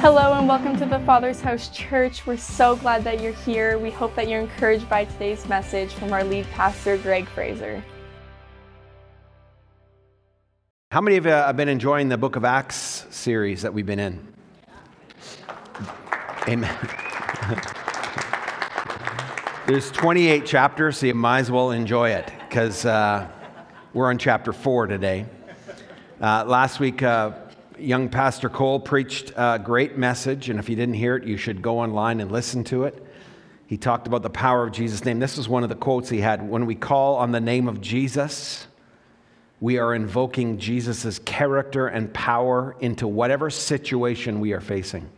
Hello 0.00 0.32
and 0.32 0.48
welcome 0.48 0.78
to 0.78 0.86
the 0.86 0.98
Father's 1.00 1.42
House 1.42 1.68
Church. 1.68 2.26
We're 2.26 2.38
so 2.38 2.74
glad 2.74 3.04
that 3.04 3.20
you're 3.20 3.34
here. 3.34 3.76
We 3.76 3.90
hope 3.90 4.14
that 4.14 4.30
you're 4.30 4.40
encouraged 4.40 4.88
by 4.88 5.04
today's 5.04 5.46
message 5.46 5.92
from 5.92 6.14
our 6.14 6.24
lead 6.24 6.46
pastor, 6.52 6.96
Greg 6.96 7.28
Fraser. 7.28 7.84
How 10.90 11.02
many 11.02 11.18
of 11.18 11.26
you 11.26 11.32
have 11.32 11.54
been 11.58 11.68
enjoying 11.68 12.08
the 12.08 12.16
Book 12.16 12.36
of 12.36 12.46
Acts 12.46 13.04
series 13.10 13.60
that 13.60 13.74
we've 13.74 13.84
been 13.84 13.98
in? 13.98 14.26
Amen. 16.48 16.74
There's 19.66 19.90
28 19.90 20.46
chapters, 20.46 20.96
so 20.96 21.08
you 21.08 21.14
might 21.14 21.40
as 21.40 21.50
well 21.50 21.72
enjoy 21.72 22.08
it 22.08 22.32
because 22.48 22.86
uh, 22.86 23.28
we're 23.92 24.08
on 24.08 24.16
chapter 24.16 24.54
4 24.54 24.86
today. 24.86 25.26
Uh, 26.22 26.44
last 26.46 26.80
week, 26.80 27.02
uh, 27.02 27.32
young 27.80 28.08
Pastor 28.08 28.48
Cole 28.48 28.80
preached 28.80 29.32
a 29.36 29.60
great 29.62 29.96
message, 29.96 30.48
and 30.48 30.58
if 30.58 30.68
you 30.68 30.76
didn't 30.76 30.94
hear 30.94 31.16
it, 31.16 31.24
you 31.24 31.36
should 31.36 31.62
go 31.62 31.78
online 31.78 32.20
and 32.20 32.30
listen 32.30 32.64
to 32.64 32.84
it. 32.84 33.06
He 33.66 33.76
talked 33.76 34.06
about 34.06 34.22
the 34.22 34.30
power 34.30 34.64
of 34.64 34.72
Jesus' 34.72 35.04
name. 35.04 35.18
This 35.20 35.36
was 35.36 35.48
one 35.48 35.62
of 35.62 35.68
the 35.68 35.76
quotes 35.76 36.08
he 36.08 36.20
had 36.20 36.48
When 36.48 36.66
we 36.66 36.74
call 36.74 37.16
on 37.16 37.32
the 37.32 37.40
name 37.40 37.68
of 37.68 37.80
Jesus, 37.80 38.66
we 39.60 39.78
are 39.78 39.94
invoking 39.94 40.58
Jesus' 40.58 41.18
character 41.20 41.86
and 41.86 42.12
power 42.12 42.74
into 42.80 43.06
whatever 43.06 43.50
situation 43.50 44.40
we 44.40 44.52
are 44.52 44.60
facing. 44.60 45.08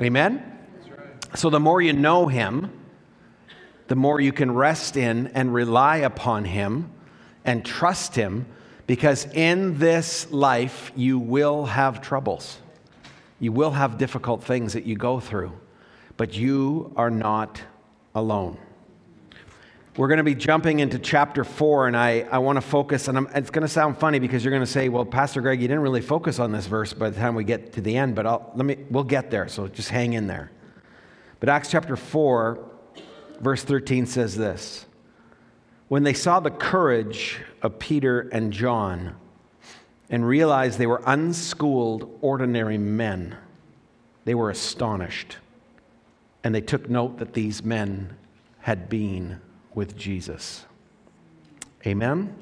Amen? 0.00 0.58
Right. 0.88 1.38
So 1.38 1.50
the 1.50 1.60
more 1.60 1.82
you 1.82 1.92
know 1.92 2.28
him, 2.28 2.72
the 3.88 3.96
more 3.96 4.20
you 4.20 4.32
can 4.32 4.52
rest 4.52 4.96
in 4.96 5.26
and 5.28 5.52
rely 5.52 5.98
upon 5.98 6.44
him 6.44 6.90
and 7.44 7.64
trust 7.64 8.14
him 8.14 8.46
because 8.90 9.24
in 9.34 9.78
this 9.78 10.28
life 10.32 10.90
you 10.96 11.16
will 11.16 11.64
have 11.64 12.00
troubles. 12.00 12.58
You 13.38 13.52
will 13.52 13.70
have 13.70 13.98
difficult 13.98 14.42
things 14.42 14.72
that 14.72 14.84
you 14.84 14.96
go 14.96 15.20
through, 15.20 15.52
but 16.16 16.36
you 16.36 16.92
are 16.96 17.08
not 17.08 17.62
alone. 18.16 18.58
We're 19.96 20.08
going 20.08 20.18
to 20.18 20.24
be 20.24 20.34
jumping 20.34 20.80
into 20.80 20.98
chapter 20.98 21.44
four, 21.44 21.86
and 21.86 21.96
I, 21.96 22.22
I 22.32 22.38
want 22.38 22.56
to 22.56 22.62
focus, 22.62 23.06
and 23.06 23.16
I'm, 23.16 23.28
it's 23.32 23.50
going 23.50 23.62
to 23.62 23.68
sound 23.68 23.96
funny 23.96 24.18
because 24.18 24.42
you're 24.42 24.50
going 24.50 24.66
to 24.66 24.66
say, 24.66 24.88
well, 24.88 25.04
Pastor 25.04 25.40
Greg, 25.40 25.62
you 25.62 25.68
didn't 25.68 25.84
really 25.84 26.00
focus 26.00 26.40
on 26.40 26.50
this 26.50 26.66
verse 26.66 26.92
by 26.92 27.10
the 27.10 27.20
time 27.20 27.36
we 27.36 27.44
get 27.44 27.74
to 27.74 27.80
the 27.80 27.96
end, 27.96 28.16
but 28.16 28.26
I'll, 28.26 28.50
let 28.56 28.66
me, 28.66 28.76
we'll 28.90 29.04
get 29.04 29.30
there, 29.30 29.46
so 29.46 29.68
just 29.68 29.90
hang 29.90 30.14
in 30.14 30.26
there. 30.26 30.50
But 31.38 31.48
Acts 31.48 31.70
chapter 31.70 31.94
4, 31.94 32.58
verse 33.38 33.62
13 33.62 34.06
says 34.06 34.36
this 34.36 34.86
When 35.90 36.04
they 36.04 36.14
saw 36.14 36.38
the 36.38 36.52
courage 36.52 37.40
of 37.62 37.80
Peter 37.80 38.20
and 38.30 38.52
John 38.52 39.16
and 40.08 40.24
realized 40.24 40.78
they 40.78 40.86
were 40.86 41.02
unschooled, 41.04 42.16
ordinary 42.20 42.78
men, 42.78 43.36
they 44.24 44.36
were 44.36 44.50
astonished. 44.50 45.38
And 46.44 46.54
they 46.54 46.60
took 46.60 46.88
note 46.88 47.18
that 47.18 47.32
these 47.32 47.64
men 47.64 48.16
had 48.60 48.88
been 48.88 49.40
with 49.74 49.96
Jesus. 49.96 50.64
Amen? 51.84 52.36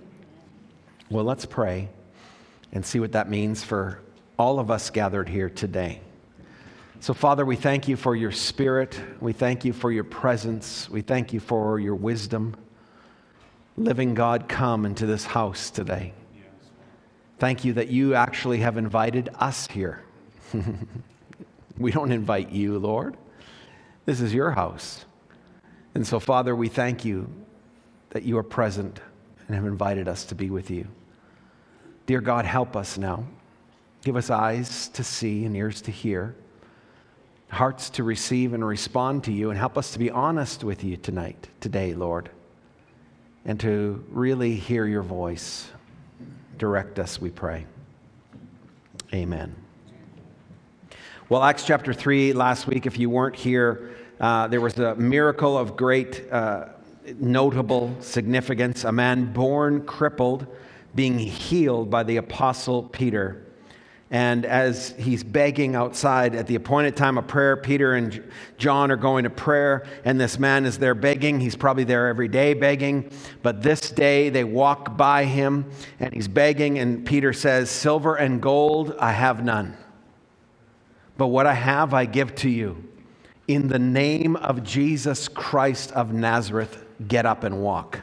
Well, 1.09 1.25
let's 1.25 1.47
pray 1.47 1.89
and 2.73 2.85
see 2.85 3.01
what 3.01 3.13
that 3.13 3.31
means 3.31 3.65
for 3.65 3.99
all 4.39 4.59
of 4.59 4.71
us 4.71 4.91
gathered 4.91 5.31
here 5.31 5.49
today. 5.49 6.03
So, 7.01 7.15
Father, 7.15 7.47
we 7.47 7.57
thank 7.57 7.89
you 7.89 7.97
for 7.97 8.15
your 8.15 8.31
spirit. 8.31 9.01
We 9.23 9.33
thank 9.33 9.65
you 9.65 9.73
for 9.73 9.91
your 9.91 10.05
presence. 10.05 10.91
We 10.91 11.01
thank 11.01 11.33
you 11.33 11.41
for 11.41 11.81
your 11.81 11.95
wisdom. 11.95 12.55
Living 13.79 14.13
God, 14.15 14.49
come 14.49 14.85
into 14.85 15.07
this 15.07 15.25
house 15.25 15.71
today. 15.71 16.13
Thank 17.39 17.65
you 17.65 17.75
that 17.75 17.87
you 17.87 18.17
actually 18.17 18.59
have 18.59 18.77
invited 18.77 19.29
us 19.37 19.69
here. 19.69 20.03
we 21.79 21.93
don't 21.93 22.11
invite 22.11 22.51
you, 22.51 22.77
Lord. 22.81 23.17
This 24.05 24.21
is 24.21 24.35
your 24.35 24.51
house. 24.51 25.05
And 25.95 26.05
so, 26.05 26.19
Father, 26.19 26.57
we 26.57 26.69
thank 26.69 27.05
you 27.05 27.33
that 28.11 28.25
you 28.25 28.37
are 28.39 28.43
present 28.43 28.99
and 29.47 29.55
have 29.55 29.65
invited 29.65 30.09
us 30.09 30.25
to 30.25 30.35
be 30.35 30.51
with 30.51 30.73
you. 30.73 30.89
Dear 32.07 32.21
God, 32.21 32.47
help 32.47 32.75
us 32.75 32.99
now. 32.99 33.25
Give 34.03 34.17
us 34.17 34.29
eyes 34.29 34.89
to 34.89 35.05
see 35.05 35.45
and 35.45 35.55
ears 35.55 35.81
to 35.83 35.93
hear, 35.93 36.35
hearts 37.49 37.91
to 37.91 38.03
receive 38.03 38.55
and 38.55 38.67
respond 38.67 39.23
to 39.25 39.33
you, 39.33 39.51
and 39.51 39.59
help 39.59 39.79
us 39.79 39.93
to 39.93 40.01
be 40.01 40.11
honest 40.11 40.65
with 40.65 40.83
you 40.83 40.97
tonight, 40.97 41.49
today, 41.61 41.95
Lord, 41.95 42.31
and 43.49 43.59
to 43.59 44.05
really 44.11 44.55
hear 44.55 44.87
your 44.87 45.03
voice. 45.03 45.71
Direct 46.59 46.99
us, 46.99 47.19
we 47.19 47.31
pray. 47.31 47.65
Amen. 49.15 49.57
Well, 51.31 51.43
Acts 51.43 51.65
chapter 51.65 51.95
3, 51.95 52.35
last 52.35 52.67
week, 52.67 52.85
if 52.85 52.99
you 52.99 53.09
weren't 53.09 53.35
here, 53.35 53.97
uh, 54.21 54.49
there 54.49 54.61
was 54.61 54.79
a 54.79 54.95
miracle 54.97 55.57
of 55.57 55.79
great, 55.79 56.31
uh, 56.31 56.67
notable 57.19 57.97
significance. 58.01 58.85
A 58.85 58.93
man 58.93 59.33
born 59.33 59.87
crippled 59.87 60.47
being 60.95 61.19
healed 61.19 61.91
by 61.91 62.03
the 62.03 62.19
apostle 62.19 62.83
Peter. 62.83 63.47
And 64.11 64.47
as 64.47 64.95
he's 64.99 65.23
begging 65.23 65.75
outside 65.75 66.35
at 66.35 66.47
the 66.47 66.55
appointed 66.55 66.97
time 66.97 67.19
of 67.19 67.27
prayer, 67.27 67.59
Peter 67.59 67.95
and 67.95 68.25
John 68.57 68.91
are 68.91 68.97
going 68.97 69.25
to 69.25 69.31
prayer, 69.31 69.87
and 70.03 70.19
this 70.19 70.39
man 70.39 70.65
is 70.65 70.79
there 70.79 70.95
begging. 70.95 71.41
He's 71.41 71.57
probably 71.57 71.85
there 71.85 72.09
every 72.09 72.29
day 72.29 72.55
begging. 72.55 73.11
But 73.43 73.63
this 73.63 73.91
day 73.91 74.31
they 74.31 74.45
walk 74.45 74.97
by 74.97 75.25
him, 75.25 75.71
and 76.01 76.15
he's 76.15 76.29
begging, 76.29 76.79
and 76.79 77.05
Peter 77.05 77.35
says, 77.35 77.71
Silver 77.71 78.17
and 78.17 78.41
gold 78.41 78.97
I 78.99 79.13
have 79.13 79.45
none. 79.45 79.77
But 81.19 81.27
what 81.27 81.47
I 81.47 81.55
have 81.55 81.93
I 81.93 82.07
give 82.07 82.35
to 82.37 82.49
you 82.49 82.89
in 83.47 83.69
the 83.69 83.79
name 83.79 84.37
of 84.37 84.63
Jesus 84.63 85.29
Christ 85.29 85.93
of 85.93 86.13
Nazareth, 86.13 86.85
get 87.09 87.27
up 87.27 87.45
and 87.45 87.61
walk. 87.61 88.01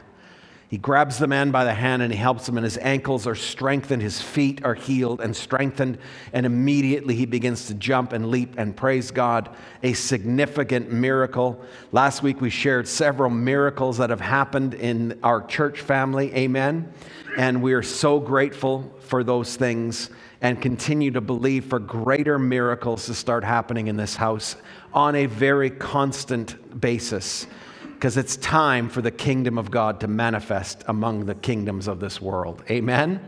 He 0.68 0.78
grabs 0.78 1.18
the 1.18 1.28
man 1.28 1.52
by 1.52 1.64
the 1.64 1.74
hand 1.74 2.02
and 2.02 2.12
he 2.12 2.18
helps 2.18 2.48
him, 2.48 2.56
and 2.56 2.64
his 2.64 2.78
ankles 2.78 3.26
are 3.26 3.36
strengthened, 3.36 4.02
his 4.02 4.20
feet 4.20 4.64
are 4.64 4.74
healed 4.74 5.20
and 5.20 5.34
strengthened, 5.34 5.98
and 6.32 6.44
immediately 6.44 7.14
he 7.14 7.24
begins 7.24 7.68
to 7.68 7.74
jump 7.74 8.12
and 8.12 8.30
leap 8.30 8.54
and 8.58 8.76
praise 8.76 9.12
God. 9.12 9.48
A 9.84 9.92
significant 9.92 10.90
miracle. 10.90 11.64
Last 11.92 12.22
week 12.22 12.40
we 12.40 12.50
shared 12.50 12.88
several 12.88 13.30
miracles 13.30 13.98
that 13.98 14.10
have 14.10 14.20
happened 14.20 14.74
in 14.74 15.18
our 15.22 15.40
church 15.46 15.82
family. 15.82 16.34
Amen. 16.34 16.92
And 17.38 17.62
we 17.62 17.72
are 17.72 17.82
so 17.82 18.18
grateful 18.18 18.92
for 19.00 19.22
those 19.22 19.54
things 19.54 20.10
and 20.40 20.60
continue 20.60 21.12
to 21.12 21.20
believe 21.20 21.66
for 21.66 21.78
greater 21.78 22.38
miracles 22.40 23.06
to 23.06 23.14
start 23.14 23.44
happening 23.44 23.86
in 23.86 23.96
this 23.96 24.16
house 24.16 24.56
on 24.92 25.14
a 25.14 25.26
very 25.26 25.70
constant 25.70 26.80
basis 26.80 27.46
because 27.96 28.18
it's 28.18 28.36
time 28.36 28.90
for 28.90 29.00
the 29.00 29.10
kingdom 29.10 29.56
of 29.56 29.70
God 29.70 30.00
to 30.00 30.06
manifest 30.06 30.84
among 30.86 31.24
the 31.24 31.34
kingdoms 31.34 31.88
of 31.88 31.98
this 31.98 32.20
world. 32.20 32.62
Amen? 32.70 33.26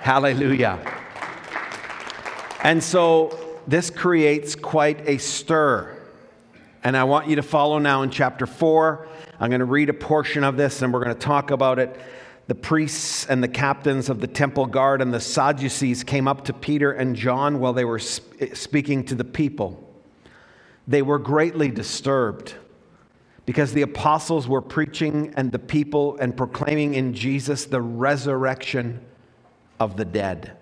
Hallelujah. 0.00 0.78
And 2.62 2.80
so 2.80 3.36
this 3.66 3.90
creates 3.90 4.54
quite 4.54 5.08
a 5.08 5.18
stir. 5.18 5.98
And 6.84 6.96
I 6.96 7.02
want 7.02 7.26
you 7.26 7.34
to 7.36 7.42
follow 7.42 7.80
now 7.80 8.02
in 8.02 8.10
chapter 8.10 8.46
4. 8.46 9.08
I'm 9.40 9.50
going 9.50 9.58
to 9.58 9.64
read 9.64 9.88
a 9.88 9.94
portion 9.94 10.44
of 10.44 10.56
this 10.56 10.80
and 10.80 10.92
we're 10.92 11.02
going 11.02 11.16
to 11.16 11.20
talk 11.20 11.50
about 11.50 11.80
it. 11.80 12.00
The 12.46 12.54
priests 12.54 13.26
and 13.26 13.42
the 13.42 13.48
captains 13.48 14.08
of 14.08 14.20
the 14.20 14.28
temple 14.28 14.66
guard 14.66 15.02
and 15.02 15.12
the 15.12 15.18
Sadducees 15.18 16.04
came 16.04 16.28
up 16.28 16.44
to 16.44 16.52
Peter 16.52 16.92
and 16.92 17.16
John 17.16 17.58
while 17.58 17.72
they 17.72 17.84
were 17.84 17.98
speaking 17.98 19.04
to 19.06 19.16
the 19.16 19.24
people 19.24 19.88
they 20.86 21.02
were 21.02 21.18
greatly 21.18 21.70
disturbed 21.70 22.54
because 23.44 23.72
the 23.72 23.82
apostles 23.82 24.46
were 24.46 24.62
preaching 24.62 25.32
and 25.36 25.50
the 25.50 25.58
people 25.58 26.16
and 26.18 26.36
proclaiming 26.36 26.94
in 26.94 27.14
Jesus 27.14 27.64
the 27.64 27.80
resurrection 27.80 29.04
of 29.80 29.96
the 29.96 30.04
dead. 30.04 30.56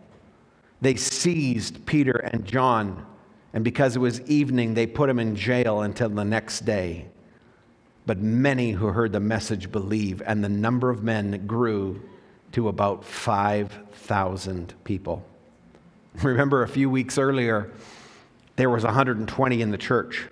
They 0.80 0.94
seized 0.94 1.84
Peter 1.84 2.12
and 2.12 2.44
John, 2.46 3.06
and 3.52 3.62
because 3.64 3.96
it 3.96 3.98
was 3.98 4.20
evening, 4.22 4.74
they 4.74 4.86
put 4.86 5.08
them 5.08 5.18
in 5.18 5.36
jail 5.36 5.82
until 5.82 6.08
the 6.08 6.24
next 6.24 6.60
day. 6.60 7.06
But 8.06 8.18
many 8.18 8.72
who 8.72 8.86
heard 8.86 9.12
the 9.12 9.20
message 9.20 9.70
believed, 9.70 10.22
and 10.22 10.42
the 10.42 10.48
number 10.48 10.88
of 10.88 11.02
men 11.02 11.46
grew 11.46 12.00
to 12.52 12.68
about 12.68 13.04
5,000 13.04 14.74
people. 14.84 15.24
Remember, 16.22 16.62
a 16.62 16.68
few 16.68 16.88
weeks 16.88 17.18
earlier, 17.18 17.70
there 18.56 18.70
was 18.70 18.84
120 18.84 19.60
in 19.60 19.70
the 19.70 19.78
church. 19.78 20.28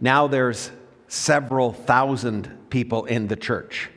Now 0.00 0.26
there's 0.26 0.70
several 1.08 1.72
thousand 1.72 2.50
people 2.70 3.04
in 3.04 3.26
the 3.26 3.36
church. 3.36 3.90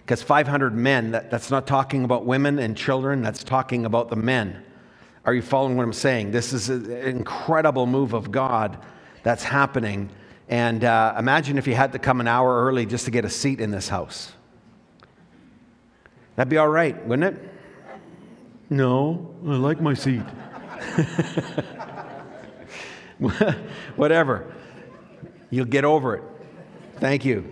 Because 0.00 0.22
500 0.22 0.74
men, 0.74 1.12
that, 1.12 1.30
that's 1.30 1.50
not 1.50 1.66
talking 1.66 2.04
about 2.04 2.24
women 2.24 2.58
and 2.58 2.76
children, 2.76 3.22
that's 3.22 3.44
talking 3.44 3.84
about 3.84 4.08
the 4.10 4.16
men. 4.16 4.62
Are 5.24 5.34
you 5.34 5.42
following 5.42 5.76
what 5.76 5.84
I'm 5.84 5.92
saying? 5.92 6.32
This 6.32 6.52
is 6.52 6.68
an 6.68 6.90
incredible 6.90 7.86
move 7.86 8.12
of 8.12 8.32
God 8.32 8.78
that's 9.22 9.44
happening. 9.44 10.10
And 10.48 10.82
uh, 10.84 11.14
imagine 11.18 11.58
if 11.58 11.66
you 11.66 11.74
had 11.74 11.92
to 11.92 11.98
come 11.98 12.20
an 12.20 12.26
hour 12.26 12.64
early 12.64 12.86
just 12.86 13.04
to 13.04 13.10
get 13.10 13.24
a 13.24 13.30
seat 13.30 13.60
in 13.60 13.70
this 13.70 13.88
house. 13.88 14.32
That'd 16.34 16.50
be 16.50 16.56
all 16.56 16.68
right, 16.68 17.06
wouldn't 17.06 17.36
it? 17.36 17.48
No, 18.70 19.34
I 19.46 19.50
like 19.50 19.80
my 19.80 19.94
seat. 19.94 20.22
Whatever. 23.96 24.52
You'll 25.52 25.66
get 25.66 25.84
over 25.84 26.16
it. 26.16 26.22
Thank 26.94 27.26
you. 27.26 27.44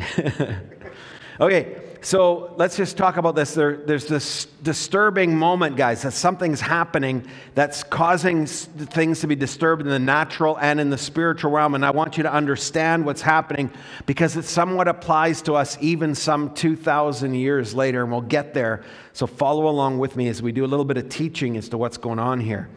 okay, 1.40 1.80
so 2.00 2.52
let's 2.56 2.76
just 2.76 2.96
talk 2.96 3.18
about 3.18 3.36
this. 3.36 3.54
There, 3.54 3.76
there's 3.76 4.06
this 4.06 4.46
disturbing 4.64 5.38
moment, 5.38 5.76
guys, 5.76 6.02
that 6.02 6.10
something's 6.10 6.60
happening 6.60 7.24
that's 7.54 7.84
causing 7.84 8.46
things 8.46 9.20
to 9.20 9.28
be 9.28 9.36
disturbed 9.36 9.82
in 9.82 9.88
the 9.88 10.00
natural 10.00 10.58
and 10.58 10.80
in 10.80 10.90
the 10.90 10.98
spiritual 10.98 11.52
realm. 11.52 11.76
And 11.76 11.86
I 11.86 11.92
want 11.92 12.16
you 12.16 12.24
to 12.24 12.32
understand 12.32 13.06
what's 13.06 13.22
happening 13.22 13.70
because 14.06 14.36
it 14.36 14.44
somewhat 14.44 14.88
applies 14.88 15.40
to 15.42 15.54
us 15.54 15.78
even 15.80 16.16
some 16.16 16.52
2,000 16.54 17.34
years 17.34 17.76
later, 17.76 18.02
and 18.02 18.10
we'll 18.10 18.22
get 18.22 18.54
there. 18.54 18.82
So 19.12 19.28
follow 19.28 19.68
along 19.68 20.00
with 20.00 20.16
me 20.16 20.26
as 20.26 20.42
we 20.42 20.50
do 20.50 20.64
a 20.64 20.66
little 20.66 20.84
bit 20.84 20.96
of 20.96 21.08
teaching 21.08 21.56
as 21.56 21.68
to 21.68 21.78
what's 21.78 21.96
going 21.96 22.18
on 22.18 22.40
here. 22.40 22.68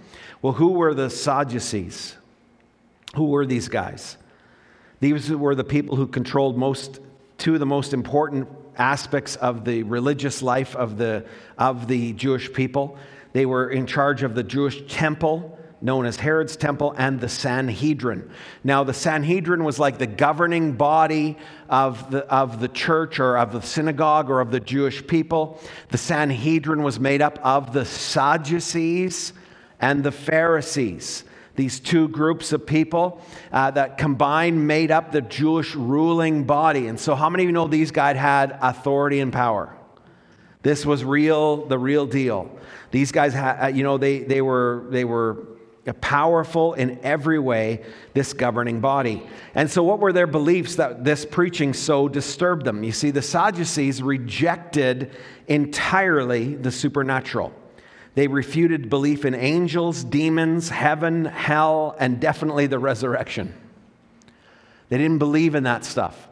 Well, 0.43 0.53
who 0.53 0.73
were 0.73 0.93
the 0.93 1.09
Sadducees? 1.09 2.17
Who 3.15 3.29
were 3.29 3.47
these 3.47 3.67
guys? 3.67 4.17
These 5.03 5.31
were 5.31 5.53
the 5.53 5.65
people 5.65 5.97
who 5.97 6.07
controlled 6.07 6.57
most, 6.57 7.01
two 7.37 7.55
of 7.55 7.59
the 7.59 7.65
most 7.65 7.93
important 7.93 8.47
aspects 8.77 9.35
of 9.35 9.65
the 9.65 9.83
religious 9.83 10.41
life 10.41 10.77
of 10.77 10.97
the, 10.97 11.25
of 11.57 11.89
the 11.89 12.13
Jewish 12.13 12.53
people. 12.53 12.97
They 13.33 13.45
were 13.45 13.69
in 13.69 13.85
charge 13.85 14.23
of 14.23 14.33
the 14.33 14.43
Jewish 14.43 14.81
temple, 14.87 15.59
known 15.81 16.05
as 16.05 16.15
Herod's 16.15 16.55
temple, 16.55 16.95
and 16.97 17.19
the 17.19 17.27
Sanhedrin. 17.27 18.31
Now, 18.63 18.85
the 18.85 18.93
Sanhedrin 18.93 19.65
was 19.65 19.77
like 19.77 19.97
the 19.97 20.07
governing 20.07 20.71
body 20.71 21.37
of 21.67 22.09
the, 22.09 22.25
of 22.33 22.61
the 22.61 22.69
church 22.69 23.19
or 23.19 23.37
of 23.37 23.51
the 23.51 23.61
synagogue 23.61 24.29
or 24.29 24.39
of 24.39 24.51
the 24.51 24.61
Jewish 24.61 25.05
people. 25.05 25.59
The 25.89 25.97
Sanhedrin 25.97 26.81
was 26.81 26.97
made 26.97 27.21
up 27.21 27.39
of 27.43 27.73
the 27.73 27.83
Sadducees 27.83 29.33
and 29.81 30.01
the 30.01 30.13
Pharisees 30.13 31.25
these 31.55 31.79
two 31.79 32.07
groups 32.07 32.51
of 32.51 32.65
people 32.65 33.21
uh, 33.51 33.71
that 33.71 33.97
combined 33.97 34.67
made 34.67 34.91
up 34.91 35.11
the 35.11 35.21
Jewish 35.21 35.75
ruling 35.75 36.45
body. 36.45 36.87
And 36.87 36.99
so, 36.99 37.15
how 37.15 37.29
many 37.29 37.43
of 37.43 37.49
you 37.49 37.53
know 37.53 37.67
these 37.67 37.91
guys 37.91 38.17
had 38.17 38.57
authority 38.61 39.19
and 39.19 39.31
power? 39.31 39.75
This 40.63 40.85
was 40.85 41.03
real, 41.03 41.65
the 41.65 41.77
real 41.77 42.05
deal. 42.05 42.49
These 42.91 43.11
guys 43.11 43.33
had, 43.33 43.63
uh, 43.63 43.67
you 43.67 43.83
know, 43.83 43.97
they, 43.97 44.19
they 44.19 44.41
were, 44.41 44.85
they 44.89 45.03
were 45.03 45.45
powerful 45.99 46.73
in 46.73 46.99
every 47.03 47.37
way, 47.37 47.83
this 48.13 48.31
governing 48.31 48.79
body. 48.79 49.21
And 49.53 49.69
so, 49.69 49.83
what 49.83 49.99
were 49.99 50.13
their 50.13 50.27
beliefs 50.27 50.75
that 50.75 51.03
this 51.03 51.25
preaching 51.25 51.73
so 51.73 52.07
disturbed 52.07 52.65
them? 52.65 52.83
You 52.83 52.93
see, 52.93 53.11
the 53.11 53.21
Sadducees 53.21 54.01
rejected 54.01 55.11
entirely 55.47 56.55
the 56.55 56.71
supernatural. 56.71 57.53
They 58.15 58.27
refuted 58.27 58.89
belief 58.89 59.25
in 59.25 59.33
angels, 59.33 60.03
demons, 60.03 60.69
heaven, 60.69 61.25
hell, 61.25 61.95
and 61.99 62.19
definitely 62.19 62.67
the 62.67 62.79
resurrection. 62.79 63.53
They 64.89 64.97
didn't 64.97 65.17
believe 65.17 65.55
in 65.55 65.63
that 65.63 65.83
stuff. 65.83 66.27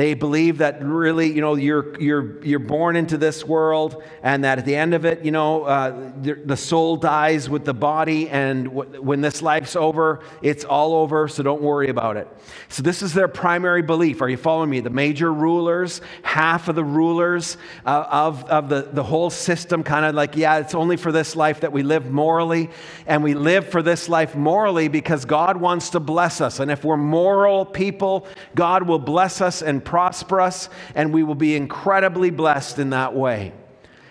They 0.00 0.14
believe 0.14 0.56
that 0.58 0.82
really, 0.82 1.30
you 1.30 1.42
know, 1.42 1.56
you're, 1.56 2.00
you're, 2.00 2.42
you're 2.42 2.58
born 2.58 2.96
into 2.96 3.18
this 3.18 3.44
world 3.44 4.02
and 4.22 4.44
that 4.44 4.56
at 4.56 4.64
the 4.64 4.74
end 4.74 4.94
of 4.94 5.04
it, 5.04 5.22
you 5.26 5.30
know, 5.30 5.64
uh, 5.64 6.12
the, 6.22 6.40
the, 6.42 6.56
soul 6.56 6.96
dies 6.96 7.50
with 7.50 7.66
the 7.66 7.74
body, 7.74 8.30
and 8.30 8.64
w- 8.64 9.02
when 9.02 9.20
this 9.20 9.42
life's 9.42 9.76
over, 9.76 10.20
it's 10.40 10.64
all 10.64 10.94
over, 10.94 11.28
so 11.28 11.42
don't 11.42 11.60
worry 11.60 11.90
about 11.90 12.16
it. 12.16 12.28
So, 12.68 12.82
this 12.82 13.02
is 13.02 13.12
their 13.12 13.28
primary 13.28 13.82
belief. 13.82 14.22
Are 14.22 14.28
you 14.30 14.38
following 14.38 14.70
me? 14.70 14.80
The 14.80 14.88
major 14.88 15.30
rulers, 15.30 16.00
half 16.22 16.68
of 16.68 16.76
the 16.76 16.84
rulers 16.84 17.58
uh, 17.84 18.06
of, 18.10 18.44
of 18.44 18.70
the, 18.70 18.88
the 18.92 19.02
whole 19.02 19.28
system, 19.28 19.82
kind 19.82 20.06
of 20.06 20.14
like, 20.14 20.34
yeah, 20.34 20.60
it's 20.60 20.74
only 20.74 20.96
for 20.96 21.12
this 21.12 21.36
life 21.36 21.60
that 21.60 21.72
we 21.72 21.82
live 21.82 22.10
morally, 22.10 22.70
and 23.06 23.22
we 23.22 23.34
live 23.34 23.68
for 23.68 23.82
this 23.82 24.08
life 24.08 24.34
morally 24.34 24.88
because 24.88 25.26
God 25.26 25.58
wants 25.58 25.90
to 25.90 26.00
bless 26.00 26.40
us. 26.40 26.58
And 26.58 26.70
if 26.70 26.84
we're 26.84 26.96
moral 26.96 27.66
people, 27.66 28.26
God 28.54 28.84
will 28.84 28.98
bless 28.98 29.42
us 29.42 29.60
and 29.60 29.84
prosper 29.90 30.40
us, 30.40 30.68
and 30.94 31.12
we 31.12 31.24
will 31.24 31.34
be 31.34 31.56
incredibly 31.56 32.30
blessed 32.30 32.78
in 32.78 32.90
that 32.90 33.12
way. 33.12 33.52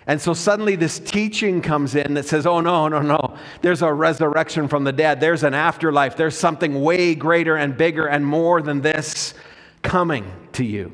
And 0.05 0.19
so 0.19 0.33
suddenly 0.33 0.75
this 0.75 0.99
teaching 0.99 1.61
comes 1.61 1.95
in 1.95 2.15
that 2.15 2.25
says, 2.25 2.45
oh, 2.45 2.59
no, 2.59 2.89
no, 2.89 3.01
no. 3.01 3.37
There's 3.61 3.81
a 3.81 3.93
resurrection 3.93 4.67
from 4.67 4.83
the 4.83 4.91
dead. 4.91 5.21
There's 5.21 5.43
an 5.43 5.53
afterlife. 5.53 6.17
There's 6.17 6.37
something 6.37 6.81
way 6.81 7.15
greater 7.15 7.55
and 7.55 7.77
bigger 7.77 8.07
and 8.07 8.25
more 8.25 8.61
than 8.61 8.81
this 8.81 9.33
coming 9.81 10.29
to 10.53 10.65
you. 10.65 10.91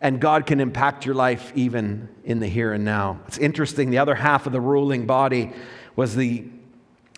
And 0.00 0.20
God 0.20 0.46
can 0.46 0.58
impact 0.58 1.06
your 1.06 1.14
life 1.14 1.52
even 1.54 2.08
in 2.24 2.40
the 2.40 2.48
here 2.48 2.72
and 2.72 2.84
now. 2.84 3.20
It's 3.28 3.38
interesting. 3.38 3.90
The 3.90 3.98
other 3.98 4.16
half 4.16 4.46
of 4.46 4.52
the 4.52 4.60
ruling 4.60 5.06
body 5.06 5.52
was 5.94 6.16
the 6.16 6.44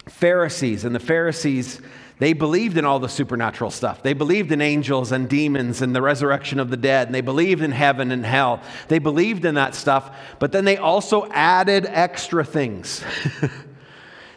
Pharisees. 0.06 0.84
And 0.84 0.94
the 0.94 1.00
Pharisees 1.00 1.80
they 2.18 2.32
believed 2.32 2.76
in 2.76 2.84
all 2.84 2.98
the 2.98 3.08
supernatural 3.08 3.70
stuff. 3.70 4.02
They 4.02 4.12
believed 4.12 4.50
in 4.50 4.60
angels 4.60 5.12
and 5.12 5.28
demons 5.28 5.82
and 5.82 5.94
the 5.94 6.02
resurrection 6.02 6.58
of 6.58 6.70
the 6.70 6.76
dead. 6.76 7.06
And 7.06 7.14
they 7.14 7.20
believed 7.20 7.62
in 7.62 7.70
heaven 7.70 8.10
and 8.10 8.26
hell. 8.26 8.60
They 8.88 8.98
believed 8.98 9.44
in 9.44 9.54
that 9.54 9.76
stuff. 9.76 10.16
But 10.40 10.50
then 10.50 10.64
they 10.64 10.78
also 10.78 11.30
added 11.30 11.86
extra 11.86 12.44
things. 12.44 13.04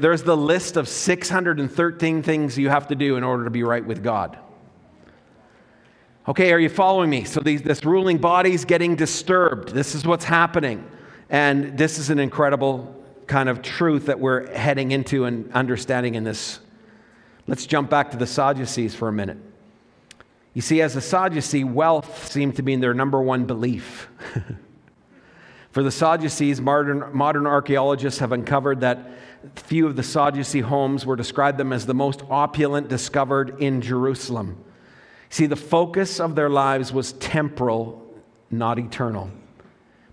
there's 0.00 0.22
the 0.22 0.36
list 0.36 0.76
of 0.76 0.88
613 0.88 2.22
things 2.22 2.56
you 2.56 2.70
have 2.70 2.88
to 2.88 2.94
do 2.94 3.16
in 3.16 3.24
order 3.24 3.44
to 3.44 3.50
be 3.50 3.62
right 3.62 3.84
with 3.84 4.02
God? 4.02 4.38
Okay, 6.26 6.52
are 6.52 6.58
you 6.58 6.68
following 6.68 7.10
me? 7.10 7.24
So 7.24 7.40
these, 7.40 7.62
this 7.62 7.84
ruling 7.84 8.18
body's 8.18 8.64
getting 8.64 8.96
disturbed. 8.96 9.70
This 9.70 9.94
is 9.94 10.06
what's 10.06 10.24
happening. 10.24 10.86
And 11.30 11.76
this 11.76 11.98
is 11.98 12.10
an 12.10 12.18
incredible 12.18 12.94
kind 13.26 13.48
of 13.48 13.62
truth 13.62 14.06
that 14.06 14.20
we're 14.20 14.54
heading 14.54 14.90
into 14.90 15.24
and 15.24 15.50
understanding 15.52 16.14
in 16.14 16.24
this. 16.24 16.60
Let's 17.46 17.66
jump 17.66 17.88
back 17.88 18.10
to 18.10 18.16
the 18.16 18.26
Sadducees 18.26 18.94
for 18.94 19.08
a 19.08 19.12
minute. 19.12 19.38
You 20.54 20.62
see, 20.62 20.82
as 20.82 20.96
a 20.96 21.00
Sadducee, 21.00 21.64
wealth 21.64 22.30
seemed 22.30 22.56
to 22.56 22.62
be 22.62 22.76
their 22.76 22.94
number 22.94 23.20
one 23.22 23.44
belief. 23.44 24.08
For 25.78 25.84
the 25.84 25.92
Sadducees, 25.92 26.60
modern, 26.60 27.04
modern 27.12 27.46
archaeologists 27.46 28.18
have 28.18 28.32
uncovered 28.32 28.80
that 28.80 29.12
few 29.54 29.86
of 29.86 29.94
the 29.94 30.02
Sadducee 30.02 30.58
homes 30.58 31.06
were 31.06 31.14
described 31.14 31.56
them 31.56 31.72
as 31.72 31.86
the 31.86 31.94
most 31.94 32.20
opulent 32.28 32.88
discovered 32.88 33.62
in 33.62 33.80
Jerusalem. 33.80 34.56
See, 35.30 35.46
the 35.46 35.54
focus 35.54 36.18
of 36.18 36.34
their 36.34 36.50
lives 36.50 36.92
was 36.92 37.12
temporal, 37.12 38.12
not 38.50 38.80
eternal. 38.80 39.30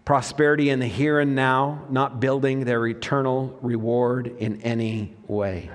Prosperity 0.05 0.69
in 0.69 0.77
the 0.77 0.85
here 0.85 1.19
and 1.19 1.33
now, 1.33 1.87
not 1.89 2.19
building 2.19 2.65
their 2.65 2.85
eternal 2.85 3.57
reward 3.63 4.35
in 4.37 4.61
any 4.61 5.15
way. 5.25 5.71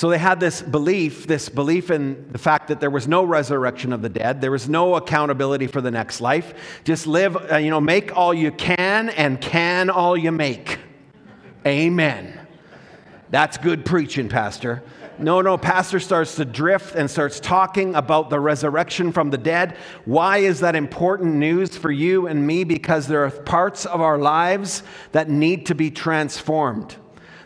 So 0.00 0.08
they 0.08 0.16
had 0.16 0.40
this 0.40 0.62
belief, 0.62 1.26
this 1.26 1.50
belief 1.50 1.90
in 1.90 2.32
the 2.32 2.38
fact 2.38 2.68
that 2.68 2.80
there 2.80 2.88
was 2.88 3.06
no 3.06 3.22
resurrection 3.22 3.92
of 3.92 4.00
the 4.00 4.08
dead, 4.08 4.40
there 4.40 4.50
was 4.50 4.66
no 4.66 4.94
accountability 4.94 5.66
for 5.66 5.82
the 5.82 5.90
next 5.90 6.22
life. 6.22 6.80
Just 6.84 7.06
live, 7.06 7.36
uh, 7.52 7.58
you 7.58 7.68
know, 7.68 7.82
make 7.82 8.16
all 8.16 8.32
you 8.32 8.50
can 8.50 9.10
and 9.10 9.38
can 9.42 9.90
all 9.90 10.16
you 10.16 10.32
make. 10.32 10.78
Amen. 11.66 12.32
That's 13.28 13.58
good 13.58 13.84
preaching, 13.84 14.30
Pastor. 14.30 14.82
No, 15.18 15.42
no, 15.42 15.58
Pastor 15.58 16.00
starts 16.00 16.36
to 16.36 16.46
drift 16.46 16.94
and 16.94 17.10
starts 17.10 17.38
talking 17.38 17.94
about 17.94 18.30
the 18.30 18.40
resurrection 18.40 19.12
from 19.12 19.28
the 19.28 19.36
dead. 19.36 19.76
Why 20.06 20.38
is 20.38 20.60
that 20.60 20.76
important 20.76 21.34
news 21.34 21.76
for 21.76 21.90
you 21.90 22.26
and 22.26 22.46
me? 22.46 22.64
Because 22.64 23.06
there 23.06 23.26
are 23.26 23.30
parts 23.30 23.84
of 23.84 24.00
our 24.00 24.16
lives 24.16 24.82
that 25.12 25.28
need 25.28 25.66
to 25.66 25.74
be 25.74 25.90
transformed. 25.90 26.96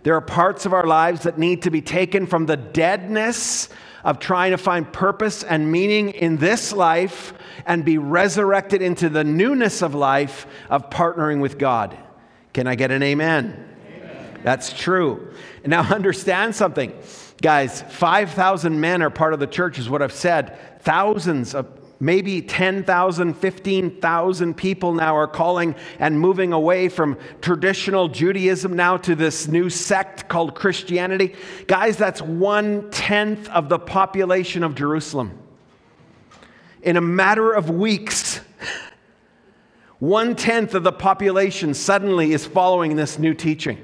There 0.04 0.14
are 0.14 0.20
parts 0.20 0.66
of 0.66 0.74
our 0.74 0.86
lives 0.86 1.22
that 1.22 1.38
need 1.38 1.62
to 1.62 1.70
be 1.70 1.80
taken 1.80 2.26
from 2.26 2.44
the 2.44 2.58
deadness 2.58 3.70
of 4.04 4.18
trying 4.18 4.50
to 4.50 4.58
find 4.58 4.92
purpose 4.92 5.42
and 5.42 5.72
meaning 5.72 6.10
in 6.10 6.36
this 6.36 6.74
life 6.74 7.32
and 7.64 7.86
be 7.86 7.96
resurrected 7.96 8.82
into 8.82 9.08
the 9.08 9.24
newness 9.24 9.80
of 9.80 9.94
life 9.94 10.46
of 10.68 10.90
partnering 10.90 11.40
with 11.40 11.56
God. 11.56 11.96
Can 12.52 12.66
I 12.66 12.74
get 12.74 12.90
an 12.90 13.02
amen? 13.02 13.76
amen. 13.86 14.40
That's 14.42 14.74
true. 14.74 15.32
Now, 15.64 15.80
understand 15.94 16.54
something. 16.54 16.92
Guys, 17.40 17.80
5,000 17.80 18.78
men 18.78 19.02
are 19.02 19.08
part 19.08 19.32
of 19.32 19.40
the 19.40 19.46
church, 19.46 19.78
is 19.78 19.88
what 19.88 20.02
I've 20.02 20.12
said. 20.12 20.82
Thousands 20.82 21.54
of 21.54 21.66
maybe 22.04 22.42
10,000, 22.42 23.34
15,000 23.34 24.54
people 24.54 24.92
now 24.92 25.16
are 25.16 25.26
calling 25.26 25.74
and 25.98 26.20
moving 26.20 26.52
away 26.52 26.88
from 26.90 27.16
traditional 27.40 28.08
Judaism 28.08 28.76
now 28.76 28.98
to 28.98 29.14
this 29.14 29.48
new 29.48 29.70
sect 29.70 30.28
called 30.28 30.54
Christianity. 30.54 31.34
Guys, 31.66 31.96
that's 31.96 32.20
one 32.20 32.90
tenth 32.90 33.48
of 33.48 33.70
the 33.70 33.78
population 33.78 34.62
of 34.62 34.74
Jerusalem. 34.74 35.38
In 36.82 36.98
a 36.98 37.00
matter 37.00 37.52
of 37.52 37.70
weeks, 37.70 38.40
one 39.98 40.36
tenth 40.36 40.74
of 40.74 40.82
the 40.82 40.92
population 40.92 41.72
suddenly 41.72 42.34
is 42.34 42.44
following 42.44 42.96
this 42.96 43.18
new 43.18 43.32
teaching. 43.32 43.78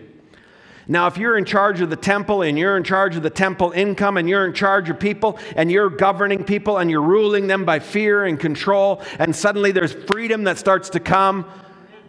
Now, 0.88 1.06
if 1.06 1.18
you're 1.18 1.36
in 1.36 1.44
charge 1.44 1.80
of 1.80 1.90
the 1.90 1.96
temple 1.96 2.42
and 2.42 2.58
you're 2.58 2.76
in 2.76 2.84
charge 2.84 3.16
of 3.16 3.22
the 3.22 3.30
temple 3.30 3.70
income 3.72 4.16
and 4.16 4.28
you're 4.28 4.46
in 4.46 4.54
charge 4.54 4.90
of 4.90 4.98
people 4.98 5.38
and 5.54 5.70
you're 5.70 5.90
governing 5.90 6.44
people 6.44 6.78
and 6.78 6.90
you're 6.90 7.02
ruling 7.02 7.46
them 7.46 7.64
by 7.64 7.78
fear 7.78 8.24
and 8.24 8.40
control, 8.40 9.02
and 9.18 9.34
suddenly 9.34 9.72
there's 9.72 9.92
freedom 9.92 10.44
that 10.44 10.58
starts 10.58 10.90
to 10.90 11.00
come 11.00 11.46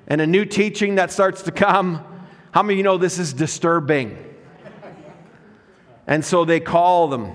and 0.08 0.20
a 0.20 0.28
new 0.28 0.46
teaching 0.46 0.96
that 0.96 1.12
starts 1.12 1.44
to 1.44 1.52
come, 1.52 2.04
how 2.52 2.64
many 2.64 2.74
of 2.74 2.78
you 2.80 2.84
know 2.84 2.98
this 2.98 3.18
is 3.20 3.34
disturbing? 3.34 4.18
And 6.08 6.26
so 6.26 6.44
they 6.44 6.60
call 6.60 7.08
them. 7.08 7.34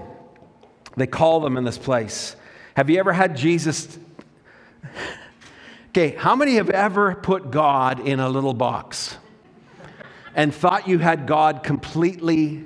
They 0.97 1.07
call 1.07 1.40
them 1.40 1.57
in 1.57 1.64
this 1.64 1.78
place. 1.78 2.37
Have 2.75 2.90
you 2.90 2.99
ever 2.99 3.12
had 3.12 3.37
Jesus? 3.37 3.99
Okay, 5.88 6.14
how 6.14 6.37
many 6.37 6.57
have 6.57 6.69
ever 6.69 7.14
put 7.14 7.50
God 7.50 8.07
in 8.07 8.21
a 8.21 8.28
little 8.28 8.52
box? 8.52 9.16
And 10.37 10.55
thought 10.55 10.87
you 10.87 10.99
had 10.99 11.26
God 11.26 11.62
completely 11.62 12.62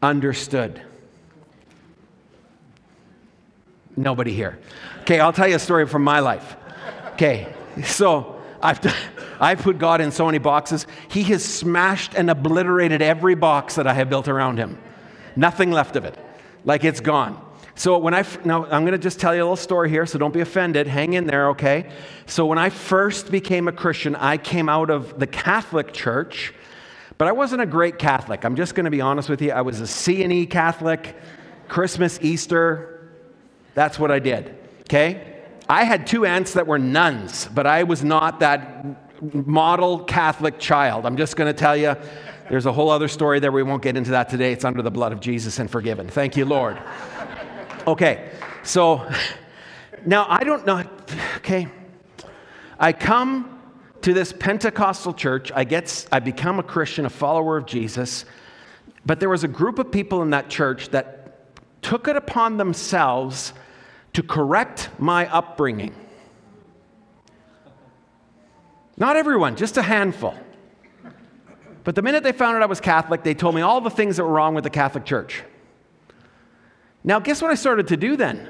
understood. 0.00 0.80
Nobody 3.96 4.32
here. 4.32 4.58
Okay, 5.00 5.20
I'll 5.20 5.32
tell 5.32 5.48
you 5.48 5.56
a 5.56 5.58
story 5.58 5.86
from 5.86 6.02
my 6.02 6.20
life. 6.20 6.56
Okay, 7.14 7.52
so 7.84 8.40
I've, 8.62 8.80
I've 9.40 9.58
put 9.58 9.78
God 9.78 10.00
in 10.00 10.12
so 10.12 10.26
many 10.26 10.38
boxes. 10.38 10.86
He 11.08 11.24
has 11.24 11.44
smashed 11.44 12.14
and 12.14 12.30
obliterated 12.30 13.02
every 13.02 13.34
box 13.34 13.74
that 13.74 13.86
I 13.86 13.94
have 13.94 14.08
built 14.08 14.28
around 14.28 14.58
him. 14.58 14.78
Nothing 15.36 15.72
left 15.72 15.96
of 15.96 16.04
it. 16.04 16.16
Like 16.64 16.84
it's 16.84 17.00
gone. 17.00 17.43
So 17.76 17.98
when 17.98 18.14
I 18.14 18.24
now 18.44 18.64
I'm 18.66 18.82
going 18.82 18.92
to 18.92 18.98
just 18.98 19.18
tell 19.18 19.34
you 19.34 19.42
a 19.42 19.44
little 19.44 19.56
story 19.56 19.90
here, 19.90 20.06
so 20.06 20.18
don't 20.18 20.32
be 20.32 20.40
offended. 20.40 20.86
Hang 20.86 21.14
in 21.14 21.26
there, 21.26 21.48
okay? 21.50 21.90
So 22.26 22.46
when 22.46 22.58
I 22.58 22.70
first 22.70 23.30
became 23.30 23.66
a 23.66 23.72
Christian, 23.72 24.14
I 24.14 24.36
came 24.36 24.68
out 24.68 24.90
of 24.90 25.18
the 25.18 25.26
Catholic 25.26 25.92
Church, 25.92 26.54
but 27.18 27.26
I 27.26 27.32
wasn't 27.32 27.62
a 27.62 27.66
great 27.66 27.98
Catholic. 27.98 28.44
I'm 28.44 28.54
just 28.54 28.74
going 28.74 28.84
to 28.84 28.90
be 28.90 29.00
honest 29.00 29.28
with 29.28 29.42
you. 29.42 29.50
I 29.50 29.62
was 29.62 29.80
a 29.80 29.86
C 29.86 30.22
and 30.22 30.32
E 30.32 30.46
Catholic, 30.46 31.16
Christmas, 31.68 32.18
Easter. 32.22 33.10
That's 33.74 33.98
what 33.98 34.12
I 34.12 34.20
did. 34.20 34.56
Okay? 34.82 35.32
I 35.68 35.84
had 35.84 36.06
two 36.06 36.24
aunts 36.26 36.52
that 36.52 36.66
were 36.66 36.78
nuns, 36.78 37.48
but 37.52 37.66
I 37.66 37.82
was 37.82 38.04
not 38.04 38.40
that 38.40 38.86
model 39.34 40.04
Catholic 40.04 40.58
child. 40.58 41.06
I'm 41.06 41.16
just 41.16 41.36
going 41.36 41.52
to 41.52 41.58
tell 41.58 41.76
you. 41.76 41.96
There's 42.50 42.66
a 42.66 42.72
whole 42.72 42.90
other 42.90 43.08
story 43.08 43.40
there. 43.40 43.50
We 43.50 43.62
won't 43.62 43.82
get 43.82 43.96
into 43.96 44.10
that 44.10 44.28
today. 44.28 44.52
It's 44.52 44.66
under 44.66 44.82
the 44.82 44.90
blood 44.90 45.12
of 45.12 45.20
Jesus 45.20 45.58
and 45.58 45.70
forgiven. 45.70 46.08
Thank 46.08 46.36
you, 46.36 46.44
Lord. 46.44 46.78
Okay, 47.86 48.30
so 48.62 49.06
now 50.06 50.24
I 50.26 50.42
don't 50.42 50.64
know. 50.64 50.84
Okay, 51.36 51.68
I 52.78 52.94
come 52.94 53.60
to 54.00 54.14
this 54.14 54.32
Pentecostal 54.32 55.12
church. 55.12 55.52
I 55.54 55.64
get, 55.64 56.06
I 56.10 56.20
become 56.20 56.58
a 56.58 56.62
Christian, 56.62 57.04
a 57.04 57.10
follower 57.10 57.58
of 57.58 57.66
Jesus. 57.66 58.24
But 59.04 59.20
there 59.20 59.28
was 59.28 59.44
a 59.44 59.48
group 59.48 59.78
of 59.78 59.92
people 59.92 60.22
in 60.22 60.30
that 60.30 60.48
church 60.48 60.88
that 60.90 61.52
took 61.82 62.08
it 62.08 62.16
upon 62.16 62.56
themselves 62.56 63.52
to 64.14 64.22
correct 64.22 64.88
my 64.98 65.30
upbringing. 65.30 65.94
Not 68.96 69.16
everyone, 69.16 69.56
just 69.56 69.76
a 69.76 69.82
handful. 69.82 70.34
But 71.82 71.96
the 71.96 72.02
minute 72.02 72.22
they 72.22 72.32
found 72.32 72.56
out 72.56 72.62
I 72.62 72.66
was 72.66 72.80
Catholic, 72.80 73.24
they 73.24 73.34
told 73.34 73.54
me 73.54 73.60
all 73.60 73.82
the 73.82 73.90
things 73.90 74.16
that 74.16 74.24
were 74.24 74.32
wrong 74.32 74.54
with 74.54 74.64
the 74.64 74.70
Catholic 74.70 75.04
Church. 75.04 75.42
Now, 77.04 77.20
guess 77.20 77.42
what 77.42 77.50
I 77.50 77.54
started 77.54 77.88
to 77.88 77.98
do 77.98 78.16
then? 78.16 78.48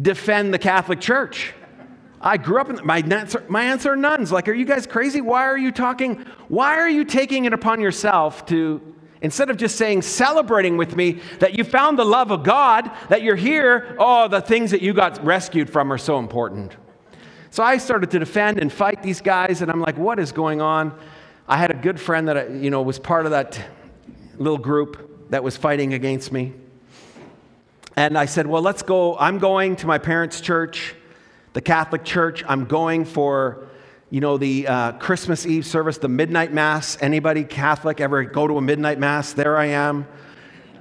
Defend 0.00 0.54
the 0.54 0.58
Catholic 0.58 1.00
Church. 1.00 1.52
I 2.18 2.38
grew 2.38 2.60
up 2.60 2.70
in 2.70 2.80
my 2.84 2.98
aunts, 3.00 3.34
are, 3.34 3.44
my 3.48 3.64
answer 3.64 3.94
nuns. 3.94 4.32
Like, 4.32 4.48
are 4.48 4.54
you 4.54 4.64
guys 4.64 4.86
crazy? 4.86 5.20
Why 5.20 5.42
are 5.42 5.58
you 5.58 5.70
talking? 5.70 6.24
Why 6.48 6.78
are 6.78 6.88
you 6.88 7.04
taking 7.04 7.44
it 7.44 7.52
upon 7.52 7.80
yourself 7.80 8.46
to, 8.46 8.80
instead 9.20 9.50
of 9.50 9.58
just 9.58 9.76
saying, 9.76 10.02
celebrating 10.02 10.78
with 10.78 10.96
me 10.96 11.20
that 11.40 11.58
you 11.58 11.64
found 11.64 11.98
the 11.98 12.06
love 12.06 12.30
of 12.30 12.42
God, 12.42 12.90
that 13.10 13.22
you're 13.22 13.36
here, 13.36 13.96
oh, 13.98 14.28
the 14.28 14.40
things 14.40 14.70
that 14.70 14.80
you 14.80 14.94
got 14.94 15.22
rescued 15.22 15.68
from 15.68 15.92
are 15.92 15.98
so 15.98 16.18
important. 16.18 16.76
So 17.50 17.62
I 17.62 17.76
started 17.76 18.10
to 18.12 18.18
defend 18.18 18.58
and 18.58 18.72
fight 18.72 19.02
these 19.02 19.20
guys, 19.20 19.60
and 19.60 19.70
I'm 19.70 19.80
like, 19.80 19.98
what 19.98 20.18
is 20.18 20.32
going 20.32 20.62
on? 20.62 20.98
I 21.46 21.58
had 21.58 21.70
a 21.70 21.74
good 21.74 22.00
friend 22.00 22.28
that, 22.28 22.52
you 22.52 22.70
know, 22.70 22.80
was 22.80 22.98
part 22.98 23.26
of 23.26 23.32
that 23.32 23.60
little 24.38 24.56
group 24.56 25.11
that 25.32 25.42
was 25.42 25.56
fighting 25.56 25.94
against 25.94 26.30
me. 26.30 26.52
And 27.96 28.18
I 28.18 28.26
said, 28.26 28.46
Well, 28.46 28.60
let's 28.60 28.82
go. 28.82 29.16
I'm 29.16 29.38
going 29.38 29.76
to 29.76 29.86
my 29.86 29.96
parents' 29.96 30.42
church, 30.42 30.94
the 31.54 31.62
Catholic 31.62 32.04
Church. 32.04 32.44
I'm 32.46 32.66
going 32.66 33.06
for, 33.06 33.68
you 34.10 34.20
know, 34.20 34.36
the 34.36 34.68
uh, 34.68 34.92
Christmas 34.92 35.46
Eve 35.46 35.64
service, 35.64 35.96
the 35.96 36.08
midnight 36.08 36.52
mass. 36.52 36.98
Anybody 37.00 37.44
Catholic 37.44 37.98
ever 37.98 38.24
go 38.24 38.46
to 38.46 38.58
a 38.58 38.60
midnight 38.60 38.98
mass? 38.98 39.32
There 39.32 39.56
I 39.56 39.66
am. 39.66 40.06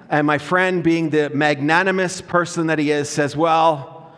And 0.10 0.28
my 0.28 0.38
friend, 0.38 0.84
being 0.84 1.12
the 1.12 1.30
magnanimous 1.30 2.20
person 2.20 2.68
that 2.68 2.78
he 2.78 2.92
is, 2.92 3.08
says, 3.08 3.38
Well, 3.38 4.14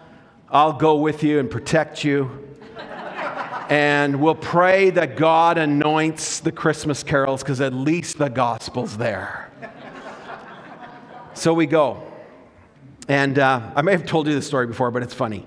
I'll 0.49 0.73
go 0.73 0.95
with 0.95 1.21
you 1.21 1.37
and 1.37 1.49
protect 1.49 2.03
you. 2.03 2.31
and 3.69 4.19
we'll 4.19 4.33
pray 4.33 4.89
that 4.89 5.15
God 5.15 5.59
anoints 5.59 6.39
the 6.39 6.51
Christmas 6.51 7.03
carols 7.03 7.43
because 7.43 7.61
at 7.61 7.71
least 7.71 8.17
the 8.17 8.29
gospel's 8.29 8.97
there. 8.97 9.51
So 11.43 11.53
we 11.53 11.65
go. 11.65 12.01
And 13.09 13.37
uh, 13.37 13.73
I 13.75 13.81
may 13.81 13.91
have 13.91 14.05
told 14.05 14.27
you 14.27 14.33
this 14.33 14.47
story 14.47 14.65
before, 14.65 14.91
but 14.91 15.03
it's 15.03 15.13
funny. 15.13 15.45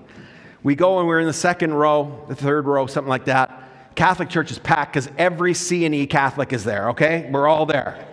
We 0.61 0.75
go 0.75 0.99
and 0.99 1.07
we're 1.07 1.19
in 1.19 1.25
the 1.25 1.33
second 1.33 1.73
row, 1.73 2.23
the 2.27 2.35
third 2.35 2.67
row, 2.67 2.85
something 2.85 3.09
like 3.09 3.25
that. 3.25 3.95
Catholic 3.95 4.29
church 4.29 4.51
is 4.51 4.59
packed 4.59 4.93
because 4.93 5.09
every 5.17 5.55
C 5.55 5.85
and 5.85 5.95
E 5.95 6.05
Catholic 6.05 6.53
is 6.53 6.63
there, 6.63 6.89
okay? 6.91 7.27
We're 7.31 7.47
all 7.47 7.65
there. 7.65 8.05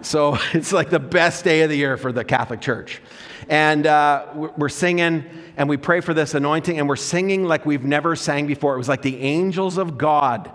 So 0.00 0.38
it's 0.54 0.72
like 0.72 0.88
the 0.88 0.98
best 0.98 1.44
day 1.44 1.60
of 1.60 1.68
the 1.68 1.76
year 1.76 1.98
for 1.98 2.12
the 2.12 2.24
Catholic 2.24 2.62
church. 2.62 3.02
And 3.50 3.86
uh, 3.86 4.48
we're 4.56 4.70
singing 4.70 5.26
and 5.58 5.68
we 5.68 5.76
pray 5.76 6.00
for 6.00 6.14
this 6.14 6.32
anointing 6.32 6.78
and 6.78 6.88
we're 6.88 6.96
singing 6.96 7.44
like 7.44 7.66
we've 7.66 7.84
never 7.84 8.16
sang 8.16 8.46
before. 8.46 8.74
It 8.74 8.78
was 8.78 8.88
like 8.88 9.02
the 9.02 9.20
angels 9.20 9.76
of 9.76 9.98
God 9.98 10.50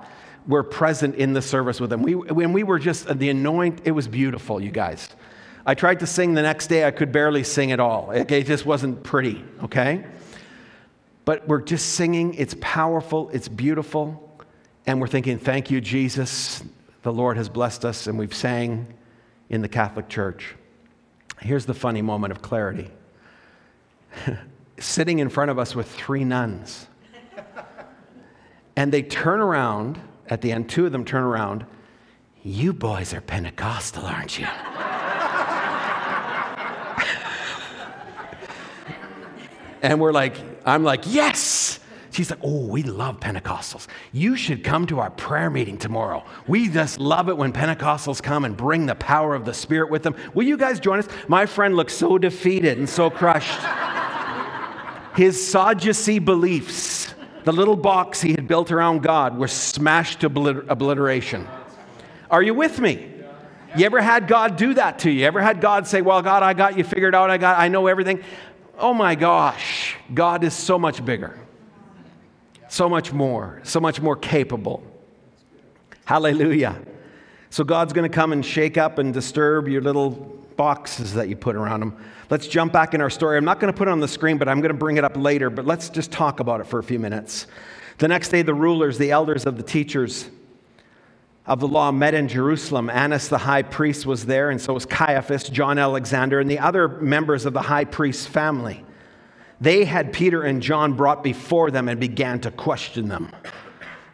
were 0.47 0.63
present 0.63 1.13
in 1.17 1.33
the 1.33 1.41
service 1.43 1.79
with 1.79 1.91
them. 1.91 2.01
We, 2.01 2.15
when 2.15 2.51
we 2.51 2.63
were 2.63 2.79
just 2.79 3.15
the 3.19 3.29
anoint, 3.29 3.81
it 3.85 3.91
was 3.91 4.07
beautiful, 4.07 4.59
you 4.59 4.71
guys. 4.71 5.07
I 5.65 5.75
tried 5.75 5.99
to 6.01 6.07
sing 6.07 6.33
the 6.33 6.41
next 6.41 6.67
day, 6.67 6.85
I 6.85 6.91
could 6.91 7.11
barely 7.11 7.43
sing 7.43 7.71
at 7.71 7.79
all. 7.79 8.11
It, 8.11 8.29
it 8.31 8.47
just 8.47 8.65
wasn't 8.65 9.03
pretty, 9.03 9.43
okay? 9.63 10.05
But 11.25 11.47
we're 11.47 11.61
just 11.61 11.93
singing, 11.93 12.33
it's 12.33 12.55
powerful, 12.59 13.29
it's 13.29 13.47
beautiful, 13.47 14.29
and 14.85 14.99
we're 14.99 15.07
thinking, 15.07 15.39
thank 15.39 15.71
you, 15.71 15.79
Jesus. 15.79 16.63
The 17.03 17.13
Lord 17.13 17.37
has 17.37 17.47
blessed 17.47 17.85
us, 17.85 18.07
and 18.07 18.19
we've 18.19 18.33
sang 18.33 18.93
in 19.49 19.61
the 19.61 19.69
Catholic 19.69 20.09
Church. 20.09 20.55
Here's 21.39 21.65
the 21.65 21.73
funny 21.73 22.01
moment 22.01 22.31
of 22.31 22.41
clarity 22.41 22.91
sitting 24.79 25.19
in 25.19 25.29
front 25.29 25.51
of 25.51 25.59
us 25.59 25.75
with 25.75 25.89
three 25.89 26.23
nuns. 26.23 26.87
And 28.75 28.91
they 28.91 29.03
turn 29.03 29.39
around, 29.39 29.99
at 30.27 30.41
the 30.41 30.51
end, 30.51 30.69
two 30.69 30.85
of 30.85 30.91
them 30.91 31.05
turn 31.05 31.23
around. 31.23 31.65
You 32.43 32.73
boys 32.73 33.13
are 33.13 33.21
Pentecostal, 33.21 34.05
aren't 34.05 34.39
you? 34.39 34.47
And 39.83 39.99
we're 39.99 40.13
like, 40.13 40.37
I'm 40.65 40.83
like, 40.83 41.03
yes. 41.05 41.79
She's 42.11 42.29
like, 42.29 42.39
oh, 42.41 42.67
we 42.67 42.83
love 42.83 43.19
Pentecostals. 43.19 43.87
You 44.11 44.35
should 44.37 44.63
come 44.63 44.87
to 44.87 44.99
our 44.99 45.09
prayer 45.09 45.49
meeting 45.49 45.77
tomorrow. 45.77 46.23
We 46.47 46.69
just 46.69 46.99
love 46.99 47.27
it 47.27 47.35
when 47.35 47.51
Pentecostals 47.51 48.21
come 48.23 48.45
and 48.45 48.55
bring 48.55 48.85
the 48.85 48.95
power 48.95 49.35
of 49.35 49.45
the 49.45 49.53
Spirit 49.53 49.91
with 49.91 50.03
them. 50.03 50.15
Will 50.33 50.45
you 50.45 50.55
guys 50.55 50.79
join 50.79 50.99
us? 50.99 51.07
My 51.27 51.45
friend 51.45 51.75
looked 51.75 51.91
so 51.91 52.17
defeated 52.17 52.77
and 52.77 52.87
so 52.87 53.09
crushed. 53.09 53.59
His 55.15 55.45
Sadducee 55.45 56.19
beliefs, 56.19 57.13
the 57.43 57.51
little 57.51 57.75
box 57.75 58.21
he 58.21 58.31
had 58.31 58.47
built 58.47 58.71
around 58.71 59.03
God, 59.03 59.37
were 59.37 59.47
smashed 59.47 60.21
to 60.21 60.27
obliteration. 60.27 61.47
Are 62.31 62.41
you 62.41 62.53
with 62.53 62.79
me? 62.79 63.09
You 63.75 63.87
ever 63.87 64.01
had 64.01 64.27
God 64.27 64.55
do 64.55 64.75
that 64.75 64.99
to? 64.99 65.09
You 65.09 65.25
ever 65.25 65.41
had 65.41 65.59
God 65.59 65.87
say, 65.87 66.01
Well, 66.03 66.21
God, 66.21 66.43
I 66.43 66.53
got 66.53 66.77
you 66.77 66.83
figured 66.83 67.15
out. 67.15 67.31
I 67.31 67.39
got 67.39 67.57
I 67.57 67.69
know 67.69 67.87
everything 67.87 68.23
oh 68.77 68.93
my 68.93 69.15
gosh, 69.15 69.95
God 70.13 70.43
is 70.43 70.53
so 70.53 70.77
much 70.77 71.03
bigger, 71.03 71.39
so 72.69 72.89
much 72.89 73.13
more, 73.13 73.61
so 73.63 73.79
much 73.79 74.01
more 74.01 74.15
capable. 74.15 74.83
Hallelujah. 76.05 76.81
So 77.49 77.63
God's 77.63 77.93
going 77.93 78.09
to 78.09 78.13
come 78.13 78.33
and 78.33 78.45
shake 78.45 78.77
up 78.77 78.97
and 78.97 79.13
disturb 79.13 79.67
your 79.67 79.81
little 79.81 80.11
boxes 80.55 81.13
that 81.13 81.29
you 81.29 81.35
put 81.35 81.55
around 81.55 81.79
them. 81.79 81.97
Let's 82.29 82.47
jump 82.47 82.73
back 82.73 82.93
in 82.93 83.01
our 83.01 83.09
story. 83.09 83.37
I'm 83.37 83.45
not 83.45 83.59
going 83.59 83.71
to 83.71 83.77
put 83.77 83.87
it 83.87 83.91
on 83.91 83.99
the 83.99 84.07
screen, 84.07 84.37
but 84.37 84.47
I'm 84.47 84.59
going 84.59 84.71
to 84.71 84.77
bring 84.77 84.97
it 84.97 85.03
up 85.03 85.15
later. 85.15 85.49
But 85.49 85.65
let's 85.65 85.89
just 85.89 86.11
talk 86.11 86.39
about 86.39 86.61
it 86.61 86.67
for 86.67 86.79
a 86.79 86.83
few 86.83 86.99
minutes. 86.99 87.47
The 87.99 88.07
next 88.07 88.29
day, 88.29 88.41
the 88.41 88.53
rulers, 88.53 88.97
the 88.97 89.11
elders 89.11 89.45
of 89.45 89.57
the 89.57 89.63
teachers, 89.63 90.29
of 91.45 91.59
the 91.59 91.67
law 91.67 91.91
met 91.91 92.13
in 92.13 92.27
Jerusalem. 92.27 92.89
Annas 92.89 93.27
the 93.27 93.37
high 93.37 93.63
priest 93.63 94.05
was 94.05 94.25
there, 94.25 94.49
and 94.49 94.61
so 94.61 94.73
was 94.73 94.85
Caiaphas, 94.85 95.49
John 95.49 95.77
Alexander, 95.77 96.39
and 96.39 96.49
the 96.49 96.59
other 96.59 96.87
members 96.87 97.45
of 97.45 97.53
the 97.53 97.61
high 97.61 97.85
priest's 97.85 98.25
family. 98.25 98.83
They 99.59 99.85
had 99.85 100.13
Peter 100.13 100.43
and 100.43 100.61
John 100.61 100.93
brought 100.93 101.23
before 101.23 101.71
them 101.71 101.87
and 101.87 101.99
began 101.99 102.39
to 102.41 102.51
question 102.51 103.07
them. 103.07 103.31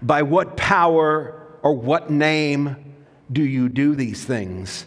By 0.02 0.24
what 0.24 0.58
power 0.58 1.48
or 1.62 1.76
what 1.76 2.10
name 2.10 2.96
do 3.32 3.44
you 3.44 3.70
do 3.70 3.96
these 3.96 4.24
things? 4.26 4.86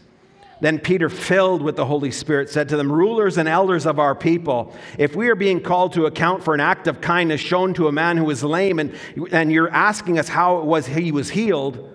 Then 0.60 0.78
Peter, 0.78 1.08
filled 1.08 1.60
with 1.60 1.74
the 1.74 1.84
Holy 1.84 2.12
Spirit, 2.12 2.48
said 2.48 2.68
to 2.68 2.76
them, 2.76 2.90
Rulers 2.90 3.36
and 3.36 3.48
elders 3.48 3.84
of 3.84 3.98
our 3.98 4.14
people, 4.14 4.72
if 4.96 5.16
we 5.16 5.28
are 5.28 5.34
being 5.34 5.60
called 5.60 5.92
to 5.94 6.06
account 6.06 6.44
for 6.44 6.54
an 6.54 6.60
act 6.60 6.86
of 6.86 7.00
kindness 7.00 7.40
shown 7.40 7.74
to 7.74 7.88
a 7.88 7.92
man 7.92 8.16
who 8.16 8.30
is 8.30 8.44
lame, 8.44 8.78
and, 8.78 8.94
and 9.32 9.50
you're 9.50 9.70
asking 9.70 10.20
us 10.20 10.28
how 10.28 10.58
it 10.58 10.64
was 10.64 10.86
he 10.86 11.10
was 11.10 11.30
healed, 11.30 11.91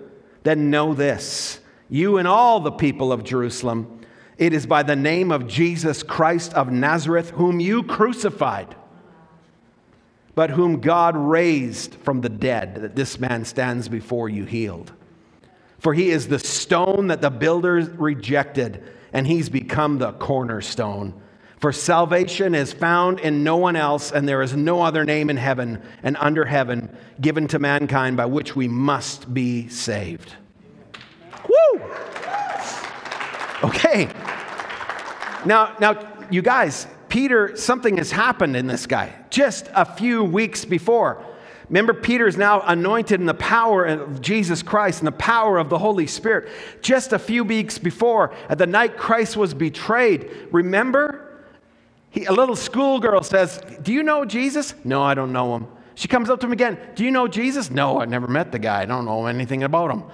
then 0.48 0.70
know 0.70 0.94
this 0.94 1.60
you 1.90 2.16
and 2.16 2.26
all 2.26 2.60
the 2.60 2.72
people 2.72 3.12
of 3.12 3.24
Jerusalem, 3.24 4.00
it 4.36 4.52
is 4.52 4.66
by 4.66 4.82
the 4.82 4.96
name 4.96 5.30
of 5.30 5.46
Jesus 5.46 6.02
Christ 6.02 6.54
of 6.54 6.70
Nazareth, 6.70 7.30
whom 7.30 7.60
you 7.60 7.82
crucified, 7.82 8.74
but 10.34 10.50
whom 10.50 10.80
God 10.80 11.16
raised 11.16 11.94
from 11.96 12.20
the 12.20 12.28
dead, 12.28 12.76
that 12.76 12.94
this 12.94 13.18
man 13.18 13.44
stands 13.44 13.88
before 13.88 14.28
you 14.28 14.44
healed. 14.44 14.92
For 15.78 15.94
he 15.94 16.10
is 16.10 16.28
the 16.28 16.38
stone 16.38 17.06
that 17.08 17.22
the 17.22 17.30
builders 17.30 17.88
rejected, 17.88 18.82
and 19.12 19.26
he's 19.26 19.48
become 19.48 19.98
the 19.98 20.12
cornerstone. 20.12 21.20
For 21.60 21.72
salvation 21.72 22.54
is 22.54 22.72
found 22.72 23.18
in 23.18 23.42
no 23.42 23.56
one 23.56 23.74
else, 23.74 24.12
and 24.12 24.28
there 24.28 24.42
is 24.42 24.54
no 24.54 24.80
other 24.80 25.04
name 25.04 25.28
in 25.28 25.36
heaven 25.36 25.82
and 26.04 26.16
under 26.20 26.44
heaven 26.44 26.96
given 27.20 27.48
to 27.48 27.58
mankind 27.58 28.16
by 28.16 28.26
which 28.26 28.54
we 28.54 28.68
must 28.68 29.32
be 29.34 29.68
saved. 29.68 30.34
Woo! 31.48 31.82
Okay. 33.64 34.08
Now, 35.44 35.74
now, 35.80 36.08
you 36.30 36.42
guys, 36.42 36.86
Peter, 37.08 37.56
something 37.56 37.96
has 37.96 38.12
happened 38.12 38.56
in 38.56 38.68
this 38.68 38.86
guy 38.86 39.12
just 39.30 39.68
a 39.74 39.84
few 39.84 40.22
weeks 40.22 40.64
before. 40.64 41.24
Remember, 41.68 41.92
Peter 41.92 42.26
is 42.26 42.36
now 42.36 42.60
anointed 42.62 43.20
in 43.20 43.26
the 43.26 43.34
power 43.34 43.84
of 43.84 44.22
Jesus 44.22 44.62
Christ 44.62 45.00
and 45.00 45.08
the 45.08 45.12
power 45.12 45.58
of 45.58 45.68
the 45.68 45.78
Holy 45.78 46.06
Spirit. 46.06 46.50
Just 46.82 47.12
a 47.12 47.18
few 47.18 47.44
weeks 47.44 47.78
before, 47.78 48.32
at 48.48 48.58
the 48.58 48.66
night 48.66 48.96
Christ 48.96 49.36
was 49.36 49.54
betrayed, 49.54 50.30
remember? 50.50 51.27
He, 52.10 52.24
a 52.24 52.32
little 52.32 52.56
schoolgirl 52.56 53.22
says, 53.22 53.60
Do 53.82 53.92
you 53.92 54.02
know 54.02 54.24
Jesus? 54.24 54.74
No, 54.84 55.02
I 55.02 55.14
don't 55.14 55.32
know 55.32 55.56
him. 55.56 55.66
She 55.94 56.08
comes 56.08 56.30
up 56.30 56.40
to 56.40 56.46
him 56.46 56.52
again, 56.52 56.78
Do 56.94 57.04
you 57.04 57.10
know 57.10 57.28
Jesus? 57.28 57.70
No, 57.70 57.98
I've 57.98 58.08
never 58.08 58.28
met 58.28 58.52
the 58.52 58.58
guy. 58.58 58.82
I 58.82 58.86
don't 58.86 59.04
know 59.04 59.26
anything 59.26 59.62
about 59.62 59.90
him. 59.90 60.04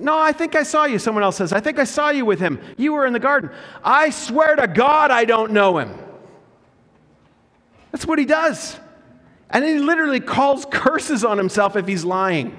No, 0.00 0.18
I 0.18 0.32
think 0.32 0.56
I 0.56 0.64
saw 0.64 0.84
you. 0.84 0.98
Someone 0.98 1.22
else 1.22 1.36
says, 1.36 1.52
I 1.52 1.60
think 1.60 1.78
I 1.78 1.84
saw 1.84 2.10
you 2.10 2.24
with 2.24 2.40
him. 2.40 2.60
You 2.76 2.92
were 2.92 3.06
in 3.06 3.12
the 3.12 3.20
garden. 3.20 3.50
I 3.84 4.10
swear 4.10 4.56
to 4.56 4.66
God, 4.66 5.10
I 5.10 5.24
don't 5.24 5.52
know 5.52 5.78
him. 5.78 5.96
That's 7.92 8.04
what 8.04 8.18
he 8.18 8.24
does. 8.24 8.78
And 9.48 9.64
he 9.64 9.78
literally 9.78 10.20
calls 10.20 10.66
curses 10.70 11.24
on 11.24 11.38
himself 11.38 11.76
if 11.76 11.86
he's 11.86 12.04
lying. 12.04 12.56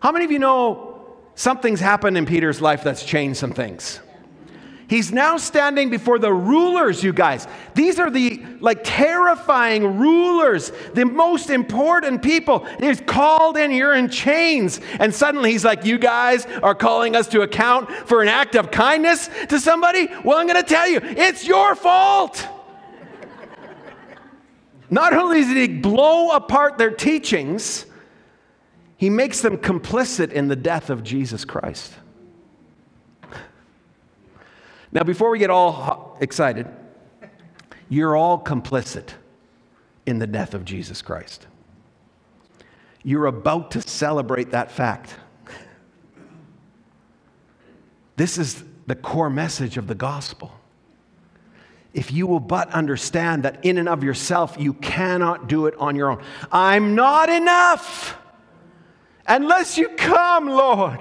How 0.00 0.12
many 0.12 0.24
of 0.24 0.30
you 0.30 0.38
know 0.38 1.18
something's 1.34 1.80
happened 1.80 2.16
in 2.16 2.24
Peter's 2.24 2.62
life 2.62 2.82
that's 2.82 3.04
changed 3.04 3.38
some 3.38 3.52
things? 3.52 4.00
He's 4.90 5.12
now 5.12 5.36
standing 5.36 5.88
before 5.88 6.18
the 6.18 6.32
rulers, 6.32 7.00
you 7.04 7.12
guys. 7.12 7.46
These 7.76 8.00
are 8.00 8.10
the 8.10 8.42
like 8.58 8.80
terrifying 8.82 10.00
rulers, 10.00 10.72
the 10.94 11.06
most 11.06 11.48
important 11.48 12.24
people. 12.24 12.66
He's 12.80 13.00
called 13.00 13.56
in, 13.56 13.70
you're 13.70 13.94
in 13.94 14.08
chains. 14.08 14.80
And 14.98 15.14
suddenly 15.14 15.52
he's 15.52 15.64
like, 15.64 15.84
You 15.84 15.96
guys 15.96 16.44
are 16.60 16.74
calling 16.74 17.14
us 17.14 17.28
to 17.28 17.42
account 17.42 17.88
for 17.88 18.20
an 18.20 18.26
act 18.26 18.56
of 18.56 18.72
kindness 18.72 19.30
to 19.50 19.60
somebody? 19.60 20.08
Well, 20.24 20.38
I'm 20.38 20.48
going 20.48 20.60
to 20.60 20.68
tell 20.68 20.88
you, 20.88 20.98
it's 21.00 21.46
your 21.46 21.76
fault. 21.76 22.44
Not 24.90 25.12
only 25.12 25.42
does 25.42 25.52
he 25.52 25.68
blow 25.68 26.32
apart 26.32 26.78
their 26.78 26.90
teachings, 26.90 27.86
he 28.96 29.08
makes 29.08 29.40
them 29.40 29.56
complicit 29.56 30.32
in 30.32 30.48
the 30.48 30.56
death 30.56 30.90
of 30.90 31.04
Jesus 31.04 31.44
Christ. 31.44 31.92
Now, 34.92 35.04
before 35.04 35.30
we 35.30 35.38
get 35.38 35.50
all 35.50 36.16
excited, 36.20 36.66
you're 37.88 38.16
all 38.16 38.42
complicit 38.42 39.10
in 40.06 40.18
the 40.18 40.26
death 40.26 40.54
of 40.54 40.64
Jesus 40.64 41.02
Christ. 41.02 41.46
You're 43.02 43.26
about 43.26 43.70
to 43.72 43.82
celebrate 43.82 44.50
that 44.50 44.70
fact. 44.70 45.14
This 48.16 48.36
is 48.36 48.64
the 48.86 48.94
core 48.94 49.30
message 49.30 49.76
of 49.76 49.86
the 49.86 49.94
gospel 49.94 50.52
if 51.92 52.12
you 52.12 52.26
will 52.26 52.40
but 52.40 52.70
understand 52.70 53.42
that 53.42 53.64
in 53.64 53.78
and 53.78 53.88
of 53.88 54.04
yourself, 54.04 54.56
you 54.58 54.74
cannot 54.74 55.48
do 55.48 55.66
it 55.66 55.74
on 55.76 55.96
your 55.96 56.10
own. 56.10 56.22
I'm 56.52 56.94
not 56.94 57.28
enough 57.28 58.16
unless 59.26 59.76
you 59.76 59.88
come, 59.88 60.48
Lord. 60.48 61.00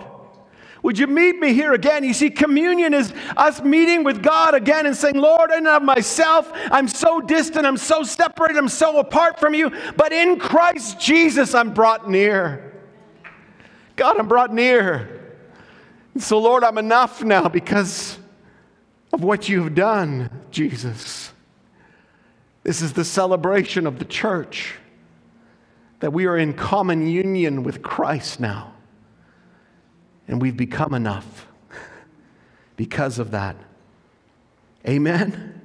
Would 0.82 0.98
you 0.98 1.08
meet 1.08 1.38
me 1.39 1.54
here 1.54 1.74
again? 1.74 2.04
You 2.04 2.13
see, 2.13 2.30
communion 2.30 2.94
is 2.94 3.13
us 3.36 3.62
meeting 3.62 4.04
with 4.04 4.24
God 4.24 4.54
again 4.54 4.86
and 4.86 4.96
saying, 4.96 5.15
Lord, 5.15 5.52
in 5.52 5.58
and 5.58 5.68
of 5.68 5.84
myself, 5.84 6.52
I'm 6.72 6.88
so 6.88 7.20
distant, 7.20 7.65
I'm 7.65 7.78
so 7.78 8.04
separated, 8.04 8.58
I'm 8.58 8.70
so 8.70 9.00
apart 9.00 9.39
from 9.39 9.54
you, 9.54 9.72
but 9.98 10.13
in 10.13 10.39
Christ 10.39 11.00
Jesus, 11.00 11.54
I'm 11.54 11.74
brought 11.74 12.10
near. 12.10 12.74
God, 13.98 14.18
I'm 14.18 14.30
brought 14.30 14.54
near. 14.54 15.36
so, 16.18 16.39
Lord, 16.39 16.63
I'm 16.63 16.78
enough 16.78 17.24
now 17.24 17.50
because 17.50 18.18
of 19.12 19.24
what 19.24 19.50
you've 19.50 19.76
done, 19.76 20.30
Jesus. 20.52 21.34
This 22.63 22.82
is 22.82 22.94
the 22.94 23.04
celebration 23.04 23.86
of 23.86 24.00
the 24.00 24.06
church 24.06 24.76
that 26.00 26.13
we 26.13 26.26
are 26.26 26.38
in 26.38 26.54
common 26.54 27.08
union 27.08 27.63
with 27.63 27.82
Christ 27.82 28.39
now. 28.39 28.74
And 30.30 30.42
we've 30.42 30.56
become 30.56 30.94
enough 30.94 31.48
because 32.78 33.20
of 33.20 33.32
that. 33.32 33.58
Amen? 34.88 35.60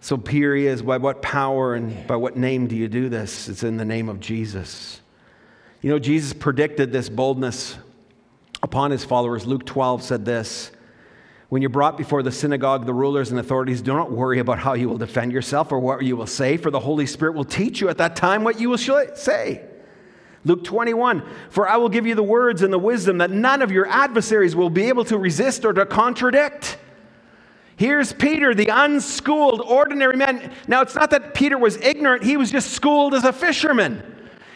So, 0.00 0.16
here 0.16 0.56
he 0.56 0.66
is. 0.66 0.82
By 0.82 0.96
what 0.96 1.20
power 1.22 1.74
and 1.74 2.06
by 2.06 2.16
what 2.16 2.36
name 2.36 2.66
do 2.66 2.74
you 2.74 2.88
do 2.88 3.08
this? 3.08 3.48
It's 3.48 3.62
in 3.62 3.76
the 3.76 3.84
name 3.84 4.08
of 4.08 4.18
Jesus. 4.18 5.00
You 5.82 5.90
know, 5.90 5.98
Jesus 5.98 6.32
predicted 6.32 6.90
this 6.90 7.08
boldness 7.08 7.76
upon 8.62 8.90
his 8.90 9.04
followers. 9.04 9.46
Luke 9.46 9.66
12 9.66 10.02
said 10.02 10.24
this 10.24 10.72
when 11.50 11.62
you're 11.62 11.68
brought 11.68 11.98
before 11.98 12.22
the 12.22 12.30
synagogue, 12.32 12.86
the 12.86 12.94
rulers 12.94 13.30
and 13.30 13.40
authorities, 13.40 13.82
do 13.82 13.92
not 13.92 14.10
worry 14.12 14.38
about 14.38 14.60
how 14.60 14.74
you 14.74 14.88
will 14.88 14.98
defend 14.98 15.32
yourself 15.32 15.72
or 15.72 15.80
what 15.80 16.02
you 16.02 16.16
will 16.16 16.28
say, 16.28 16.56
for 16.56 16.70
the 16.70 16.80
Holy 16.80 17.06
Spirit 17.06 17.34
will 17.34 17.44
teach 17.44 17.80
you 17.80 17.88
at 17.88 17.98
that 17.98 18.14
time 18.16 18.44
what 18.44 18.60
you 18.60 18.70
will 18.70 18.78
say. 18.78 19.64
Luke 20.44 20.64
21, 20.64 21.22
for 21.50 21.68
I 21.68 21.76
will 21.76 21.90
give 21.90 22.06
you 22.06 22.14
the 22.14 22.22
words 22.22 22.62
and 22.62 22.72
the 22.72 22.78
wisdom 22.78 23.18
that 23.18 23.30
none 23.30 23.60
of 23.60 23.70
your 23.70 23.86
adversaries 23.86 24.56
will 24.56 24.70
be 24.70 24.84
able 24.84 25.04
to 25.04 25.18
resist 25.18 25.64
or 25.64 25.72
to 25.74 25.84
contradict. 25.84 26.78
Here's 27.76 28.12
Peter, 28.12 28.54
the 28.54 28.68
unschooled, 28.68 29.60
ordinary 29.60 30.16
man. 30.16 30.52
Now, 30.66 30.82
it's 30.82 30.94
not 30.94 31.10
that 31.10 31.34
Peter 31.34 31.58
was 31.58 31.76
ignorant, 31.76 32.22
he 32.22 32.36
was 32.36 32.50
just 32.50 32.72
schooled 32.72 33.14
as 33.14 33.24
a 33.24 33.32
fisherman. 33.32 34.02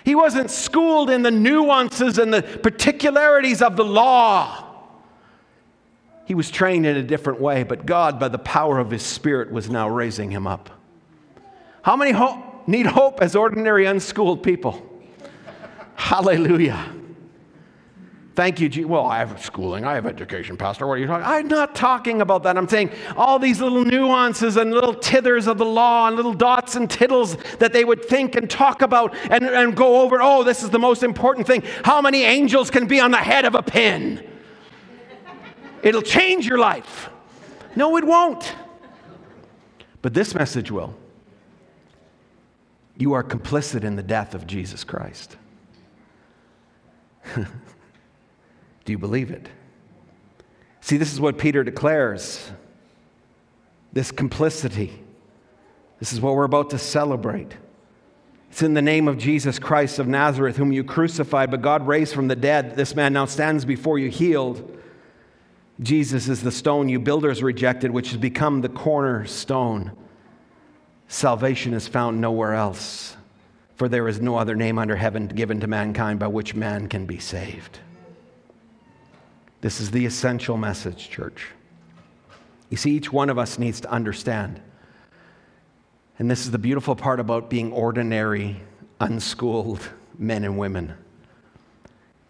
He 0.04 0.14
wasn't 0.14 0.50
schooled 0.50 1.08
in 1.08 1.22
the 1.22 1.30
nuances 1.30 2.18
and 2.18 2.32
the 2.32 2.42
particularities 2.42 3.62
of 3.62 3.76
the 3.76 3.84
law. 3.84 4.64
He 6.26 6.34
was 6.34 6.50
trained 6.50 6.86
in 6.86 6.96
a 6.96 7.02
different 7.02 7.40
way, 7.40 7.62
but 7.62 7.86
God, 7.86 8.18
by 8.18 8.28
the 8.28 8.38
power 8.38 8.78
of 8.78 8.90
His 8.90 9.02
Spirit, 9.02 9.50
was 9.50 9.68
now 9.68 9.88
raising 9.88 10.30
him 10.30 10.46
up. 10.46 10.70
How 11.82 11.96
many 11.96 12.12
ho- 12.12 12.42
need 12.66 12.86
hope 12.86 13.20
as 13.20 13.36
ordinary, 13.36 13.84
unschooled 13.84 14.42
people? 14.42 14.93
Hallelujah. 15.94 16.94
Thank 18.34 18.58
you, 18.58 18.68
G. 18.68 18.84
Well, 18.84 19.06
I 19.06 19.18
have 19.18 19.40
schooling, 19.40 19.84
I 19.84 19.94
have 19.94 20.06
education, 20.06 20.56
Pastor. 20.56 20.88
What 20.88 20.94
are 20.94 20.98
you 20.98 21.06
talking? 21.06 21.24
I'm 21.24 21.46
not 21.46 21.76
talking 21.76 22.20
about 22.20 22.42
that. 22.42 22.58
I'm 22.58 22.66
saying 22.68 22.90
all 23.16 23.38
these 23.38 23.60
little 23.60 23.84
nuances 23.84 24.56
and 24.56 24.72
little 24.72 24.94
tithers 24.94 25.46
of 25.46 25.56
the 25.56 25.64
law 25.64 26.08
and 26.08 26.16
little 26.16 26.34
dots 26.34 26.74
and 26.74 26.90
tittles 26.90 27.36
that 27.60 27.72
they 27.72 27.84
would 27.84 28.04
think 28.04 28.34
and 28.34 28.50
talk 28.50 28.82
about 28.82 29.14
and, 29.30 29.44
and 29.44 29.76
go 29.76 30.02
over. 30.02 30.20
Oh, 30.20 30.42
this 30.42 30.64
is 30.64 30.70
the 30.70 30.80
most 30.80 31.04
important 31.04 31.46
thing. 31.46 31.62
How 31.84 32.00
many 32.00 32.24
angels 32.24 32.70
can 32.70 32.88
be 32.88 32.98
on 32.98 33.12
the 33.12 33.18
head 33.18 33.44
of 33.44 33.54
a 33.54 33.62
pin? 33.62 34.28
It'll 35.84 36.02
change 36.02 36.44
your 36.44 36.58
life. 36.58 37.10
No, 37.76 37.96
it 37.96 38.04
won't. 38.04 38.52
But 40.02 40.12
this 40.12 40.34
message 40.34 40.72
will. 40.72 40.96
You 42.96 43.12
are 43.12 43.22
complicit 43.22 43.84
in 43.84 43.94
the 43.94 44.02
death 44.02 44.34
of 44.34 44.46
Jesus 44.46 44.82
Christ. 44.82 45.36
Do 47.36 48.92
you 48.92 48.98
believe 48.98 49.30
it? 49.30 49.48
See, 50.80 50.96
this 50.96 51.12
is 51.12 51.20
what 51.20 51.38
Peter 51.38 51.64
declares 51.64 52.50
this 53.92 54.10
complicity. 54.10 55.00
This 56.00 56.12
is 56.12 56.20
what 56.20 56.34
we're 56.34 56.44
about 56.44 56.70
to 56.70 56.78
celebrate. 56.78 57.56
It's 58.50 58.62
in 58.62 58.74
the 58.74 58.82
name 58.82 59.08
of 59.08 59.16
Jesus 59.16 59.58
Christ 59.58 59.98
of 59.98 60.06
Nazareth, 60.06 60.56
whom 60.56 60.72
you 60.72 60.84
crucified, 60.84 61.50
but 61.50 61.62
God 61.62 61.86
raised 61.86 62.14
from 62.14 62.28
the 62.28 62.36
dead. 62.36 62.76
This 62.76 62.94
man 62.94 63.12
now 63.12 63.24
stands 63.24 63.64
before 63.64 63.98
you 63.98 64.10
healed. 64.10 64.78
Jesus 65.80 66.28
is 66.28 66.42
the 66.42 66.52
stone 66.52 66.88
you 66.88 67.00
builders 67.00 67.42
rejected, 67.42 67.90
which 67.90 68.10
has 68.10 68.18
become 68.18 68.60
the 68.60 68.68
cornerstone. 68.68 69.92
Salvation 71.08 71.74
is 71.74 71.88
found 71.88 72.20
nowhere 72.20 72.54
else, 72.54 73.16
for 73.76 73.88
there 73.88 74.08
is 74.08 74.20
no 74.20 74.36
other 74.36 74.54
name 74.54 74.78
under 74.78 74.96
heaven 74.96 75.26
given 75.26 75.60
to 75.60 75.66
mankind 75.66 76.18
by 76.18 76.28
which 76.28 76.54
man 76.54 76.88
can 76.88 77.06
be 77.06 77.18
saved. 77.18 77.80
This 79.60 79.80
is 79.80 79.90
the 79.90 80.06
essential 80.06 80.56
message, 80.56 81.10
church. 81.10 81.48
You 82.70 82.76
see, 82.76 82.92
each 82.92 83.12
one 83.12 83.30
of 83.30 83.38
us 83.38 83.58
needs 83.58 83.80
to 83.80 83.90
understand. 83.90 84.60
And 86.18 86.30
this 86.30 86.44
is 86.44 86.52
the 86.52 86.58
beautiful 86.58 86.94
part 86.94 87.18
about 87.18 87.50
being 87.50 87.72
ordinary, 87.72 88.60
unschooled 89.00 89.88
men 90.18 90.44
and 90.44 90.58
women. 90.58 90.94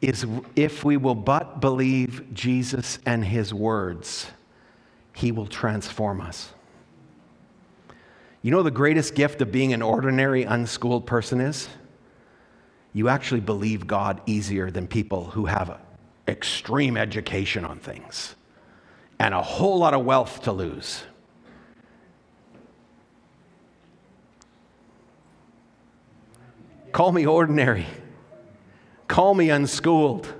Is 0.00 0.26
if 0.56 0.84
we 0.84 0.96
will 0.96 1.14
but 1.14 1.60
believe 1.60 2.32
Jesus 2.32 2.98
and 3.04 3.24
his 3.24 3.52
words, 3.52 4.26
he 5.14 5.32
will 5.32 5.46
transform 5.46 6.20
us. 6.20 6.53
You 8.44 8.50
know 8.50 8.62
the 8.62 8.70
greatest 8.70 9.14
gift 9.14 9.40
of 9.40 9.50
being 9.50 9.72
an 9.72 9.80
ordinary, 9.80 10.42
unschooled 10.42 11.06
person 11.06 11.40
is? 11.40 11.66
You 12.92 13.08
actually 13.08 13.40
believe 13.40 13.86
God 13.86 14.20
easier 14.26 14.70
than 14.70 14.86
people 14.86 15.24
who 15.30 15.46
have 15.46 15.80
extreme 16.28 16.98
education 16.98 17.64
on 17.64 17.78
things 17.78 18.34
and 19.18 19.32
a 19.32 19.40
whole 19.40 19.78
lot 19.78 19.94
of 19.94 20.04
wealth 20.04 20.42
to 20.42 20.52
lose. 20.52 21.04
Call 26.92 27.12
me 27.12 27.24
ordinary. 27.24 27.86
Call 29.08 29.34
me 29.34 29.48
unschooled. 29.48 30.30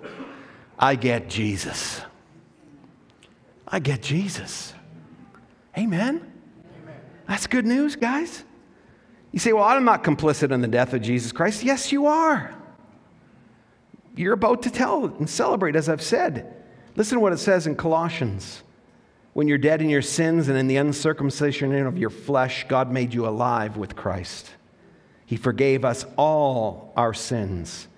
I 0.78 0.96
get 0.96 1.30
Jesus. 1.30 2.02
I 3.66 3.78
get 3.78 4.02
Jesus. 4.02 4.74
Amen. 5.78 6.33
That's 7.26 7.46
good 7.46 7.66
news, 7.66 7.96
guys. 7.96 8.44
You 9.32 9.38
say, 9.38 9.52
Well, 9.52 9.64
I'm 9.64 9.84
not 9.84 10.04
complicit 10.04 10.52
in 10.52 10.60
the 10.60 10.68
death 10.68 10.94
of 10.94 11.02
Jesus 11.02 11.32
Christ. 11.32 11.62
Yes, 11.62 11.90
you 11.90 12.06
are. 12.06 12.54
You're 14.16 14.34
about 14.34 14.62
to 14.62 14.70
tell 14.70 15.06
and 15.06 15.28
celebrate, 15.28 15.74
as 15.74 15.88
I've 15.88 16.02
said. 16.02 16.54
Listen 16.94 17.16
to 17.16 17.20
what 17.20 17.32
it 17.32 17.38
says 17.38 17.66
in 17.66 17.74
Colossians. 17.74 18.62
When 19.32 19.48
you're 19.48 19.58
dead 19.58 19.82
in 19.82 19.90
your 19.90 20.02
sins 20.02 20.48
and 20.48 20.56
in 20.56 20.68
the 20.68 20.76
uncircumcision 20.76 21.74
of 21.74 21.98
your 21.98 22.10
flesh, 22.10 22.64
God 22.68 22.92
made 22.92 23.12
you 23.12 23.26
alive 23.26 23.76
with 23.76 23.96
Christ. 23.96 24.48
He 25.26 25.36
forgave 25.36 25.84
us 25.84 26.06
all 26.16 26.92
our 26.96 27.12
sins, 27.12 27.88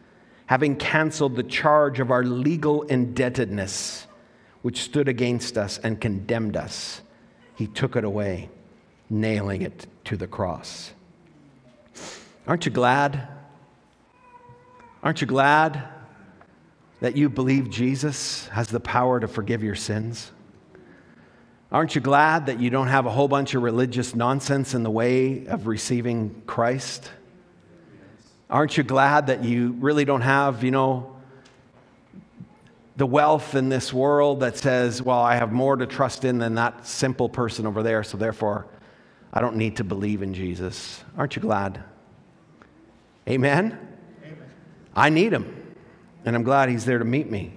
having 0.46 0.76
canceled 0.76 1.36
the 1.36 1.42
charge 1.42 2.00
of 2.00 2.10
our 2.10 2.24
legal 2.24 2.84
indebtedness, 2.84 4.06
which 4.62 4.80
stood 4.80 5.08
against 5.08 5.58
us 5.58 5.76
and 5.76 6.00
condemned 6.00 6.56
us. 6.56 7.02
He 7.54 7.66
took 7.66 7.96
it 7.96 8.04
away 8.04 8.48
nailing 9.08 9.62
it 9.62 9.86
to 10.04 10.16
the 10.16 10.26
cross. 10.26 10.92
Aren't 12.46 12.66
you 12.66 12.72
glad? 12.72 13.28
Aren't 15.02 15.20
you 15.20 15.26
glad 15.26 15.82
that 17.00 17.16
you 17.16 17.28
believe 17.28 17.70
Jesus 17.70 18.48
has 18.48 18.68
the 18.68 18.80
power 18.80 19.20
to 19.20 19.28
forgive 19.28 19.62
your 19.62 19.74
sins? 19.74 20.30
Aren't 21.70 21.94
you 21.94 22.00
glad 22.00 22.46
that 22.46 22.60
you 22.60 22.70
don't 22.70 22.88
have 22.88 23.06
a 23.06 23.10
whole 23.10 23.28
bunch 23.28 23.54
of 23.54 23.62
religious 23.62 24.14
nonsense 24.14 24.74
in 24.74 24.82
the 24.82 24.90
way 24.90 25.46
of 25.46 25.66
receiving 25.66 26.42
Christ? 26.46 27.10
Aren't 28.48 28.76
you 28.76 28.84
glad 28.84 29.26
that 29.26 29.42
you 29.44 29.72
really 29.80 30.04
don't 30.04 30.20
have, 30.20 30.62
you 30.62 30.70
know, 30.70 31.16
the 32.96 33.06
wealth 33.06 33.54
in 33.54 33.68
this 33.68 33.92
world 33.92 34.40
that 34.40 34.56
says, 34.56 35.02
well, 35.02 35.20
I 35.20 35.34
have 35.34 35.52
more 35.52 35.76
to 35.76 35.86
trust 35.86 36.24
in 36.24 36.38
than 36.38 36.54
that 36.54 36.86
simple 36.86 37.28
person 37.28 37.66
over 37.66 37.82
there, 37.82 38.02
so 38.02 38.16
therefore 38.16 38.66
I 39.36 39.40
don't 39.42 39.56
need 39.56 39.76
to 39.76 39.84
believe 39.84 40.22
in 40.22 40.32
Jesus. 40.32 41.04
Aren't 41.18 41.36
you 41.36 41.42
glad? 41.42 41.84
Amen? 43.28 43.78
Amen? 44.24 44.38
I 44.94 45.10
need 45.10 45.30
him, 45.30 45.74
and 46.24 46.34
I'm 46.34 46.42
glad 46.42 46.70
he's 46.70 46.86
there 46.86 46.98
to 46.98 47.04
meet 47.04 47.30
me. 47.30 47.52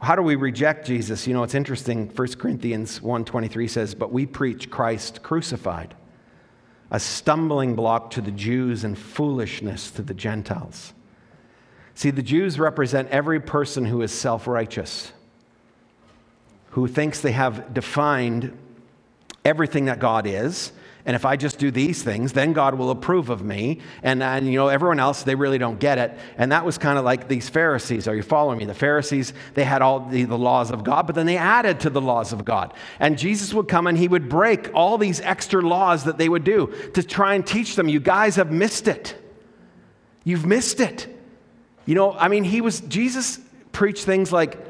How 0.00 0.16
do 0.16 0.22
we 0.22 0.34
reject 0.34 0.86
Jesus? 0.86 1.26
You 1.26 1.34
know, 1.34 1.42
it's 1.42 1.54
interesting. 1.54 2.08
1 2.08 2.38
Corinthians 2.38 3.02
1:23 3.02 3.68
says, 3.68 3.94
"But 3.94 4.10
we 4.10 4.24
preach 4.24 4.70
Christ 4.70 5.22
crucified, 5.22 5.94
a 6.90 6.98
stumbling 6.98 7.74
block 7.74 8.08
to 8.12 8.22
the 8.22 8.30
Jews 8.30 8.82
and 8.82 8.96
foolishness 8.96 9.90
to 9.90 10.02
the 10.02 10.14
Gentiles." 10.14 10.94
See, 11.92 12.10
the 12.10 12.22
Jews 12.22 12.58
represent 12.58 13.10
every 13.10 13.40
person 13.40 13.84
who 13.84 14.00
is 14.00 14.10
self-righteous, 14.10 15.12
who 16.70 16.86
thinks 16.88 17.20
they 17.20 17.32
have 17.32 17.74
defined 17.74 18.56
everything 19.44 19.84
that 19.84 19.98
God 19.98 20.26
is, 20.26 20.72
and 21.06 21.16
if 21.16 21.24
I 21.24 21.36
just 21.36 21.58
do 21.58 21.70
these 21.70 22.02
things, 22.02 22.32
then 22.32 22.52
God 22.52 22.74
will 22.74 22.90
approve 22.90 23.30
of 23.30 23.42
me. 23.42 23.80
And, 24.02 24.22
and 24.22 24.46
you 24.46 24.54
know, 24.54 24.68
everyone 24.68 25.00
else, 25.00 25.22
they 25.22 25.34
really 25.34 25.58
don't 25.58 25.80
get 25.80 25.98
it. 25.98 26.16
And 26.36 26.52
that 26.52 26.64
was 26.64 26.78
kind 26.78 26.98
of 26.98 27.04
like 27.04 27.28
these 27.28 27.48
Pharisees. 27.48 28.06
Are 28.06 28.14
you 28.14 28.22
following 28.22 28.58
me? 28.58 28.64
The 28.66 28.74
Pharisees, 28.74 29.32
they 29.54 29.64
had 29.64 29.82
all 29.82 30.00
the, 30.00 30.24
the 30.24 30.38
laws 30.38 30.70
of 30.70 30.84
God, 30.84 31.06
but 31.06 31.14
then 31.14 31.26
they 31.26 31.36
added 31.36 31.80
to 31.80 31.90
the 31.90 32.00
laws 32.00 32.32
of 32.32 32.44
God. 32.44 32.74
And 32.98 33.18
Jesus 33.18 33.54
would 33.54 33.68
come 33.68 33.86
and 33.86 33.96
he 33.96 34.08
would 34.08 34.28
break 34.28 34.70
all 34.74 34.98
these 34.98 35.20
extra 35.20 35.62
laws 35.62 36.04
that 36.04 36.18
they 36.18 36.28
would 36.28 36.44
do 36.44 36.72
to 36.94 37.02
try 37.02 37.34
and 37.34 37.46
teach 37.46 37.76
them. 37.76 37.88
You 37.88 38.00
guys 38.00 38.36
have 38.36 38.52
missed 38.52 38.86
it. 38.86 39.16
You've 40.24 40.46
missed 40.46 40.80
it. 40.80 41.06
You 41.86 41.94
know, 41.94 42.12
I 42.12 42.28
mean, 42.28 42.44
he 42.44 42.60
was, 42.60 42.80
Jesus 42.82 43.40
preached 43.72 44.04
things 44.04 44.32
like, 44.32 44.69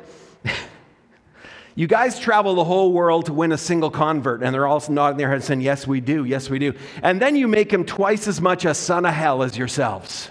You 1.74 1.86
guys 1.86 2.18
travel 2.18 2.54
the 2.54 2.64
whole 2.64 2.92
world 2.92 3.26
to 3.26 3.32
win 3.32 3.52
a 3.52 3.58
single 3.58 3.90
convert, 3.90 4.42
and 4.42 4.52
they're 4.54 4.66
all 4.66 4.82
nodding 4.88 5.18
their 5.18 5.30
heads 5.30 5.44
saying, 5.44 5.60
Yes, 5.60 5.86
we 5.86 6.00
do, 6.00 6.24
yes, 6.24 6.50
we 6.50 6.58
do. 6.58 6.74
And 7.02 7.20
then 7.22 7.36
you 7.36 7.46
make 7.46 7.72
him 7.72 7.84
twice 7.84 8.26
as 8.26 8.40
much 8.40 8.64
a 8.64 8.74
son 8.74 9.06
of 9.06 9.14
hell 9.14 9.42
as 9.42 9.56
yourselves. 9.56 10.30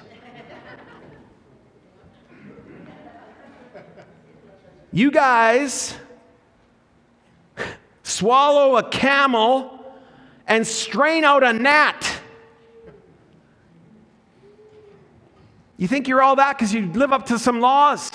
you 4.91 5.11
guys 5.11 5.95
swallow 8.03 8.77
a 8.77 8.89
camel 8.89 9.79
and 10.47 10.65
strain 10.65 11.23
out 11.23 11.43
a 11.43 11.53
gnat. 11.53 12.19
You 15.77 15.87
think 15.87 16.09
you're 16.09 16.21
all 16.21 16.35
that 16.35 16.57
because 16.57 16.73
you 16.73 16.87
live 16.87 17.13
up 17.13 17.27
to 17.27 17.39
some 17.39 17.61
laws. 17.61 18.08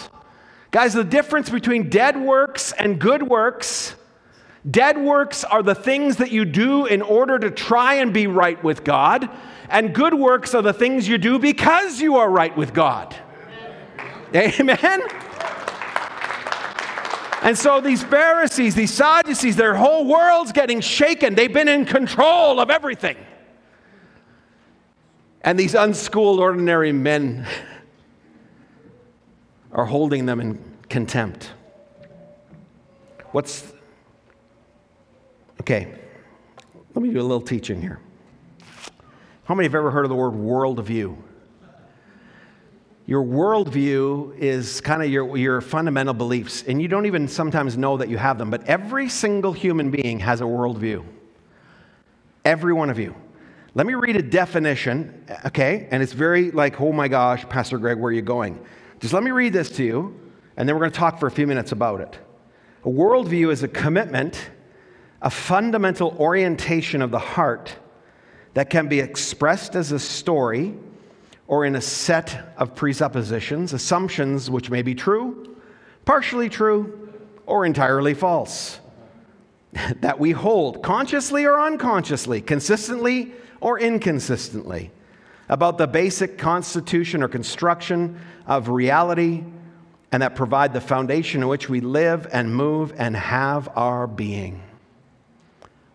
Guys, 0.74 0.92
the 0.92 1.04
difference 1.04 1.50
between 1.50 1.88
dead 1.88 2.20
works 2.20 2.72
and 2.72 2.98
good 2.98 3.22
works 3.22 3.94
dead 4.68 4.98
works 4.98 5.44
are 5.44 5.62
the 5.62 5.74
things 5.74 6.16
that 6.16 6.32
you 6.32 6.44
do 6.44 6.86
in 6.86 7.00
order 7.00 7.38
to 7.38 7.48
try 7.48 7.94
and 7.94 8.12
be 8.12 8.26
right 8.26 8.60
with 8.64 8.82
God, 8.82 9.30
and 9.68 9.94
good 9.94 10.14
works 10.14 10.52
are 10.52 10.62
the 10.62 10.72
things 10.72 11.06
you 11.06 11.16
do 11.16 11.38
because 11.38 12.00
you 12.00 12.16
are 12.16 12.28
right 12.28 12.56
with 12.56 12.74
God. 12.74 13.14
Amen? 14.34 15.00
And 17.42 17.56
so 17.56 17.80
these 17.80 18.02
Pharisees, 18.02 18.74
these 18.74 18.92
Sadducees, 18.92 19.54
their 19.54 19.76
whole 19.76 20.06
world's 20.06 20.50
getting 20.50 20.80
shaken. 20.80 21.36
They've 21.36 21.52
been 21.52 21.68
in 21.68 21.84
control 21.84 22.58
of 22.58 22.68
everything. 22.68 23.16
And 25.42 25.56
these 25.56 25.76
unschooled, 25.76 26.40
ordinary 26.40 26.90
men 26.90 27.46
are 29.74 29.84
holding 29.84 30.24
them 30.24 30.40
in 30.40 30.58
contempt. 30.88 31.50
What's. 33.32 33.72
Okay, 35.60 35.92
let 36.94 37.02
me 37.02 37.10
do 37.10 37.20
a 37.20 37.22
little 37.22 37.40
teaching 37.40 37.80
here. 37.80 38.00
How 39.44 39.54
many 39.54 39.66
have 39.66 39.74
ever 39.74 39.90
heard 39.90 40.04
of 40.04 40.08
the 40.08 40.14
word 40.14 40.32
worldview? 40.32 41.16
Your 43.06 43.22
worldview 43.22 44.38
is 44.38 44.80
kind 44.80 45.02
of 45.02 45.10
your, 45.10 45.36
your 45.36 45.60
fundamental 45.60 46.14
beliefs, 46.14 46.62
and 46.62 46.80
you 46.80 46.88
don't 46.88 47.04
even 47.04 47.28
sometimes 47.28 47.76
know 47.76 47.98
that 47.98 48.08
you 48.08 48.16
have 48.16 48.38
them, 48.38 48.50
but 48.50 48.64
every 48.64 49.10
single 49.10 49.52
human 49.52 49.90
being 49.90 50.20
has 50.20 50.40
a 50.40 50.44
worldview. 50.44 51.04
Every 52.46 52.72
one 52.72 52.88
of 52.88 52.98
you. 52.98 53.14
Let 53.74 53.86
me 53.86 53.94
read 53.94 54.16
a 54.16 54.22
definition, 54.22 55.26
okay? 55.44 55.88
And 55.90 56.02
it's 56.02 56.14
very 56.14 56.50
like, 56.50 56.80
oh 56.80 56.92
my 56.92 57.08
gosh, 57.08 57.46
Pastor 57.48 57.76
Greg, 57.76 57.98
where 57.98 58.08
are 58.08 58.12
you 58.12 58.22
going? 58.22 58.58
Just 59.00 59.12
let 59.12 59.22
me 59.22 59.30
read 59.30 59.52
this 59.52 59.70
to 59.70 59.84
you, 59.84 60.18
and 60.56 60.68
then 60.68 60.76
we're 60.76 60.80
going 60.80 60.92
to 60.92 60.98
talk 60.98 61.18
for 61.18 61.26
a 61.26 61.30
few 61.30 61.46
minutes 61.46 61.72
about 61.72 62.00
it. 62.00 62.18
A 62.84 62.88
worldview 62.88 63.50
is 63.50 63.62
a 63.62 63.68
commitment, 63.68 64.50
a 65.22 65.30
fundamental 65.30 66.16
orientation 66.18 67.02
of 67.02 67.10
the 67.10 67.18
heart 67.18 67.76
that 68.54 68.70
can 68.70 68.88
be 68.88 69.00
expressed 69.00 69.74
as 69.74 69.90
a 69.92 69.98
story 69.98 70.74
or 71.46 71.64
in 71.64 71.76
a 71.76 71.80
set 71.80 72.54
of 72.56 72.74
presuppositions, 72.74 73.72
assumptions 73.72 74.50
which 74.50 74.70
may 74.70 74.82
be 74.82 74.94
true, 74.94 75.56
partially 76.04 76.48
true, 76.48 77.10
or 77.46 77.66
entirely 77.66 78.14
false, 78.14 78.80
that 80.00 80.18
we 80.18 80.30
hold 80.30 80.82
consciously 80.82 81.44
or 81.44 81.60
unconsciously, 81.60 82.40
consistently 82.40 83.32
or 83.60 83.78
inconsistently 83.78 84.90
about 85.48 85.78
the 85.78 85.86
basic 85.86 86.38
constitution 86.38 87.22
or 87.22 87.28
construction 87.28 88.20
of 88.46 88.68
reality 88.68 89.44
and 90.12 90.22
that 90.22 90.34
provide 90.34 90.72
the 90.72 90.80
foundation 90.80 91.42
in 91.42 91.48
which 91.48 91.68
we 91.68 91.80
live 91.80 92.26
and 92.32 92.54
move 92.54 92.94
and 92.96 93.16
have 93.16 93.68
our 93.76 94.06
being. 94.06 94.62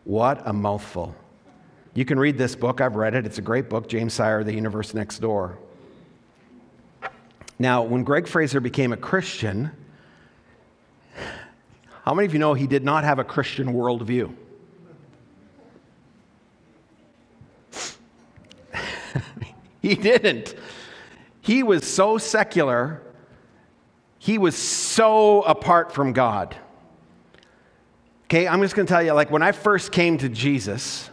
What 0.04 0.42
a 0.46 0.54
mouthful. 0.54 1.16
You 1.94 2.06
can 2.06 2.20
read 2.20 2.38
this 2.38 2.56
book. 2.56 2.82
I've 2.82 2.96
read 2.96 3.16
it. 3.16 3.26
It's 3.26 3.38
a 3.38 3.42
great 3.42 3.70
book, 3.70 3.88
James 3.88 4.14
Sire, 4.14 4.44
The 4.44 4.54
Universe 4.54 4.94
Next 4.94 5.20
Door. 5.20 5.58
Now, 7.58 7.84
when 7.84 8.04
Greg 8.04 8.28
Fraser 8.28 8.60
became 8.60 8.94
a 8.94 8.98
Christian, 8.98 9.72
How 12.04 12.16
many 12.16 12.26
of 12.26 12.34
you 12.34 12.40
know 12.40 12.56
he 12.56 12.66
did 12.66 12.84
not 12.84 13.04
have 13.04 13.20
a 13.20 13.24
Christian 13.24 13.74
worldview? 13.74 14.34
he 19.82 19.96
didn't. 19.96 20.56
He 21.42 21.64
was 21.64 21.86
so 21.86 22.18
secular, 22.18 23.02
he 24.18 24.38
was 24.38 24.56
so 24.56 25.42
apart 25.44 25.94
from 25.94 26.14
God. 26.14 26.56
Okay, 28.26 28.48
I'm 28.48 28.62
just 28.62 28.76
going 28.76 28.86
to 28.86 28.94
tell 28.94 29.02
you 29.02 29.14
like 29.14 29.32
when 29.32 29.42
I 29.42 29.52
first 29.52 29.92
came 29.92 30.18
to 30.20 30.30
Jesus, 30.30 31.10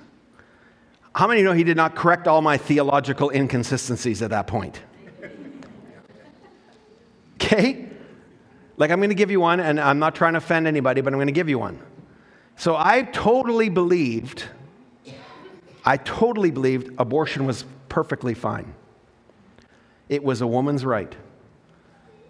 how 1.14 1.26
many 1.26 1.42
know 1.42 1.52
he 1.52 1.64
did 1.64 1.76
not 1.76 1.94
correct 1.94 2.28
all 2.28 2.42
my 2.42 2.58
theological 2.58 3.30
inconsistencies 3.30 4.22
at 4.22 4.30
that 4.30 4.46
point? 4.46 4.80
Okay? 7.38 7.86
Like 8.78 8.90
I'm 8.90 8.98
going 8.98 9.10
to 9.10 9.14
give 9.14 9.30
you 9.30 9.40
one, 9.40 9.60
and 9.60 9.78
I'm 9.78 9.98
not 9.98 10.14
trying 10.14 10.32
to 10.32 10.38
offend 10.38 10.66
anybody, 10.66 11.00
but 11.00 11.12
I'm 11.12 11.18
going 11.18 11.28
to 11.28 11.32
give 11.32 11.48
you 11.48 11.58
one. 11.58 11.80
So 12.56 12.74
I 12.76 13.02
totally 13.02 13.68
believed, 13.68 14.44
I 15.84 15.98
totally 15.98 16.50
believed 16.50 16.94
abortion 16.98 17.46
was 17.46 17.64
perfectly 17.88 18.34
fine. 18.34 18.74
It 20.08 20.22
was 20.22 20.40
a 20.40 20.46
woman's 20.46 20.84
right. 20.84 21.14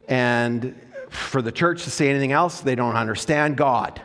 And 0.09 0.81
for 1.11 1.43
the 1.43 1.53
church 1.53 1.85
to 1.85 1.91
say 1.91 2.09
anything 2.09 2.33
else, 2.33 2.61
they 2.61 2.75
don't 2.75 2.97
understand 2.97 3.57
God. 3.57 4.01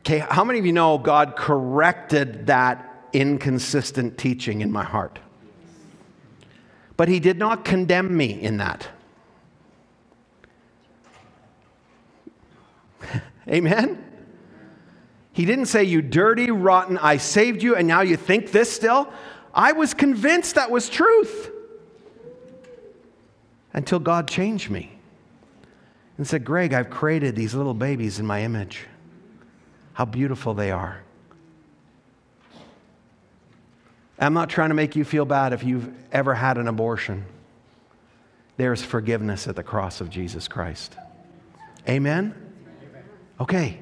Okay, 0.00 0.18
how 0.18 0.44
many 0.44 0.58
of 0.58 0.66
you 0.66 0.72
know 0.72 0.98
God 0.98 1.34
corrected 1.36 2.46
that 2.46 3.08
inconsistent 3.12 4.16
teaching 4.16 4.60
in 4.60 4.70
my 4.70 4.84
heart? 4.84 5.18
But 6.96 7.08
He 7.08 7.18
did 7.18 7.38
not 7.38 7.64
condemn 7.64 8.16
me 8.16 8.40
in 8.40 8.58
that. 8.58 8.88
Amen? 13.48 14.05
He 15.36 15.44
didn't 15.44 15.66
say, 15.66 15.84
You 15.84 16.00
dirty, 16.00 16.50
rotten, 16.50 16.96
I 16.96 17.18
saved 17.18 17.62
you, 17.62 17.76
and 17.76 17.86
now 17.86 18.00
you 18.00 18.16
think 18.16 18.52
this 18.52 18.72
still. 18.72 19.12
I 19.52 19.72
was 19.72 19.92
convinced 19.92 20.54
that 20.54 20.70
was 20.70 20.88
truth 20.88 21.50
until 23.74 23.98
God 23.98 24.28
changed 24.28 24.70
me 24.70 24.98
and 26.16 26.26
said, 26.26 26.42
Greg, 26.42 26.72
I've 26.72 26.88
created 26.88 27.36
these 27.36 27.54
little 27.54 27.74
babies 27.74 28.18
in 28.18 28.24
my 28.24 28.44
image. 28.44 28.86
How 29.92 30.06
beautiful 30.06 30.54
they 30.54 30.70
are. 30.70 31.02
I'm 34.18 34.32
not 34.32 34.48
trying 34.48 34.70
to 34.70 34.74
make 34.74 34.96
you 34.96 35.04
feel 35.04 35.26
bad 35.26 35.52
if 35.52 35.62
you've 35.62 35.92
ever 36.12 36.34
had 36.34 36.56
an 36.56 36.66
abortion. 36.66 37.26
There's 38.56 38.80
forgiveness 38.80 39.46
at 39.46 39.54
the 39.54 39.62
cross 39.62 40.00
of 40.00 40.08
Jesus 40.08 40.48
Christ. 40.48 40.96
Amen? 41.86 42.34
Okay. 43.38 43.80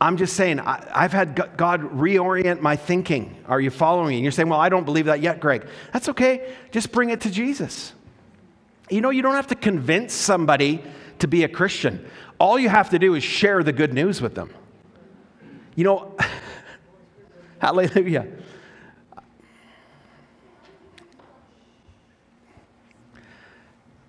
I'm 0.00 0.16
just 0.16 0.34
saying, 0.34 0.60
I, 0.60 1.02
have 1.02 1.12
had 1.12 1.56
God 1.56 1.80
reorient 1.92 2.60
my 2.60 2.76
thinking. 2.76 3.36
Are 3.46 3.60
you 3.60 3.70
following 3.70 4.08
me? 4.08 4.14
And 4.16 4.22
you're 4.22 4.32
saying, 4.32 4.48
well, 4.48 4.60
I 4.60 4.68
don't 4.68 4.84
believe 4.84 5.06
that 5.06 5.20
yet, 5.20 5.40
Greg. 5.40 5.66
That's 5.92 6.08
okay. 6.10 6.54
Just 6.72 6.92
bring 6.92 7.10
it 7.10 7.20
to 7.22 7.30
Jesus. 7.30 7.92
You 8.90 9.00
know, 9.00 9.10
you 9.10 9.22
don't 9.22 9.34
have 9.34 9.46
to 9.48 9.54
convince 9.54 10.12
somebody 10.12 10.82
to 11.20 11.28
be 11.28 11.44
a 11.44 11.48
Christian. 11.48 12.06
All 12.38 12.58
you 12.58 12.68
have 12.68 12.90
to 12.90 12.98
do 12.98 13.14
is 13.14 13.22
share 13.22 13.62
the 13.62 13.72
good 13.72 13.94
news 13.94 14.20
with 14.20 14.34
them. 14.34 14.52
You 15.74 15.84
know, 15.84 16.16
hallelujah. 17.58 18.28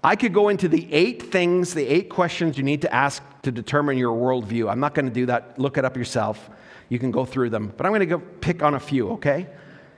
I 0.03 0.15
could 0.15 0.33
go 0.33 0.49
into 0.49 0.67
the 0.67 0.91
eight 0.93 1.31
things, 1.31 1.73
the 1.73 1.87
eight 1.87 2.09
questions 2.09 2.57
you 2.57 2.63
need 2.63 2.81
to 2.83 2.93
ask 2.93 3.23
to 3.45 3.51
determine 3.51 3.97
your 3.97 4.15
worldview. 4.15 4.69
I'm 4.69 4.79
not 4.79 4.93
going 4.93 5.05
to 5.05 5.11
do 5.11 5.27
that. 5.27 5.57
Look 5.57 5.77
it 5.77 5.85
up 5.85 5.95
yourself. 5.95 6.49
You 6.89 6.99
can 6.99 7.11
go 7.11 7.25
through 7.25 7.51
them. 7.51 7.73
But 7.75 7.85
I'm 7.85 7.91
going 7.91 8.01
to 8.01 8.05
go 8.05 8.19
pick 8.19 8.61
on 8.61 8.73
a 8.75 8.79
few, 8.79 9.11
okay? 9.11 9.47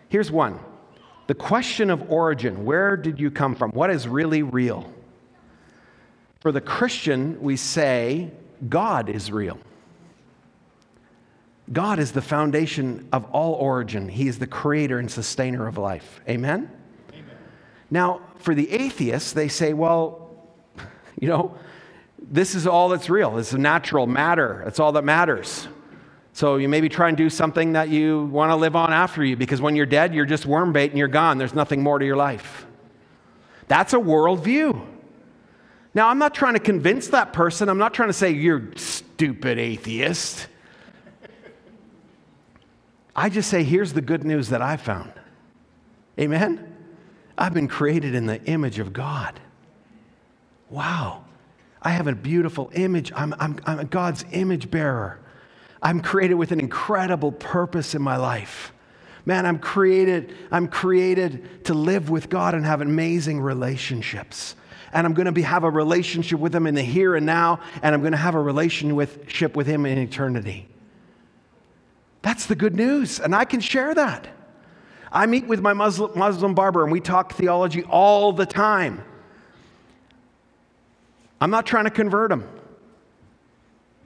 Here's 0.10 0.32
one 0.32 0.60
the 1.28 1.36
question 1.36 1.90
of 1.90 2.10
origin 2.12 2.64
where 2.64 2.96
did 2.96 3.20
you 3.20 3.32
come 3.32 3.56
from? 3.56 3.72
What 3.72 3.90
is 3.90 4.08
really 4.08 4.44
real? 4.44 4.94
For 6.40 6.52
the 6.52 6.62
Christian, 6.62 7.42
we 7.42 7.58
say 7.58 8.32
God 8.70 9.10
is 9.10 9.32
real. 9.32 9.60
God 11.72 12.00
is 12.00 12.14
the 12.14 12.22
foundation 12.22 13.10
of 13.12 13.26
all 13.32 13.54
origin. 13.56 14.08
He 14.08 14.30
is 14.30 14.40
the 14.40 14.48
creator 14.48 15.00
and 15.00 15.12
sustainer 15.12 15.68
of 15.68 15.78
life. 15.78 16.22
Amen? 16.30 16.72
Amen? 17.12 17.36
Now, 17.92 18.22
for 18.38 18.56
the 18.56 18.72
atheists, 18.72 19.34
they 19.34 19.50
say, 19.50 19.74
well, 19.74 20.32
you 21.20 21.28
know, 21.28 21.58
this 22.20 22.56
is 22.56 22.68
all 22.68 22.90
that's 22.90 23.10
real. 23.10 23.38
It's 23.38 23.54
a 23.54 23.58
natural 23.58 24.08
matter. 24.08 24.62
That's 24.64 24.80
all 24.80 24.92
that 24.94 25.04
matters. 25.04 25.68
So 26.34 26.58
you 26.58 26.70
maybe 26.70 26.90
try 26.90 27.08
and 27.08 27.18
do 27.18 27.30
something 27.30 27.74
that 27.74 27.90
you 27.90 28.26
want 28.26 28.52
to 28.52 28.56
live 28.56 28.76
on 28.76 28.94
after 28.94 29.24
you 29.24 29.36
because 29.36 29.60
when 29.60 29.76
you're 29.76 29.86
dead, 29.86 30.14
you're 30.14 30.26
just 30.26 30.46
worm 30.46 30.72
bait 30.72 30.92
and 30.92 31.00
you're 31.00 31.08
gone. 31.08 31.38
There's 31.38 31.56
nothing 31.56 31.82
more 31.82 31.98
to 31.98 32.06
your 32.06 32.16
life. 32.16 32.66
That's 33.68 33.94
a 33.94 33.98
worldview. 33.98 34.86
Now, 35.94 36.10
I'm 36.10 36.20
not 36.20 36.36
trying 36.36 36.54
to 36.54 36.60
convince 36.60 37.08
that 37.08 37.34
person. 37.34 37.70
I'm 37.70 37.80
not 37.80 37.94
trying 37.94 38.10
to 38.10 38.14
say, 38.14 38.30
you're 38.30 38.70
stupid 38.76 39.58
atheist. 39.58 40.48
I 43.16 43.30
just 43.30 43.50
say, 43.50 43.64
here's 43.64 43.94
the 43.94 44.02
good 44.02 44.24
news 44.24 44.50
that 44.50 44.62
I 44.62 44.78
found. 44.78 45.12
Amen? 46.20 46.76
I've 47.36 47.54
been 47.54 47.68
created 47.68 48.14
in 48.14 48.28
the 48.28 48.44
image 48.44 48.78
of 48.78 48.94
God. 48.94 49.40
Wow. 50.70 51.24
I 51.82 51.92
have 51.92 52.08
a 52.08 52.16
beautiful 52.16 52.72
image. 52.74 53.12
I'm, 53.16 53.34
I'm, 53.40 53.60
I'm 53.66 53.88
God's 53.88 54.26
image 54.32 54.72
bearer. 54.72 55.20
I'm 55.82 56.02
created 56.02 56.36
with 56.36 56.52
an 56.52 56.60
incredible 56.60 57.32
purpose 57.32 57.94
in 57.94 58.02
my 58.02 58.18
life. 58.18 58.74
Man, 59.26 59.46
I'm 59.46 59.60
created, 59.60 60.34
I'm 60.52 60.68
created 60.68 61.66
to 61.66 61.74
live 61.74 62.10
with 62.10 62.30
God 62.30 62.56
and 62.56 62.66
have 62.66 62.82
amazing 62.82 63.42
relationships. 63.42 64.56
And 64.94 65.06
I'm 65.06 65.14
going 65.14 65.26
to 65.26 65.34
be, 65.34 65.42
have 65.42 65.66
a 65.66 65.70
relationship 65.70 66.40
with 66.40 66.56
Him 66.56 66.66
in 66.66 66.76
the 66.76 66.82
here 66.82 67.16
and 67.16 67.26
now, 67.26 67.60
and 67.84 67.94
I'm 67.94 68.02
going 68.02 68.14
to 68.14 68.18
have 68.18 68.36
a 68.36 68.42
relationship 68.42 69.56
with 69.56 69.68
Him 69.68 69.86
in 69.86 69.98
eternity. 69.98 70.68
That's 72.22 72.46
the 72.46 72.56
good 72.56 72.74
news, 72.76 73.20
and 73.20 73.36
I 73.36 73.46
can 73.46 73.60
share 73.60 73.94
that. 73.94 74.28
I 75.12 75.26
meet 75.26 75.46
with 75.46 75.62
my 75.62 75.74
Muslim, 75.74 76.18
Muslim 76.18 76.56
barber, 76.56 76.84
and 76.84 76.92
we 76.92 77.00
talk 77.00 77.34
theology 77.34 77.84
all 77.84 78.34
the 78.34 78.46
time. 78.46 79.04
I'm 81.40 81.52
not 81.52 81.66
trying 81.66 81.86
to 81.86 81.92
convert 81.92 82.32
him. 82.32 82.48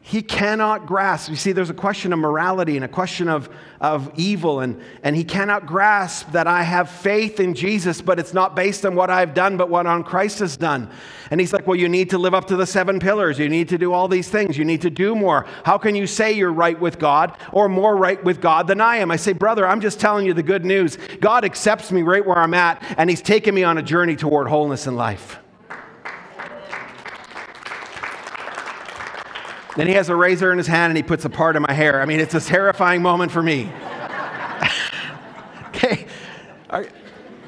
He 0.04 0.24
cannot 0.24 0.88
grasp. 0.88 1.30
You 1.30 1.36
see, 1.36 1.52
there's 1.52 1.70
a 1.70 1.76
question 1.76 2.12
of 2.12 2.18
morality 2.18 2.76
and 2.76 2.84
a 2.84 2.88
question 2.88 3.30
of, 3.30 3.50
of 3.80 4.12
evil, 4.16 4.60
and, 4.60 4.82
and 5.04 5.16
he 5.16 5.24
cannot 5.24 5.68
grasp 5.68 6.32
that 6.32 6.48
I 6.48 6.64
have 6.64 6.90
faith 6.90 7.40
in 7.40 7.54
Jesus, 7.54 8.02
but 8.02 8.18
it's 8.18 8.34
not 8.34 8.56
based 8.56 8.84
on 8.84 8.96
what 8.96 9.12
I've 9.12 9.36
done, 9.36 9.58
but 9.58 9.70
what 9.70 9.86
on 9.86 10.04
Christ 10.04 10.40
has 10.40 10.58
done. 10.58 10.90
And 11.30 11.40
he's 11.40 11.54
like, 11.54 11.68
Well, 11.68 11.76
you 11.76 11.88
need 11.88 12.10
to 12.10 12.18
live 12.18 12.34
up 12.34 12.46
to 12.46 12.56
the 12.56 12.66
seven 12.66 13.00
pillars. 13.00 13.38
You 13.38 13.48
need 13.48 13.70
to 13.70 13.78
do 13.78 13.94
all 13.94 14.08
these 14.08 14.28
things. 14.28 14.58
You 14.58 14.66
need 14.66 14.82
to 14.82 14.90
do 14.90 15.14
more. 15.14 15.46
How 15.64 15.78
can 15.78 15.94
you 15.94 16.08
say 16.08 16.32
you're 16.32 16.52
right 16.52 16.80
with 16.80 16.98
God 16.98 17.38
or 17.52 17.70
more 17.70 17.96
right 17.96 18.22
with 18.24 18.42
God 18.42 18.66
than 18.66 18.82
I 18.82 18.98
am? 18.98 19.12
I 19.12 19.18
say, 19.18 19.34
Brother, 19.34 19.68
I'm 19.68 19.82
just 19.82 20.00
telling 20.00 20.26
you 20.26 20.34
the 20.34 20.42
good 20.42 20.66
news. 20.66 20.98
God 21.20 21.46
accepts 21.46 21.92
me 21.92 22.02
right 22.02 22.26
where 22.26 22.40
I'm 22.40 22.56
at, 22.56 22.84
and 22.98 23.08
he's 23.08 23.22
taken 23.22 23.54
me 23.54 23.64
on 23.64 23.78
a 23.78 23.84
journey 23.84 24.16
toward 24.16 24.48
wholeness 24.48 24.88
in 24.88 24.96
life. 24.96 25.38
Then 29.76 29.88
he 29.88 29.94
has 29.94 30.10
a 30.10 30.16
razor 30.16 30.52
in 30.52 30.58
his 30.58 30.68
hand 30.68 30.92
and 30.92 30.98
he 30.98 31.04
puts 31.04 31.24
a 31.26 31.30
part 31.30 31.56
of 31.56 31.62
my 31.62 31.74
hair. 31.74 32.02
I 32.02 32.06
mean, 32.06 32.20
it's 32.20 32.34
a 32.34 32.42
terrifying 32.42 33.02
moment 33.02 33.32
for 33.32 33.42
me. 33.42 33.72
okay. 35.68 36.08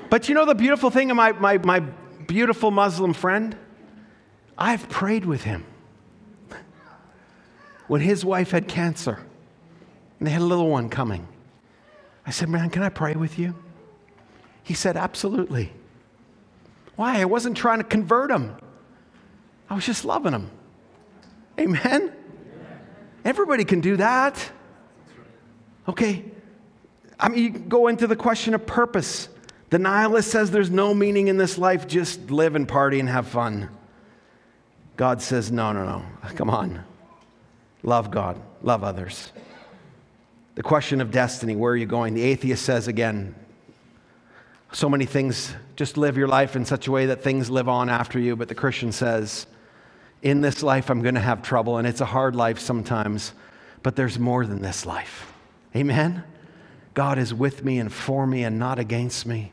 But 0.10 0.30
you 0.30 0.36
know 0.36 0.46
the 0.46 0.56
beautiful 0.56 0.90
thing 0.90 1.12
of 1.12 1.18
my, 1.18 1.34
my, 1.34 1.58
my 1.58 1.80
beautiful 1.80 2.72
Muslim 2.72 3.14
friend? 3.14 3.58
I've 4.58 4.88
prayed 4.90 5.26
with 5.26 5.44
him. 5.44 5.66
When 7.88 8.00
his 8.00 8.24
wife 8.24 8.52
had 8.52 8.68
cancer 8.68 9.20
and 10.20 10.28
they 10.28 10.32
had 10.32 10.42
a 10.42 10.46
little 10.46 10.70
one 10.70 10.90
coming, 10.90 11.28
I 12.26 12.32
said, 12.32 12.48
Man, 12.48 12.70
can 12.70 12.84
I 12.84 12.90
pray 12.90 13.16
with 13.16 13.38
you? 13.38 13.56
He 14.64 14.74
said, 14.74 14.96
Absolutely. 14.96 15.74
Why? 16.96 17.20
I 17.20 17.26
wasn't 17.26 17.58
trying 17.58 17.80
to 17.80 17.84
convert 17.84 18.32
him, 18.32 18.56
I 19.70 19.76
was 19.76 19.86
just 19.86 20.06
loving 20.06 20.32
him. 20.32 20.50
Amen? 21.60 22.14
Everybody 23.26 23.66
can 23.66 23.82
do 23.82 23.98
that. 23.98 24.52
Okay. 25.88 26.26
I 27.20 27.30
mean, 27.30 27.44
you 27.44 27.50
go 27.52 27.88
into 27.88 28.08
the 28.08 28.16
question 28.16 28.54
of 28.54 28.66
purpose. 28.66 29.30
The 29.70 29.80
nihilist 29.80 30.30
says 30.30 30.52
there's 30.52 30.70
no 30.70 30.94
meaning 30.94 31.28
in 31.30 31.38
this 31.38 31.58
life, 31.58 31.88
just 31.88 32.32
live 32.32 32.56
and 32.56 32.68
party 32.68 33.00
and 33.00 33.10
have 33.10 33.28
fun. 33.28 33.70
God 34.98 35.22
says, 35.22 35.52
no, 35.52 35.72
no, 35.72 35.86
no. 35.86 36.06
Come 36.36 36.50
on. 36.50 36.84
Love 37.82 38.12
God, 38.12 38.40
love 38.62 38.84
others. 38.84 39.32
The 40.56 40.64
question 40.64 41.02
of 41.02 41.12
destiny, 41.12 41.56
where 41.56 41.74
are 41.74 41.78
you 41.78 41.86
going? 41.86 42.14
The 42.14 42.22
atheist 42.22 42.64
says 42.64 42.88
again, 42.88 43.36
so 44.72 44.88
many 44.90 45.06
things, 45.06 45.54
just 45.76 45.98
live 45.98 46.18
your 46.18 46.28
life 46.28 46.56
in 46.56 46.66
such 46.66 46.88
a 46.88 46.92
way 46.92 47.08
that 47.08 47.24
things 47.24 47.50
live 47.50 47.68
on 47.68 47.90
after 47.90 48.20
you. 48.20 48.36
But 48.36 48.48
the 48.48 48.56
Christian 48.56 48.92
says, 48.92 49.46
in 50.24 50.42
this 50.42 50.64
life 50.64 50.90
I'm 50.90 51.04
going 51.04 51.16
to 51.16 51.22
have 51.22 51.44
trouble, 51.44 51.78
and 51.78 51.86
it's 51.86 52.02
a 52.02 52.06
hard 52.06 52.36
life 52.36 52.58
sometimes, 52.58 53.34
but 53.84 53.96
there's 53.96 54.18
more 54.18 54.46
than 54.46 54.62
this 54.62 54.86
life. 54.86 55.32
Amen? 55.76 56.24
God 56.94 57.20
is 57.20 57.34
with 57.34 57.64
me 57.64 57.78
and 57.78 57.92
for 57.92 58.26
me 58.26 58.44
and 58.44 58.58
not 58.58 58.80
against 58.80 59.26
me. 59.26 59.52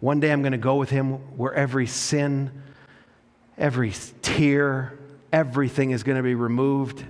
One 0.00 0.20
day 0.20 0.30
I'm 0.30 0.42
going 0.42 0.52
to 0.52 0.58
go 0.58 0.76
with 0.76 0.90
Him 0.90 1.14
where 1.36 1.52
every 1.52 1.86
sin, 1.86 2.50
every 3.58 3.92
tear, 4.22 4.96
everything 5.32 5.90
is 5.90 6.02
going 6.02 6.16
to 6.16 6.22
be 6.22 6.34
removed 6.34 7.04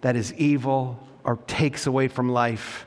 that 0.00 0.16
is 0.16 0.34
evil 0.34 1.06
or 1.22 1.36
takes 1.46 1.86
away 1.86 2.08
from 2.08 2.28
life. 2.28 2.86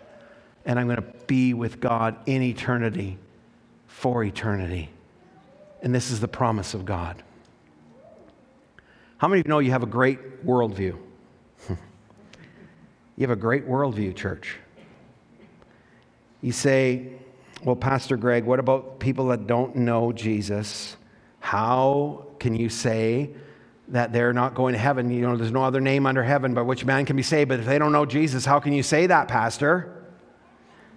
And 0.65 0.77
I'm 0.77 0.87
going 0.87 0.97
to 0.97 1.25
be 1.25 1.53
with 1.53 1.79
God 1.79 2.17
in 2.25 2.41
eternity, 2.41 3.17
for 3.87 4.23
eternity. 4.23 4.89
And 5.81 5.95
this 5.95 6.11
is 6.11 6.19
the 6.19 6.27
promise 6.27 6.73
of 6.73 6.83
God. 6.83 7.23
How 9.17 9.27
many 9.27 9.41
of 9.41 9.47
you 9.47 9.49
know 9.49 9.59
you 9.59 9.71
have 9.71 9.83
a 9.83 9.87
great 9.87 10.45
worldview? 10.45 10.97
you 11.69 11.77
have 13.21 13.31
a 13.31 13.35
great 13.35 13.67
worldview, 13.67 14.15
church. 14.15 14.57
You 16.41 16.51
say, 16.51 17.13
well, 17.63 17.75
Pastor 17.75 18.15
Greg, 18.15 18.45
what 18.45 18.59
about 18.59 18.99
people 18.99 19.27
that 19.29 19.47
don't 19.47 19.75
know 19.75 20.11
Jesus? 20.11 20.95
How 21.39 22.27
can 22.39 22.55
you 22.55 22.69
say 22.69 23.31
that 23.89 24.11
they're 24.11 24.33
not 24.33 24.53
going 24.53 24.73
to 24.73 24.79
heaven. 24.79 25.09
You 25.09 25.21
know, 25.21 25.37
there's 25.37 25.51
no 25.51 25.63
other 25.63 25.79
name 25.79 26.05
under 26.05 26.23
heaven 26.23 26.53
by 26.53 26.61
which 26.61 26.85
man 26.85 27.05
can 27.05 27.15
be 27.15 27.23
saved. 27.23 27.49
But 27.49 27.59
if 27.59 27.65
they 27.65 27.79
don't 27.79 27.91
know 27.91 28.05
Jesus, 28.05 28.45
how 28.45 28.59
can 28.59 28.73
you 28.73 28.83
say 28.83 29.07
that, 29.07 29.27
Pastor? 29.27 30.05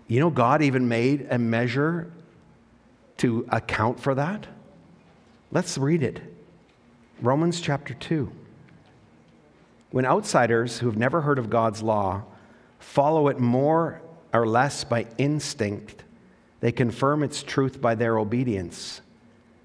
You 0.08 0.20
know, 0.20 0.30
God 0.30 0.62
even 0.62 0.88
made 0.88 1.28
a 1.30 1.38
measure 1.38 2.10
to 3.18 3.46
account 3.50 4.00
for 4.00 4.14
that. 4.14 4.46
Let's 5.52 5.78
read 5.78 6.02
it 6.02 6.20
Romans 7.22 7.60
chapter 7.60 7.92
2. 7.92 8.32
When 9.90 10.06
outsiders 10.06 10.78
who 10.78 10.86
have 10.86 10.96
never 10.96 11.20
heard 11.20 11.38
of 11.38 11.50
God's 11.50 11.82
law 11.82 12.22
follow 12.78 13.28
it 13.28 13.38
more 13.38 14.00
or 14.32 14.46
less 14.46 14.84
by 14.84 15.06
instinct, 15.18 16.02
they 16.60 16.72
confirm 16.72 17.22
its 17.22 17.42
truth 17.42 17.78
by 17.78 17.94
their 17.94 18.18
obedience. 18.18 19.02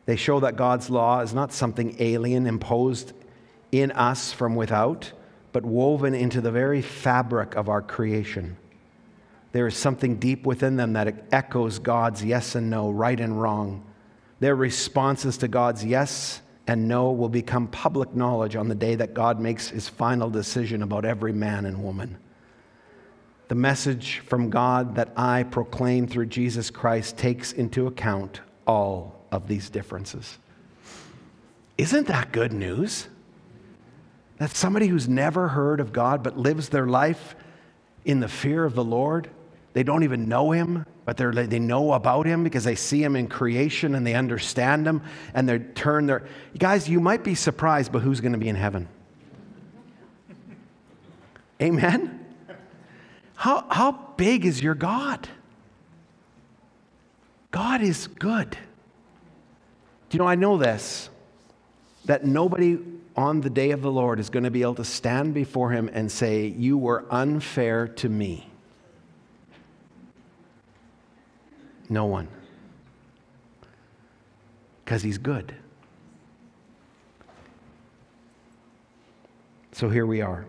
They 0.05 0.17
show 0.17 0.41
that 0.41 0.57
God's 0.57 0.89
law 0.89 1.21
is 1.21 1.33
not 1.33 1.53
something 1.53 1.95
alien 1.99 2.45
imposed 2.45 3.13
in 3.71 3.91
us 3.91 4.33
from 4.33 4.55
without, 4.55 5.13
but 5.53 5.63
woven 5.63 6.13
into 6.13 6.41
the 6.41 6.51
very 6.51 6.81
fabric 6.81 7.55
of 7.55 7.69
our 7.69 7.81
creation. 7.81 8.57
There 9.53 9.67
is 9.67 9.77
something 9.77 10.17
deep 10.17 10.45
within 10.45 10.75
them 10.75 10.91
that 10.93 11.23
echoes 11.31 11.79
God's 11.79 12.21
yes 12.21 12.55
and 12.55 12.69
no, 12.69 12.91
right 12.91 13.19
and 13.19 13.41
wrong. 13.41 13.85
Their 14.41 14.55
responses 14.55 15.37
to 15.37 15.47
God's 15.47 15.85
yes 15.85 16.41
and 16.67 16.87
no 16.87 17.11
will 17.11 17.29
become 17.29 17.67
public 17.67 18.15
knowledge 18.15 18.55
on 18.55 18.67
the 18.67 18.75
day 18.75 18.95
that 18.95 19.13
God 19.13 19.39
makes 19.39 19.69
his 19.69 19.87
final 19.87 20.29
decision 20.29 20.81
about 20.81 21.05
every 21.05 21.33
man 21.33 21.65
and 21.65 21.83
woman. 21.83 22.17
The 23.47 23.55
message 23.55 24.19
from 24.19 24.49
God 24.49 24.95
that 24.95 25.11
I 25.15 25.43
proclaim 25.43 26.07
through 26.07 26.25
Jesus 26.27 26.71
Christ 26.71 27.17
takes 27.17 27.51
into 27.51 27.85
account 27.85 28.41
all 28.65 29.23
of 29.31 29.47
these 29.47 29.69
differences. 29.69 30.39
Isn't 31.77 32.07
that 32.07 32.31
good 32.31 32.53
news? 32.53 33.07
That 34.37 34.49
somebody 34.49 34.87
who's 34.87 35.07
never 35.07 35.49
heard 35.49 35.79
of 35.79 35.93
God 35.93 36.23
but 36.23 36.37
lives 36.37 36.69
their 36.69 36.87
life 36.87 37.35
in 38.03 38.19
the 38.19 38.27
fear 38.27 38.65
of 38.65 38.73
the 38.73 38.83
Lord, 38.83 39.29
they 39.75 39.83
don't 39.83 40.03
even 40.03 40.29
know 40.29 40.51
Him, 40.51 40.85
but 41.03 41.17
they 41.17 41.59
know 41.59 41.91
about 41.91 42.25
Him 42.25 42.45
because 42.45 42.63
they 42.63 42.75
see 42.75 43.03
Him 43.03 43.17
in 43.17 43.27
creation 43.27 43.93
and 43.93 44.07
they 44.07 44.13
understand 44.13 44.87
Him 44.87 45.01
and 45.33 45.49
they 45.49 45.59
turn 45.59 46.05
their. 46.05 46.25
Guys, 46.57 46.87
you 46.87 47.01
might 47.01 47.25
be 47.25 47.35
surprised, 47.35 47.91
but 47.91 47.99
who's 47.99 48.21
going 48.21 48.31
to 48.31 48.37
be 48.37 48.47
in 48.47 48.55
heaven? 48.55 48.87
Amen? 51.61 52.25
How, 53.35 53.65
how 53.69 53.91
big 54.15 54.45
is 54.45 54.63
your 54.63 54.75
God? 54.75 55.27
God 57.51 57.81
is 57.81 58.07
good. 58.07 58.51
Do 58.51 58.57
you 60.11 60.19
know, 60.19 60.27
I 60.27 60.35
know 60.35 60.57
this 60.57 61.09
that 62.05 62.23
nobody 62.23 62.77
on 63.17 63.41
the 63.41 63.49
day 63.49 63.71
of 63.71 63.81
the 63.81 63.91
Lord 63.91 64.21
is 64.21 64.29
going 64.29 64.43
to 64.45 64.51
be 64.51 64.61
able 64.61 64.75
to 64.75 64.85
stand 64.85 65.33
before 65.33 65.71
him 65.71 65.89
and 65.91 66.09
say, 66.09 66.45
You 66.45 66.77
were 66.77 67.03
unfair 67.11 67.89
to 67.89 68.07
me. 68.07 68.47
No 71.89 72.05
one. 72.05 72.27
Because 74.83 75.01
he's 75.01 75.17
good. 75.17 75.55
So 79.71 79.89
here 79.89 80.05
we 80.05 80.21
are 80.21 80.45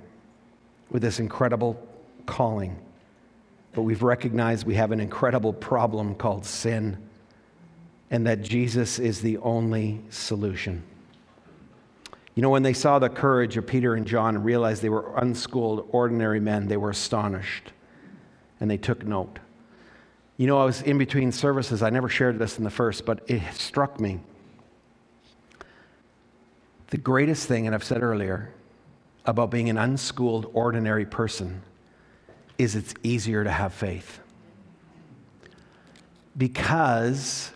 with 0.91 1.03
this 1.03 1.19
incredible 1.19 1.85
calling. 2.27 2.79
But 3.73 3.83
we've 3.83 4.03
recognized 4.03 4.67
we 4.67 4.77
have 4.77 4.93
an 4.93 5.01
incredible 5.01 5.53
problem 5.53 6.15
called 6.15 6.47
sin 6.47 6.97
and 8.11 8.27
that 8.27 8.43
Jesus 8.43 8.99
is 8.99 9.21
the 9.21 9.39
only 9.39 10.01
solution. 10.11 10.83
You 12.35 12.43
know, 12.43 12.51
when 12.51 12.63
they 12.63 12.73
saw 12.73 12.99
the 12.99 13.09
courage 13.09 13.57
of 13.57 13.67
Peter 13.67 13.95
and 13.95 14.07
John 14.07 14.37
and 14.37 14.45
realized 14.45 14.83
they 14.83 14.91
were 14.91 15.17
unschooled, 15.17 15.89
ordinary 15.91 16.39
men, 16.39 16.69
they 16.69 16.77
were 16.77 16.91
astonished 16.91 17.73
and 18.61 18.71
they 18.71 18.77
took 18.77 19.05
note. 19.05 19.39
You 20.37 20.47
know, 20.47 20.59
I 20.59 20.65
was 20.65 20.83
in 20.83 20.99
between 20.99 21.33
services. 21.33 21.83
I 21.83 21.91
never 21.91 22.09
shared 22.09 22.39
this 22.39 22.59
in 22.59 22.65
the 22.65 22.71
first, 22.71 23.07
but 23.07 23.29
it 23.31 23.43
struck 23.55 23.99
me. 23.99 24.21
The 26.89 26.99
greatest 26.99 27.49
thing, 27.49 27.67
and 27.67 27.75
I've 27.75 27.85
said 27.85 28.03
earlier, 28.03 28.53
about 29.25 29.51
being 29.51 29.71
an 29.71 29.79
unschooled, 29.79 30.51
ordinary 30.53 31.07
person 31.07 31.63
is 32.59 32.77
it's 32.77 32.95
easier 33.03 33.45
to 33.45 33.51
have 33.51 33.73
faith. 33.73 34.21
Because 36.37 37.51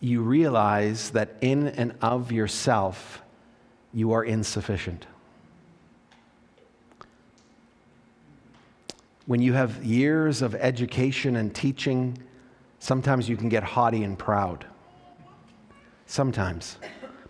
you 0.00 0.22
realize 0.22 1.10
that 1.10 1.36
in 1.40 1.68
and 1.68 1.94
of 2.00 2.32
yourself, 2.32 3.20
you 3.92 4.12
are 4.12 4.24
insufficient. 4.24 5.06
When 9.26 9.40
you 9.40 9.52
have 9.52 9.84
years 9.84 10.42
of 10.42 10.54
education 10.54 11.36
and 11.36 11.54
teaching, 11.54 12.18
sometimes 12.78 13.28
you 13.28 13.36
can 13.36 13.48
get 13.48 13.62
haughty 13.62 14.02
and 14.02 14.18
proud. 14.18 14.66
Sometimes. 16.06 16.76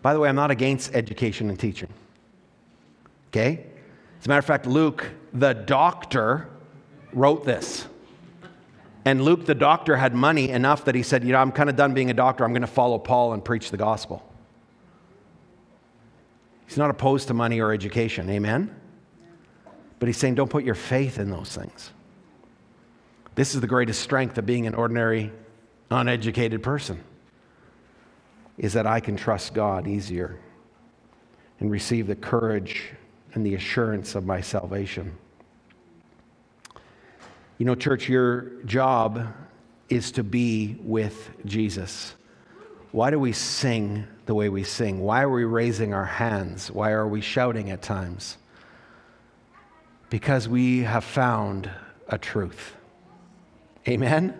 By 0.00 0.14
the 0.14 0.20
way, 0.20 0.28
I'm 0.28 0.34
not 0.34 0.50
against 0.50 0.94
education 0.94 1.48
and 1.50 1.58
teaching. 1.58 1.88
Okay? 3.28 3.66
As 4.18 4.26
a 4.26 4.28
matter 4.28 4.38
of 4.38 4.44
fact, 4.44 4.66
Luke, 4.66 5.10
the 5.32 5.52
doctor, 5.52 6.48
wrote 7.12 7.44
this. 7.44 7.86
And 9.04 9.22
Luke, 9.22 9.46
the 9.46 9.54
doctor, 9.54 9.96
had 9.96 10.14
money 10.14 10.50
enough 10.50 10.84
that 10.84 10.94
he 10.94 11.02
said, 11.02 11.24
You 11.24 11.32
know, 11.32 11.38
I'm 11.38 11.52
kind 11.52 11.68
of 11.68 11.76
done 11.76 11.92
being 11.92 12.10
a 12.10 12.14
doctor. 12.14 12.44
I'm 12.44 12.52
going 12.52 12.62
to 12.62 12.68
follow 12.68 12.98
Paul 12.98 13.32
and 13.32 13.44
preach 13.44 13.70
the 13.70 13.76
gospel. 13.76 14.28
He's 16.66 16.76
not 16.78 16.90
opposed 16.90 17.28
to 17.28 17.34
money 17.34 17.60
or 17.60 17.72
education. 17.72 18.30
Amen? 18.30 18.74
But 20.02 20.08
he's 20.08 20.16
saying, 20.16 20.34
Don't 20.34 20.50
put 20.50 20.64
your 20.64 20.74
faith 20.74 21.20
in 21.20 21.30
those 21.30 21.54
things. 21.54 21.92
This 23.36 23.54
is 23.54 23.60
the 23.60 23.68
greatest 23.68 24.00
strength 24.00 24.36
of 24.36 24.44
being 24.44 24.66
an 24.66 24.74
ordinary, 24.74 25.30
uneducated 25.92 26.60
person, 26.60 27.04
is 28.58 28.72
that 28.72 28.84
I 28.84 28.98
can 28.98 29.14
trust 29.14 29.54
God 29.54 29.86
easier 29.86 30.40
and 31.60 31.70
receive 31.70 32.08
the 32.08 32.16
courage 32.16 32.94
and 33.34 33.46
the 33.46 33.54
assurance 33.54 34.16
of 34.16 34.26
my 34.26 34.40
salvation. 34.40 35.16
You 37.58 37.66
know, 37.66 37.76
church, 37.76 38.08
your 38.08 38.60
job 38.64 39.32
is 39.88 40.10
to 40.10 40.24
be 40.24 40.78
with 40.82 41.30
Jesus. 41.44 42.16
Why 42.90 43.12
do 43.12 43.20
we 43.20 43.30
sing 43.30 44.08
the 44.26 44.34
way 44.34 44.48
we 44.48 44.64
sing? 44.64 44.98
Why 44.98 45.22
are 45.22 45.30
we 45.30 45.44
raising 45.44 45.94
our 45.94 46.06
hands? 46.06 46.72
Why 46.72 46.90
are 46.90 47.06
we 47.06 47.20
shouting 47.20 47.70
at 47.70 47.82
times? 47.82 48.38
Because 50.12 50.46
we 50.46 50.80
have 50.80 51.04
found 51.04 51.70
a 52.06 52.18
truth. 52.18 52.76
Amen? 53.88 54.38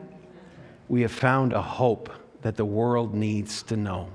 We 0.91 1.01
have 1.01 1.13
found 1.13 1.55
a 1.55 1.63
hope 1.63 2.11
that 2.43 2.59
the 2.59 2.65
world 2.67 3.15
needs 3.15 3.63
to 3.63 3.77
know. 3.79 4.11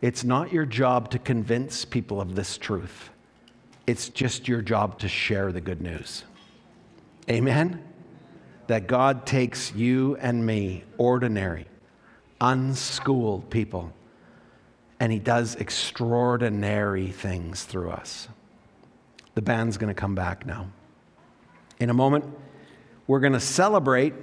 It's 0.00 0.22
not 0.22 0.52
your 0.52 0.64
job 0.64 1.10
to 1.10 1.18
convince 1.18 1.84
people 1.84 2.20
of 2.20 2.36
this 2.36 2.58
truth, 2.58 3.10
it's 3.88 4.08
just 4.08 4.46
your 4.46 4.62
job 4.62 5.00
to 5.00 5.08
share 5.08 5.50
the 5.50 5.60
good 5.60 5.80
news. 5.80 6.22
Amen? 7.28 7.82
that 8.68 8.86
God 8.86 9.26
takes 9.26 9.74
you 9.74 10.16
and 10.20 10.46
me, 10.46 10.84
ordinary, 10.96 11.66
unschooled 12.40 13.50
people, 13.50 13.92
and 15.00 15.10
He 15.10 15.18
does 15.18 15.56
extraordinary 15.56 17.08
things 17.08 17.64
through 17.64 17.90
us. 17.90 18.28
The 19.34 19.42
band's 19.42 19.78
going 19.78 19.92
to 19.92 19.98
come 19.98 20.14
back 20.14 20.46
now. 20.46 20.68
In 21.80 21.90
a 21.90 21.94
moment, 21.94 22.24
we're 23.06 23.20
going 23.20 23.32
to 23.32 23.40
celebrate 23.40 24.14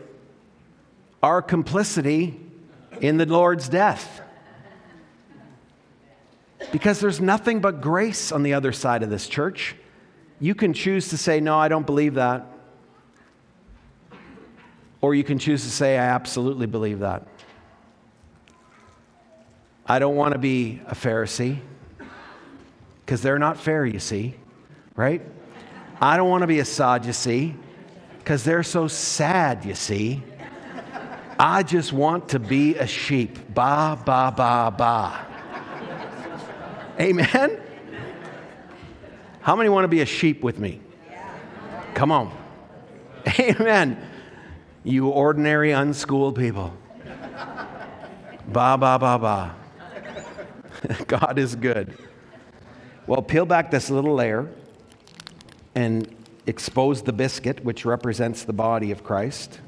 our 1.22 1.42
complicity 1.42 2.40
in 3.02 3.18
the 3.18 3.26
Lord's 3.26 3.68
death. 3.68 4.22
Because 6.72 7.00
there's 7.00 7.20
nothing 7.20 7.60
but 7.60 7.82
grace 7.82 8.32
on 8.32 8.44
the 8.44 8.54
other 8.54 8.72
side 8.72 9.04
of 9.04 9.10
this 9.10 9.28
church. 9.28 9.76
You 10.40 10.56
can 10.56 10.74
choose 10.74 11.10
to 11.10 11.18
say, 11.18 11.40
No, 11.40 11.58
I 11.58 11.68
don't 11.68 11.86
believe 11.86 12.16
that. 12.16 12.46
Or 15.02 15.16
you 15.16 15.24
can 15.24 15.40
choose 15.40 15.64
to 15.64 15.70
say, 15.70 15.98
I 15.98 16.06
absolutely 16.08 16.68
believe 16.68 17.00
that. 17.00 17.26
I 19.86 19.98
don't 19.98 20.16
want 20.16 20.34
to 20.34 20.40
be 20.40 20.82
a 20.86 20.94
Pharisee 20.94 21.60
because 23.06 23.22
they're 23.22 23.40
not 23.40 23.58
fair, 23.58 23.86
you 23.86 24.00
see, 24.00 24.36
right? 25.00 25.22
I 26.02 26.18
don't 26.18 26.30
want 26.30 26.42
to 26.42 26.48
be 26.48 26.60
a 26.60 26.66
Sadducee 26.66 27.56
because 28.18 28.44
they're 28.44 28.64
so 28.64 28.90
sad, 28.90 29.64
you 29.64 29.74
see. 29.74 30.22
I 31.40 31.64
just 31.64 31.94
want 31.94 32.28
to 32.30 32.40
be 32.40 32.76
a 32.76 32.86
sheep. 32.86 33.38
Ba, 33.54 33.98
ba, 34.06 34.34
ba, 34.36 34.76
ba. 34.78 35.26
Amen? 37.00 37.62
How 39.40 39.56
many 39.56 39.70
want 39.70 39.86
to 39.86 39.88
be 39.88 40.02
a 40.02 40.06
sheep 40.06 40.44
with 40.44 40.60
me? 40.60 40.82
Come 41.94 42.12
on. 42.12 42.38
Amen. 43.40 44.06
You 44.84 45.08
ordinary, 45.08 45.72
unschooled 45.72 46.36
people. 46.36 46.76
Ba, 48.48 48.78
ba, 48.78 49.00
ba, 49.00 49.18
ba. 49.18 49.56
God 51.08 51.40
is 51.40 51.56
good. 51.56 51.98
Well, 53.08 53.22
peel 53.22 53.46
back 53.46 53.72
this 53.72 53.90
little 53.90 54.16
layer 54.16 54.50
and 55.80 56.14
expose 56.46 57.02
the 57.04 57.14
biscuit, 57.14 57.64
which 57.64 57.86
represents 57.86 58.44
the 58.44 58.52
body 58.52 58.92
of 58.92 59.02
Christ. 59.02 59.62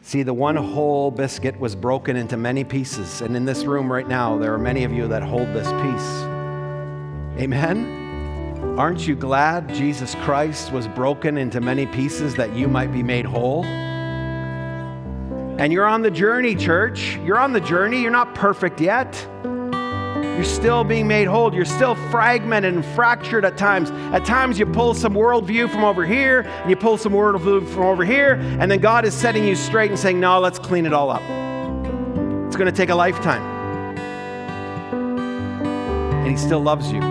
See, 0.00 0.22
the 0.22 0.32
one 0.32 0.56
whole 0.56 1.10
biscuit 1.10 1.60
was 1.60 1.76
broken 1.76 2.16
into 2.16 2.38
many 2.38 2.64
pieces. 2.64 3.20
And 3.20 3.36
in 3.36 3.44
this 3.44 3.64
room 3.64 3.92
right 3.92 4.08
now, 4.08 4.38
there 4.38 4.54
are 4.54 4.58
many 4.58 4.84
of 4.84 4.94
you 4.94 5.08
that 5.08 5.22
hold 5.22 5.48
this 5.48 5.66
piece. 5.66 7.42
Amen? 7.42 8.78
Aren't 8.78 9.06
you 9.06 9.14
glad 9.14 9.68
Jesus 9.74 10.14
Christ 10.22 10.72
was 10.72 10.88
broken 10.88 11.36
into 11.36 11.60
many 11.60 11.84
pieces 11.84 12.34
that 12.36 12.56
you 12.56 12.66
might 12.66 12.90
be 12.90 13.02
made 13.02 13.26
whole? 13.26 13.66
And 15.58 15.70
you're 15.70 15.86
on 15.86 16.00
the 16.00 16.10
journey, 16.10 16.54
church. 16.54 17.18
You're 17.26 17.38
on 17.38 17.52
the 17.52 17.60
journey. 17.60 18.00
You're 18.00 18.10
not 18.10 18.34
perfect 18.34 18.80
yet. 18.80 19.27
You're 20.38 20.44
still 20.44 20.84
being 20.84 21.08
made 21.08 21.26
whole. 21.26 21.52
You're 21.52 21.64
still 21.64 21.96
fragmented 22.12 22.72
and 22.72 22.84
fractured 22.84 23.44
at 23.44 23.56
times. 23.56 23.90
At 24.14 24.24
times, 24.24 24.56
you 24.56 24.66
pull 24.66 24.94
some 24.94 25.14
worldview 25.14 25.68
from 25.68 25.82
over 25.82 26.06
here, 26.06 26.42
and 26.42 26.70
you 26.70 26.76
pull 26.76 26.96
some 26.96 27.12
worldview 27.12 27.68
from 27.70 27.82
over 27.82 28.04
here, 28.04 28.34
and 28.60 28.70
then 28.70 28.78
God 28.78 29.04
is 29.04 29.14
setting 29.14 29.42
you 29.42 29.56
straight 29.56 29.90
and 29.90 29.98
saying, 29.98 30.20
No, 30.20 30.38
let's 30.38 30.60
clean 30.60 30.86
it 30.86 30.92
all 30.92 31.10
up. 31.10 31.22
It's 32.46 32.54
going 32.54 32.70
to 32.70 32.72
take 32.72 32.90
a 32.90 32.94
lifetime. 32.94 33.42
And 36.22 36.30
He 36.30 36.36
still 36.36 36.60
loves 36.60 36.92
you. 36.92 37.02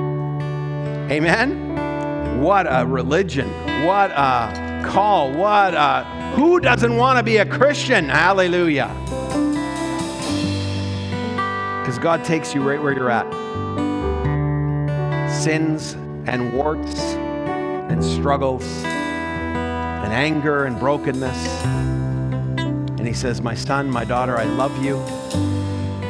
Amen? 1.12 2.40
What 2.42 2.66
a 2.70 2.86
religion. 2.86 3.50
What 3.86 4.12
a 4.12 4.84
call. 4.86 5.34
What 5.34 5.74
a. 5.74 6.06
Who 6.38 6.62
doesn't 6.62 6.96
want 6.96 7.18
to 7.18 7.24
be 7.24 7.36
a 7.36 7.46
Christian? 7.46 8.08
Hallelujah 8.08 9.07
because 11.88 12.00
God 12.00 12.26
takes 12.26 12.54
you 12.54 12.62
right 12.68 12.84
where 12.84 12.92
you're 12.92 13.10
at. 13.10 13.26
Sins 15.32 15.94
and 16.26 16.52
warts 16.52 17.00
and 17.14 18.04
struggles 18.04 18.66
and 18.84 20.12
anger 20.12 20.66
and 20.66 20.78
brokenness. 20.78 21.64
And 21.64 23.08
He 23.08 23.14
says, 23.14 23.40
My 23.40 23.56
son, 23.56 23.90
my 23.90 24.04
daughter, 24.04 24.36
I 24.36 24.44
love 24.44 24.84
you. 24.84 24.98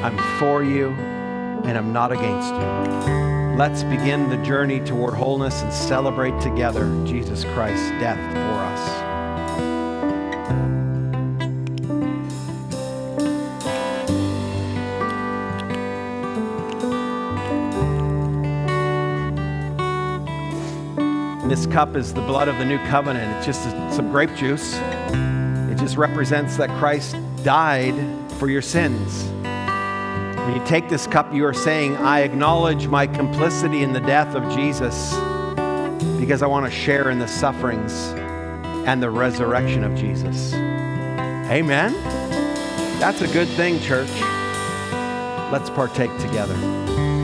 I'm 0.02 0.18
for 0.40 0.64
you, 0.64 0.90
and 0.90 1.78
I'm 1.78 1.94
not 1.94 2.12
against 2.12 2.50
you. 2.56 3.56
Let's 3.56 3.84
begin 3.84 4.32
the 4.32 4.38
journey 4.38 4.80
toward 4.80 5.14
wholeness 5.14 5.62
and 5.62 5.72
celebrate 5.72 6.42
together 6.42 6.86
Jesus 7.06 7.44
Christ's 7.44 7.92
death 8.00 8.18
for 8.34 8.64
us. 8.64 9.07
This 21.58 21.66
cup 21.74 21.96
is 21.96 22.14
the 22.14 22.22
blood 22.22 22.48
of 22.48 22.60
the 22.60 22.66
new 22.66 22.78
covenant. 22.86 23.36
It's 23.38 23.46
just 23.48 23.64
some 23.96 24.12
grape 24.12 24.36
juice. 24.36 24.76
It 24.76 25.80
just 25.80 25.98
represents 25.98 26.56
that 26.58 26.70
Christ 26.78 27.16
died 27.44 27.96
for 28.34 28.48
your 28.48 28.62
sins. 28.62 29.24
When 30.46 30.56
you 30.56 30.64
take 30.68 30.88
this 30.88 31.08
cup, 31.08 31.34
you 31.34 31.44
are 31.46 31.56
saying, 31.56 31.96
I 31.98 32.20
acknowledge 32.20 32.88
my 32.88 33.08
complicity 33.08 33.82
in 33.82 33.92
the 33.92 34.00
death 34.00 34.36
of 34.36 34.44
Jesus 34.56 35.16
because 36.20 36.44
I 36.44 36.48
want 36.48 36.72
to 36.72 36.72
share 36.72 37.10
in 37.10 37.18
the 37.18 37.28
sufferings 37.28 38.14
and 38.86 39.02
the 39.02 39.10
resurrection 39.10 39.84
of 39.84 39.96
Jesus. 39.96 40.54
Amen? 40.54 41.92
That's 43.00 43.22
a 43.22 43.28
good 43.34 43.48
thing, 43.48 43.80
church. 43.80 44.12
Let's 45.52 45.72
partake 45.72 46.16
together. 46.20 47.17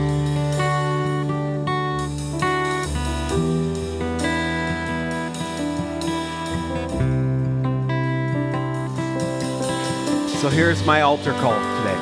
So 10.44 10.50
here's 10.50 10.84
my 10.84 11.00
altar 11.00 11.32
call 11.32 11.54
today. 11.78 11.96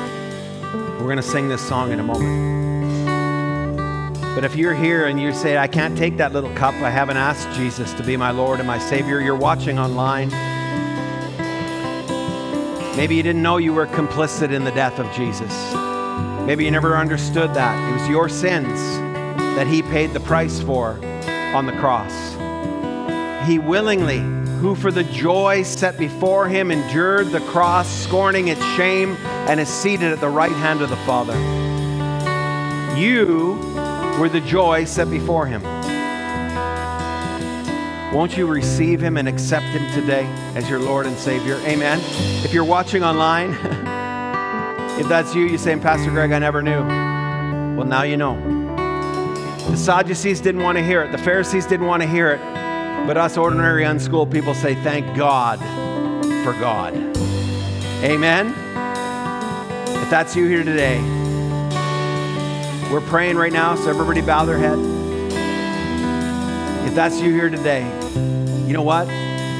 We're 0.99 1.05
going 1.05 1.15
to 1.15 1.23
sing 1.23 1.47
this 1.47 1.65
song 1.65 1.93
in 1.93 2.01
a 2.01 2.03
moment. 2.03 3.05
But 4.35 4.43
if 4.43 4.57
you're 4.57 4.75
here 4.75 5.05
and 5.05 5.17
you 5.17 5.31
say, 5.31 5.57
I 5.57 5.67
can't 5.67 5.97
take 5.97 6.17
that 6.17 6.33
little 6.33 6.53
cup, 6.53 6.73
I 6.83 6.89
haven't 6.89 7.15
asked 7.15 7.49
Jesus 7.55 7.93
to 7.93 8.03
be 8.03 8.17
my 8.17 8.31
Lord 8.31 8.59
and 8.59 8.67
my 8.67 8.79
Savior, 8.79 9.21
you're 9.21 9.37
watching 9.37 9.79
online. 9.79 10.27
Maybe 12.97 13.15
you 13.15 13.23
didn't 13.23 13.43
know 13.43 13.55
you 13.55 13.73
were 13.73 13.87
complicit 13.87 14.51
in 14.51 14.65
the 14.65 14.71
death 14.71 14.99
of 14.99 15.09
Jesus. 15.13 15.73
Maybe 16.45 16.65
you 16.65 16.71
never 16.71 16.97
understood 16.97 17.53
that. 17.53 17.89
It 17.89 17.93
was 17.93 18.09
your 18.09 18.27
sins 18.27 18.77
that 19.55 19.67
He 19.67 19.83
paid 19.83 20.11
the 20.11 20.19
price 20.19 20.59
for 20.59 20.99
on 21.55 21.65
the 21.65 21.71
cross. 21.79 22.33
He 23.47 23.57
willingly 23.57 24.19
who 24.63 24.75
for 24.75 24.93
the 24.93 25.03
joy 25.03 25.61
set 25.61 25.97
before 25.97 26.47
him 26.47 26.71
endured 26.71 27.29
the 27.31 27.41
cross, 27.41 27.85
scorning 28.01 28.47
its 28.47 28.63
shame, 28.77 29.17
and 29.49 29.59
is 29.59 29.67
seated 29.67 30.13
at 30.13 30.21
the 30.21 30.29
right 30.29 30.53
hand 30.53 30.81
of 30.81 30.89
the 30.89 30.95
Father. 30.95 31.33
You 32.97 33.55
were 34.17 34.29
the 34.29 34.39
joy 34.39 34.85
set 34.85 35.09
before 35.09 35.45
him. 35.47 35.61
Won't 38.13 38.37
you 38.37 38.47
receive 38.47 39.01
him 39.01 39.17
and 39.17 39.27
accept 39.27 39.65
him 39.65 39.91
today 39.91 40.23
as 40.55 40.69
your 40.69 40.79
Lord 40.79 41.07
and 41.07 41.17
Savior? 41.17 41.55
Amen. 41.65 41.99
If 42.45 42.53
you're 42.53 42.63
watching 42.63 43.03
online, 43.03 43.49
if 44.97 45.09
that's 45.09 45.35
you, 45.35 45.43
you 45.43 45.57
saying, 45.57 45.81
Pastor 45.81 46.09
Greg, 46.09 46.31
I 46.31 46.39
never 46.39 46.61
knew. 46.61 46.79
Well, 47.75 47.85
now 47.85 48.03
you 48.03 48.15
know. 48.15 48.35
The 49.69 49.75
Sadducees 49.75 50.39
didn't 50.39 50.63
want 50.63 50.77
to 50.77 50.83
hear 50.85 51.03
it, 51.03 51.11
the 51.11 51.17
Pharisees 51.17 51.65
didn't 51.65 51.87
want 51.87 52.01
to 52.01 52.07
hear 52.07 52.31
it. 52.31 52.52
But 53.05 53.17
us 53.17 53.37
ordinary 53.37 53.83
unschooled 53.83 54.31
people 54.31 54.53
say, 54.53 54.75
thank 54.75 55.15
God 55.17 55.59
for 56.43 56.53
God. 56.53 56.93
Amen? 58.03 58.53
If 60.01 60.09
that's 60.09 60.35
you 60.35 60.47
here 60.47 60.63
today, 60.63 61.01
we're 62.91 63.01
praying 63.01 63.37
right 63.37 63.51
now, 63.51 63.75
so 63.75 63.89
everybody 63.89 64.21
bow 64.21 64.45
their 64.45 64.57
head. 64.57 64.77
If 66.87 66.95
that's 66.95 67.19
you 67.19 67.31
here 67.33 67.49
today, 67.49 67.83
you 68.65 68.73
know 68.73 68.83
what? 68.83 69.07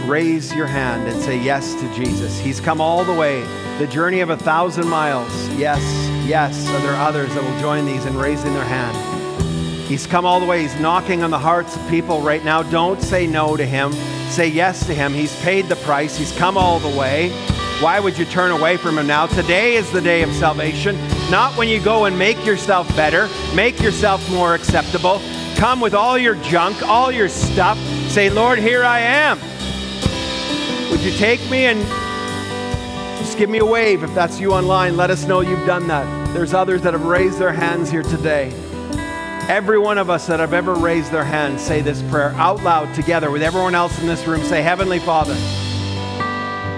Raise 0.08 0.54
your 0.54 0.68
hand 0.68 1.08
and 1.08 1.22
say 1.22 1.38
yes 1.38 1.74
to 1.76 1.94
Jesus. 1.94 2.38
He's 2.40 2.60
come 2.60 2.80
all 2.80 3.04
the 3.04 3.14
way, 3.14 3.42
the 3.78 3.88
journey 3.88 4.20
of 4.20 4.30
a 4.30 4.38
thousand 4.38 4.88
miles. 4.88 5.32
Yes, 5.50 5.82
yes. 6.28 6.68
Are 6.70 6.80
there 6.82 6.96
others 6.96 7.34
that 7.34 7.44
will 7.44 7.60
join 7.60 7.86
these 7.86 8.06
in 8.06 8.16
raising 8.18 8.54
their 8.54 8.64
hand? 8.64 9.13
He's 9.88 10.08
come 10.08 10.26
all 10.26 10.40
the 10.40 10.46
way. 10.46 10.62
He's 10.62 10.80
knocking 10.80 11.24
on 11.24 11.32
the 11.32 11.40
hearts 11.40 11.76
of 11.76 11.88
people 11.90 12.22
right 12.22 12.44
now. 12.44 12.64
Don't 12.64 13.02
say 13.02 13.28
no 13.28 13.58
to 13.58 13.66
him. 13.66 13.92
Say 14.30 14.48
yes 14.48 14.86
to 14.88 14.94
him. 14.94 15.14
He's 15.14 15.36
paid 15.42 15.66
the 15.66 15.76
price. 15.78 16.18
He's 16.18 16.32
come 16.32 16.58
all 16.58 16.80
the 16.80 16.98
way. 16.98 17.32
Why 17.82 18.00
would 18.00 18.18
you 18.18 18.24
turn 18.24 18.52
away 18.52 18.78
from 18.78 18.98
him 18.98 19.08
now? 19.08 19.28
Today 19.28 19.76
is 19.76 19.92
the 19.92 20.00
day 20.00 20.24
of 20.24 20.32
salvation, 20.34 20.96
not 21.30 21.58
when 21.58 21.68
you 21.68 21.82
go 21.82 22.06
and 22.06 22.18
make 22.18 22.46
yourself 22.46 22.88
better, 22.96 23.28
make 23.54 23.82
yourself 23.82 24.28
more 24.32 24.56
acceptable. 24.56 25.20
Come 25.58 25.82
with 25.82 25.94
all 25.94 26.18
your 26.18 26.36
junk, 26.36 26.82
all 26.84 27.12
your 27.12 27.28
stuff. 27.28 27.78
Say, 28.08 28.30
Lord, 28.30 28.58
here 28.58 28.86
I 28.86 29.00
am. 29.00 29.38
Would 30.92 31.02
you 31.02 31.12
take 31.12 31.42
me 31.50 31.66
and 31.66 31.82
just 33.18 33.38
give 33.38 33.50
me 33.50 33.58
a 33.58 33.66
wave 33.66 34.02
if 34.04 34.16
that's 34.16 34.40
you 34.40 34.54
online? 34.54 34.96
Let 34.96 35.10
us 35.10 35.26
know 35.26 35.42
you've 35.42 35.68
done 35.68 35.88
that. 35.88 36.34
There's 36.34 36.54
others 36.54 36.82
that 36.84 36.94
have 36.94 37.06
raised 37.06 37.38
their 37.38 37.52
hands 37.52 37.92
here 37.92 38.04
today. 38.04 38.54
Every 39.50 39.78
one 39.78 39.98
of 39.98 40.10
us 40.10 40.28
that 40.28 40.40
have 40.40 40.54
ever 40.54 40.74
raised 40.74 41.12
their 41.12 41.26
hand 41.26 41.60
say 41.60 41.82
this 41.82 42.02
prayer 42.04 42.30
out 42.36 42.64
loud 42.64 42.96
together 42.96 43.30
with 43.30 43.44
everyone 43.44 43.76
else 43.76 44.00
in 44.00 44.08
this 44.08 44.26
room. 44.26 44.42
Say, 44.44 44.62
Heavenly 44.62 45.00
Father, 45.00 45.36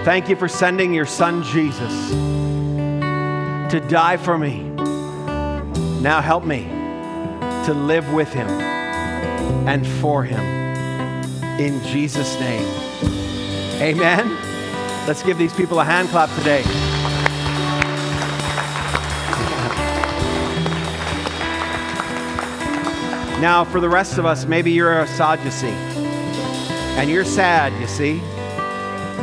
thank 0.04 0.28
you 0.28 0.34
for 0.34 0.48
sending 0.48 0.92
your 0.92 1.06
son 1.06 1.44
Jesus 1.44 2.10
to 3.70 3.80
die 3.88 4.16
for 4.16 4.36
me. 4.36 4.62
Now 6.00 6.20
help 6.20 6.44
me 6.44 6.64
to 7.66 7.72
live 7.72 8.12
with 8.12 8.32
him 8.32 8.48
and 9.68 9.86
for 9.86 10.24
him. 10.24 10.40
In 11.60 11.82
Jesus' 11.84 12.38
name. 12.40 12.66
Amen. 13.80 14.28
Let's 15.06 15.22
give 15.22 15.38
these 15.38 15.54
people 15.54 15.78
a 15.80 15.84
hand 15.84 16.08
clap 16.08 16.36
today. 16.36 16.62
Now, 23.40 23.64
for 23.64 23.80
the 23.80 23.88
rest 23.88 24.16
of 24.16 24.24
us, 24.24 24.46
maybe 24.46 24.72
you're 24.72 25.02
a 25.02 25.06
Sadducee 25.06 25.66
and 26.96 27.10
you're 27.10 27.24
sad, 27.24 27.78
you 27.78 27.86
see. 27.86 28.22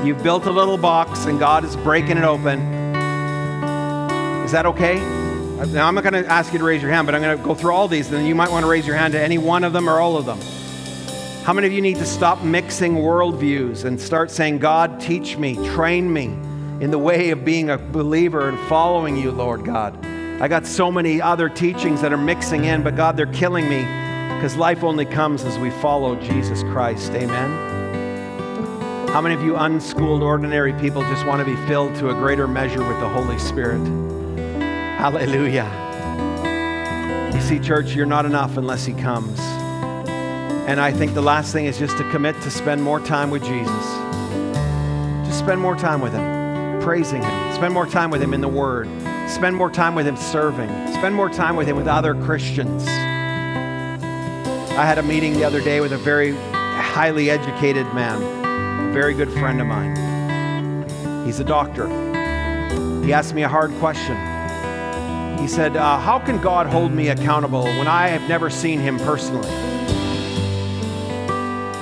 You've 0.05 0.21
built 0.21 0.45
a 0.45 0.51
little 0.51 0.77
box 0.77 1.25
and 1.25 1.39
God 1.39 1.65
is 1.65 1.75
breaking 1.77 2.17
it 2.17 2.23
open. 2.23 2.59
Is 4.45 4.51
that 4.51 4.67
okay? 4.67 4.99
Now, 5.67 5.87
I'm 5.87 5.95
not 5.95 6.03
going 6.03 6.13
to 6.13 6.29
ask 6.29 6.53
you 6.53 6.59
to 6.59 6.65
raise 6.65 6.83
your 6.83 6.91
hand, 6.91 7.07
but 7.07 7.15
I'm 7.15 7.21
going 7.21 7.37
to 7.37 7.43
go 7.43 7.55
through 7.55 7.73
all 7.73 7.87
these, 7.87 8.11
and 8.11 8.27
you 8.27 8.35
might 8.35 8.51
want 8.51 8.63
to 8.63 8.69
raise 8.69 8.85
your 8.85 8.95
hand 8.95 9.13
to 9.13 9.19
any 9.19 9.39
one 9.39 9.63
of 9.63 9.73
them 9.73 9.89
or 9.89 9.99
all 9.99 10.17
of 10.17 10.25
them. 10.25 10.39
How 11.43 11.53
many 11.53 11.65
of 11.65 11.73
you 11.73 11.81
need 11.81 11.97
to 11.97 12.05
stop 12.05 12.43
mixing 12.43 12.95
worldviews 12.95 13.85
and 13.85 13.99
start 13.99 14.29
saying, 14.29 14.59
God, 14.59 14.99
teach 14.99 15.37
me, 15.37 15.55
train 15.69 16.11
me 16.11 16.25
in 16.81 16.91
the 16.91 16.99
way 16.99 17.31
of 17.31 17.43
being 17.43 17.71
a 17.71 17.77
believer 17.77 18.49
and 18.49 18.59
following 18.67 19.17
you, 19.17 19.31
Lord 19.31 19.65
God? 19.65 20.05
I 20.39 20.47
got 20.47 20.67
so 20.67 20.91
many 20.91 21.21
other 21.21 21.49
teachings 21.49 22.01
that 22.01 22.13
are 22.13 22.17
mixing 22.17 22.65
in, 22.65 22.83
but 22.83 22.95
God, 22.95 23.17
they're 23.17 23.25
killing 23.27 23.67
me 23.67 24.02
because 24.43 24.57
life 24.57 24.83
only 24.83 25.05
comes 25.05 25.45
as 25.45 25.57
we 25.57 25.69
follow 25.69 26.17
Jesus 26.17 26.63
Christ. 26.63 27.13
Amen. 27.13 29.07
How 29.07 29.21
many 29.21 29.35
of 29.35 29.41
you 29.41 29.55
unschooled, 29.55 30.21
ordinary 30.21 30.73
people 30.73 31.01
just 31.03 31.25
want 31.25 31.39
to 31.39 31.45
be 31.45 31.55
filled 31.65 31.95
to 31.95 32.09
a 32.09 32.13
greater 32.13 32.45
measure 32.45 32.85
with 32.85 32.99
the 32.99 33.07
Holy 33.07 33.39
Spirit? 33.39 33.79
Hallelujah. 34.97 35.71
You 37.33 37.39
see, 37.39 37.57
church, 37.57 37.95
you're 37.95 38.05
not 38.05 38.25
enough 38.25 38.57
unless 38.57 38.83
He 38.83 38.91
comes. 38.91 39.39
And 39.39 40.77
I 40.77 40.91
think 40.91 41.13
the 41.13 41.21
last 41.21 41.53
thing 41.53 41.63
is 41.63 41.79
just 41.79 41.97
to 41.99 42.11
commit 42.11 42.35
to 42.41 42.51
spend 42.51 42.83
more 42.83 42.99
time 42.99 43.29
with 43.31 43.45
Jesus. 43.45 43.85
Just 45.25 45.39
spend 45.39 45.61
more 45.61 45.77
time 45.77 46.01
with 46.01 46.11
Him, 46.11 46.81
praising 46.81 47.23
Him. 47.23 47.53
Spend 47.53 47.73
more 47.73 47.87
time 47.87 48.11
with 48.11 48.21
Him 48.21 48.33
in 48.33 48.41
the 48.41 48.49
Word. 48.49 48.89
Spend 49.29 49.55
more 49.55 49.71
time 49.71 49.95
with 49.95 50.05
Him 50.05 50.17
serving. 50.17 50.67
Spend 50.91 51.15
more 51.15 51.29
time 51.29 51.55
with 51.55 51.65
Him 51.65 51.77
with 51.77 51.87
other 51.87 52.13
Christians. 52.13 52.85
I 54.75 54.87
had 54.87 54.97
a 54.97 55.03
meeting 55.03 55.33
the 55.33 55.43
other 55.43 55.61
day 55.61 55.81
with 55.81 55.93
a 55.93 55.97
very 55.99 56.31
highly 56.33 57.29
educated 57.29 57.85
man, 57.93 58.23
a 58.89 58.91
very 58.91 59.13
good 59.13 59.31
friend 59.31 59.61
of 59.61 59.67
mine. 59.67 59.95
He's 61.27 61.39
a 61.39 61.43
doctor. 61.43 61.87
He 63.03 63.13
asked 63.13 63.35
me 63.35 63.43
a 63.43 63.47
hard 63.47 63.71
question. 63.73 64.17
He 65.37 65.47
said, 65.47 65.77
uh, 65.77 65.99
How 65.99 66.17
can 66.17 66.41
God 66.41 66.65
hold 66.65 66.91
me 66.91 67.09
accountable 67.09 67.65
when 67.65 67.87
I 67.87 68.07
have 68.07 68.27
never 68.27 68.49
seen 68.49 68.79
him 68.79 68.97
personally? 68.97 69.47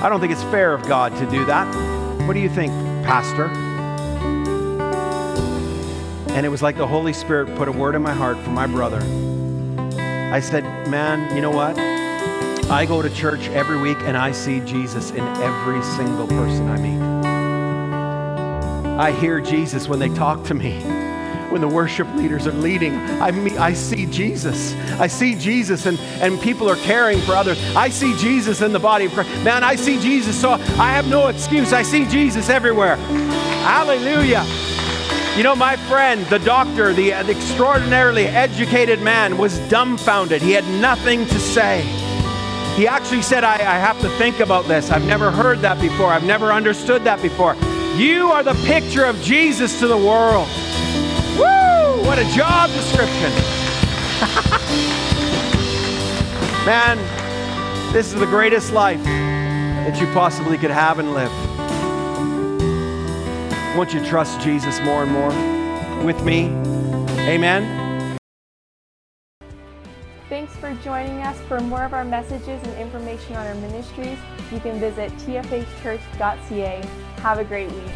I 0.02 0.10
don't 0.10 0.20
think 0.20 0.32
it's 0.32 0.42
fair 0.44 0.74
of 0.74 0.86
God 0.86 1.16
to 1.16 1.30
do 1.30 1.46
that. 1.46 1.74
What 2.26 2.34
do 2.34 2.40
you 2.40 2.50
think, 2.50 2.72
Pastor? 3.06 3.46
And 6.34 6.44
it 6.44 6.50
was 6.50 6.60
like 6.60 6.76
the 6.76 6.86
Holy 6.86 7.14
Spirit 7.14 7.56
put 7.56 7.68
a 7.68 7.72
word 7.72 7.94
in 7.94 8.02
my 8.02 8.12
heart 8.12 8.36
for 8.38 8.50
my 8.50 8.66
brother. 8.66 9.00
I 10.30 10.40
said, 10.40 10.64
Man, 10.88 11.34
you 11.34 11.40
know 11.40 11.50
what? 11.50 11.91
I 12.72 12.86
go 12.86 13.02
to 13.02 13.10
church 13.10 13.48
every 13.50 13.78
week 13.78 13.98
and 14.00 14.16
I 14.16 14.32
see 14.32 14.60
Jesus 14.60 15.10
in 15.10 15.20
every 15.20 15.82
single 15.82 16.26
person 16.26 16.70
I 16.70 16.78
meet. 16.78 17.02
I 18.98 19.12
hear 19.12 19.42
Jesus 19.42 19.88
when 19.88 19.98
they 19.98 20.08
talk 20.08 20.42
to 20.44 20.54
me. 20.54 20.80
When 21.50 21.60
the 21.60 21.68
worship 21.68 22.08
leaders 22.14 22.46
are 22.46 22.52
leading, 22.52 22.94
I, 23.20 23.30
meet, 23.30 23.58
I 23.58 23.74
see 23.74 24.06
Jesus. 24.06 24.72
I 24.98 25.06
see 25.06 25.34
Jesus, 25.34 25.84
and, 25.84 26.00
and 26.22 26.40
people 26.40 26.66
are 26.70 26.76
caring 26.76 27.20
for 27.20 27.32
others. 27.32 27.62
I 27.76 27.90
see 27.90 28.16
Jesus 28.16 28.62
in 28.62 28.72
the 28.72 28.80
body 28.80 29.04
of 29.04 29.12
Christ. 29.12 29.28
Man, 29.44 29.62
I 29.62 29.76
see 29.76 30.00
Jesus, 30.00 30.40
so 30.40 30.52
I 30.52 30.92
have 30.92 31.06
no 31.06 31.28
excuse. 31.28 31.74
I 31.74 31.82
see 31.82 32.06
Jesus 32.06 32.48
everywhere. 32.48 32.96
Hallelujah. 32.96 34.46
You 35.36 35.42
know, 35.42 35.54
my 35.54 35.76
friend, 35.76 36.24
the 36.28 36.38
doctor, 36.38 36.94
the, 36.94 37.10
the 37.10 37.32
extraordinarily 37.32 38.28
educated 38.28 39.02
man, 39.02 39.36
was 39.36 39.58
dumbfounded. 39.68 40.40
He 40.40 40.52
had 40.52 40.64
nothing 40.80 41.26
to 41.26 41.38
say. 41.38 42.01
He 42.76 42.88
actually 42.88 43.22
said, 43.22 43.44
I, 43.44 43.54
I 43.54 43.78
have 43.78 44.00
to 44.00 44.08
think 44.16 44.40
about 44.40 44.66
this. 44.66 44.90
I've 44.90 45.04
never 45.04 45.30
heard 45.30 45.60
that 45.60 45.78
before. 45.80 46.06
I've 46.06 46.24
never 46.24 46.52
understood 46.52 47.04
that 47.04 47.20
before. 47.20 47.54
You 47.96 48.32
are 48.32 48.42
the 48.42 48.54
picture 48.64 49.04
of 49.04 49.20
Jesus 49.20 49.78
to 49.80 49.86
the 49.86 49.96
world. 49.96 50.48
Woo! 51.36 52.02
What 52.06 52.18
a 52.18 52.24
job 52.34 52.70
description. 52.70 53.30
Man, 56.64 56.96
this 57.92 58.14
is 58.14 58.18
the 58.18 58.26
greatest 58.26 58.72
life 58.72 59.04
that 59.04 60.00
you 60.00 60.06
possibly 60.14 60.56
could 60.56 60.70
have 60.70 60.98
and 60.98 61.12
live. 61.12 61.32
Won't 63.76 63.92
you 63.92 64.02
trust 64.04 64.40
Jesus 64.40 64.80
more 64.80 65.02
and 65.02 65.12
more 65.12 66.04
with 66.04 66.22
me? 66.24 66.46
Amen. 67.28 67.81
Joining 70.82 71.22
us. 71.22 71.38
For 71.42 71.60
more 71.60 71.84
of 71.84 71.94
our 71.94 72.04
messages 72.04 72.62
and 72.62 72.78
information 72.78 73.36
on 73.36 73.46
our 73.46 73.54
ministries, 73.56 74.18
you 74.50 74.60
can 74.60 74.78
visit 74.78 75.10
tfhchurch.ca. 75.18 76.84
Have 77.18 77.38
a 77.38 77.44
great 77.44 77.70
week. 77.72 77.92